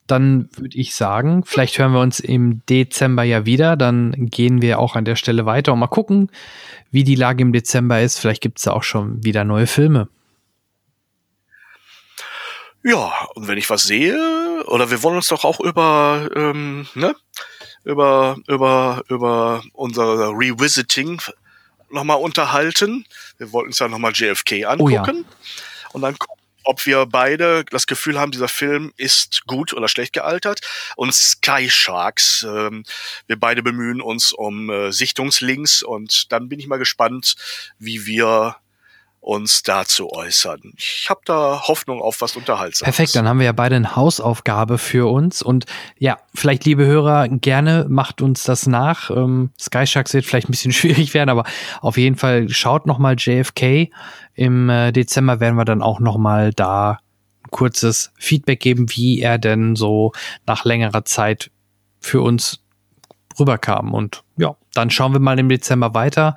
[0.07, 3.77] dann würde ich sagen, vielleicht hören wir uns im Dezember ja wieder.
[3.77, 6.31] Dann gehen wir auch an der Stelle weiter und mal gucken,
[6.91, 8.19] wie die Lage im Dezember ist.
[8.19, 10.09] Vielleicht gibt es da auch schon wieder neue Filme.
[12.85, 17.15] Ja, und wenn ich was sehe, oder wir wollen uns doch auch über, ähm, ne,
[17.85, 21.21] über, über, über unser Revisiting
[21.91, 23.07] nochmal unterhalten.
[23.39, 24.81] Wir wollten uns ja nochmal JFK angucken.
[24.83, 25.25] Oh ja.
[25.93, 30.13] Und dann gucken, ob wir beide das Gefühl haben, dieser Film ist gut oder schlecht
[30.13, 30.61] gealtert.
[30.97, 32.85] Und Sky Sharks, ähm,
[33.27, 37.35] wir beide bemühen uns um äh, Sichtungslinks und dann bin ich mal gespannt,
[37.79, 38.57] wie wir
[39.23, 40.61] uns dazu äußern.
[40.77, 42.97] Ich habe da Hoffnung auf was Unterhaltsames.
[42.97, 45.43] Perfekt, dann haben wir ja beide eine Hausaufgabe für uns.
[45.43, 45.67] Und
[45.97, 49.11] ja, vielleicht, liebe Hörer, gerne macht uns das nach.
[49.11, 51.45] Ähm, Sky Sharks wird vielleicht ein bisschen schwierig werden, aber
[51.81, 53.91] auf jeden Fall schaut nochmal JFK.
[54.35, 56.99] Im äh, Dezember werden wir dann auch nochmal da
[57.45, 60.11] ein kurzes Feedback geben, wie er denn so
[60.47, 61.53] nach längerer Zeit
[62.01, 62.61] für uns
[63.39, 63.95] rüberkam.
[63.95, 66.35] Und ja, dann schauen wir mal im Dezember weiter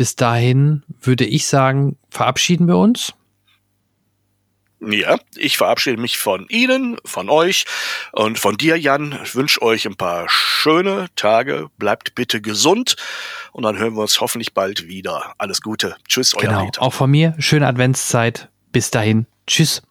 [0.00, 3.12] bis dahin würde ich sagen, verabschieden wir uns.
[4.80, 7.66] Ja, ich verabschiede mich von Ihnen, von euch
[8.12, 9.18] und von dir, Jan.
[9.22, 11.68] Ich wünsche euch ein paar schöne Tage.
[11.76, 12.96] Bleibt bitte gesund
[13.52, 15.34] und dann hören wir uns hoffentlich bald wieder.
[15.36, 15.96] Alles Gute.
[16.08, 16.70] Tschüss, euer genau.
[16.78, 18.48] Auch von mir schöne Adventszeit.
[18.72, 19.26] Bis dahin.
[19.46, 19.82] Tschüss.